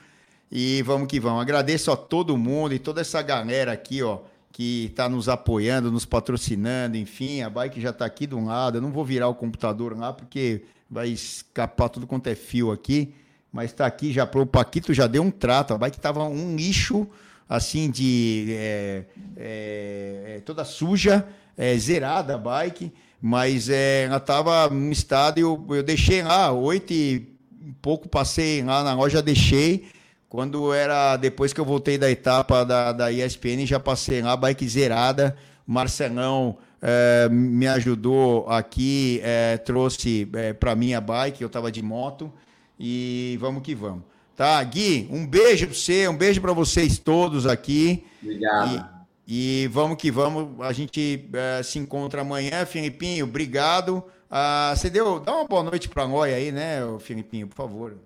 E 0.52 0.82
vamos 0.84 1.08
que 1.08 1.20
vamos. 1.20 1.42
Agradeço 1.42 1.92
a 1.92 1.98
todo 1.98 2.38
mundo 2.38 2.74
e 2.74 2.80
toda 2.80 3.02
essa 3.02 3.22
galera 3.22 3.72
aqui, 3.72 4.04
ó, 4.04 4.20
que 4.52 4.86
está 4.86 5.10
nos 5.10 5.28
apoiando, 5.28 5.92
nos 5.92 6.06
patrocinando, 6.06 6.98
enfim. 6.98 7.42
A 7.42 7.50
bike 7.50 7.82
já 7.82 7.90
está 7.90 8.06
aqui 8.06 8.28
um 8.34 8.46
lado. 8.46 8.78
Eu 8.78 8.82
não 8.82 8.92
vou 8.92 9.04
virar 9.04 9.28
o 9.28 9.36
computador 9.36 9.98
lá 9.98 10.14
porque 10.14 10.64
vai 10.90 11.10
escapar 11.10 11.90
tudo 11.90 12.06
quanto 12.06 12.28
é 12.28 12.36
fio 12.36 12.72
aqui. 12.72 13.14
Mas 13.52 13.72
está 13.72 13.86
aqui 13.86 14.12
já. 14.12 14.24
O 14.24 14.46
Paquito 14.46 14.94
já 14.94 15.08
deu 15.08 15.24
um 15.24 15.32
trato. 15.32 15.74
A 15.74 15.78
bike 15.78 15.98
estava 15.98 16.24
um 16.24 16.56
lixo 16.56 17.08
assim 17.48 17.90
de 17.90 18.48
é, 18.50 19.04
é, 19.38 20.36
é 20.38 20.42
toda 20.46 20.66
suja, 20.66 21.28
é, 21.58 21.78
zerada 21.78 22.36
a 22.36 22.38
bike, 22.38 22.92
mas 23.22 23.70
é, 23.70 24.04
ela 24.04 24.18
estava 24.18 24.74
em 24.74 24.92
estado 24.92 25.40
eu, 25.40 25.66
eu 25.70 25.84
deixei 25.84 26.22
lá 26.22 26.52
oito 26.52 26.92
e 26.94 27.36
pouco 27.82 28.08
passei 28.08 28.64
lá 28.64 28.84
na 28.84 28.94
loja 28.94 29.22
deixei 29.22 29.88
quando 30.30 30.74
era 30.74 31.16
depois 31.18 31.54
que 31.54 31.62
eu 31.62 31.66
voltei 31.66 31.98
da 31.98 32.12
etapa 32.12 32.66
da, 32.66 32.92
da 32.92 33.12
ESPN, 33.12 33.66
já 33.66 33.80
passei 33.80 34.22
lá, 34.22 34.36
bike 34.36 34.68
zerada. 34.68 35.34
Marcelão 35.66 36.58
é, 36.82 37.30
me 37.30 37.66
ajudou 37.68 38.46
aqui, 38.50 39.22
trouxe 39.64 40.30
para 40.60 40.76
mim 40.76 40.94
a 40.94 41.00
bike, 41.00 41.42
eu 41.42 41.48
estava 41.48 41.72
de 41.72 41.82
moto. 41.82 42.34
E 42.78 43.38
vamos 43.40 43.64
que 43.64 43.74
vamos. 43.74 44.04
Tá, 44.36 44.62
Gui, 44.64 45.08
um 45.10 45.26
beijo 45.26 45.68
para 45.68 45.76
você, 45.76 46.08
um 46.10 46.18
beijo 46.18 46.42
para 46.42 46.52
vocês 46.52 47.00
todos 47.00 47.48
aqui. 47.48 48.06
Obrigado. 48.22 48.90
E, 49.26 49.64
e, 49.64 49.68
vamos 49.68 49.98
que 49.98 50.12
vamos, 50.12 50.60
a 50.60 50.74
gente 50.74 51.30
é, 51.32 51.64
se 51.64 51.80
encontra 51.80 52.20
amanhã, 52.20 52.66
Filipinho, 52.66 53.26
obrigado. 53.26 54.04
Ah, 54.30 54.74
você 54.76 54.90
deu, 54.90 55.22
dá 55.22 55.34
uma 55.34 55.48
boa 55.48 55.64
noite 55.64 55.88
para 55.88 56.06
nós 56.06 56.34
aí, 56.34 56.52
né, 56.52 56.80
Filipinho, 57.00 57.48
por 57.48 57.56
favor. 57.56 57.98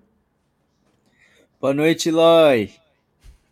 Boa 1.60 1.74
noite, 1.74 2.12
Loi. 2.12 2.70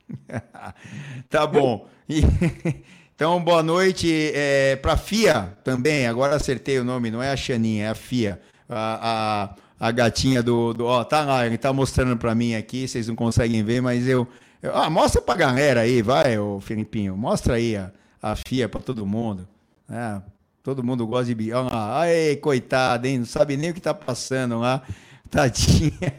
tá 1.27 1.47
bom. 1.47 1.87
E, 2.07 2.21
então, 3.15 3.43
boa 3.43 3.63
noite 3.63 4.31
é, 4.35 4.75
para 4.75 4.93
a 4.93 4.97
FIA 4.97 5.57
também. 5.63 6.05
Agora 6.05 6.35
acertei 6.35 6.77
o 6.77 6.83
nome, 6.83 7.09
não 7.09 7.23
é 7.23 7.31
a 7.31 7.35
Xaninha, 7.35 7.85
é 7.85 7.89
a 7.89 7.95
FIA. 7.95 8.39
A, 8.69 9.49
a 9.53 9.66
gatinha 9.91 10.41
do, 10.41 10.73
do 10.73 10.85
ó, 10.85 11.03
tá 11.03 11.23
lá, 11.23 11.45
ele 11.45 11.57
tá 11.57 11.71
mostrando 11.71 12.17
para 12.17 12.33
mim 12.33 12.55
aqui, 12.55 12.87
vocês 12.87 13.07
não 13.07 13.15
conseguem 13.15 13.63
ver, 13.63 13.81
mas 13.81 14.07
eu, 14.07 14.27
eu 14.61 14.75
ah, 14.75 14.89
mostra 14.89 15.21
pra 15.21 15.35
galera 15.35 15.81
aí, 15.81 16.01
vai, 16.01 16.37
ô 16.39 16.59
Filipinho, 16.59 17.15
mostra 17.15 17.55
aí 17.55 17.75
a, 17.75 17.91
a 18.21 18.35
FIA 18.35 18.67
para 18.67 18.81
todo 18.81 19.05
mundo. 19.05 19.47
É, 19.89 20.21
todo 20.63 20.83
mundo 20.83 21.05
gosta 21.05 21.33
de 21.33 21.53
olha 21.53 21.69
lá, 21.69 21.99
ai, 21.99 22.35
coitado, 22.37 23.07
hein, 23.07 23.19
não 23.19 23.25
sabe 23.25 23.55
nem 23.55 23.69
o 23.69 23.73
que 23.73 23.81
tá 23.81 23.93
passando 23.93 24.59
lá. 24.59 24.81
Tadinha. 25.29 26.15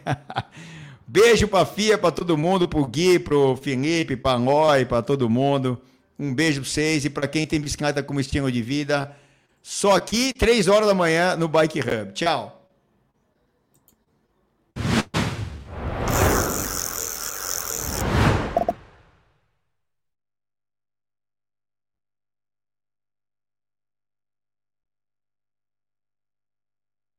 Beijo 1.06 1.48
pra 1.48 1.64
FIA, 1.64 1.96
pra 1.96 2.10
todo 2.10 2.36
mundo, 2.36 2.68
pro 2.68 2.86
Gui, 2.86 3.18
pro 3.18 3.56
Felipe, 3.56 4.14
pra 4.16 4.38
Noi, 4.38 4.84
pra 4.84 5.02
todo 5.02 5.28
mundo. 5.28 5.80
Um 6.18 6.34
beijo 6.34 6.60
pra 6.60 6.68
vocês 6.68 7.04
e 7.04 7.10
para 7.10 7.26
quem 7.26 7.46
tem 7.46 7.60
bicicleta 7.60 8.02
como 8.02 8.20
estilo 8.20 8.52
de 8.52 8.60
vida, 8.60 9.16
só 9.62 9.96
aqui, 9.96 10.32
3 10.34 10.68
horas 10.68 10.88
da 10.88 10.94
manhã 10.94 11.36
no 11.36 11.48
Bike 11.48 11.80
Hub. 11.80 12.12
Tchau. 12.12 12.57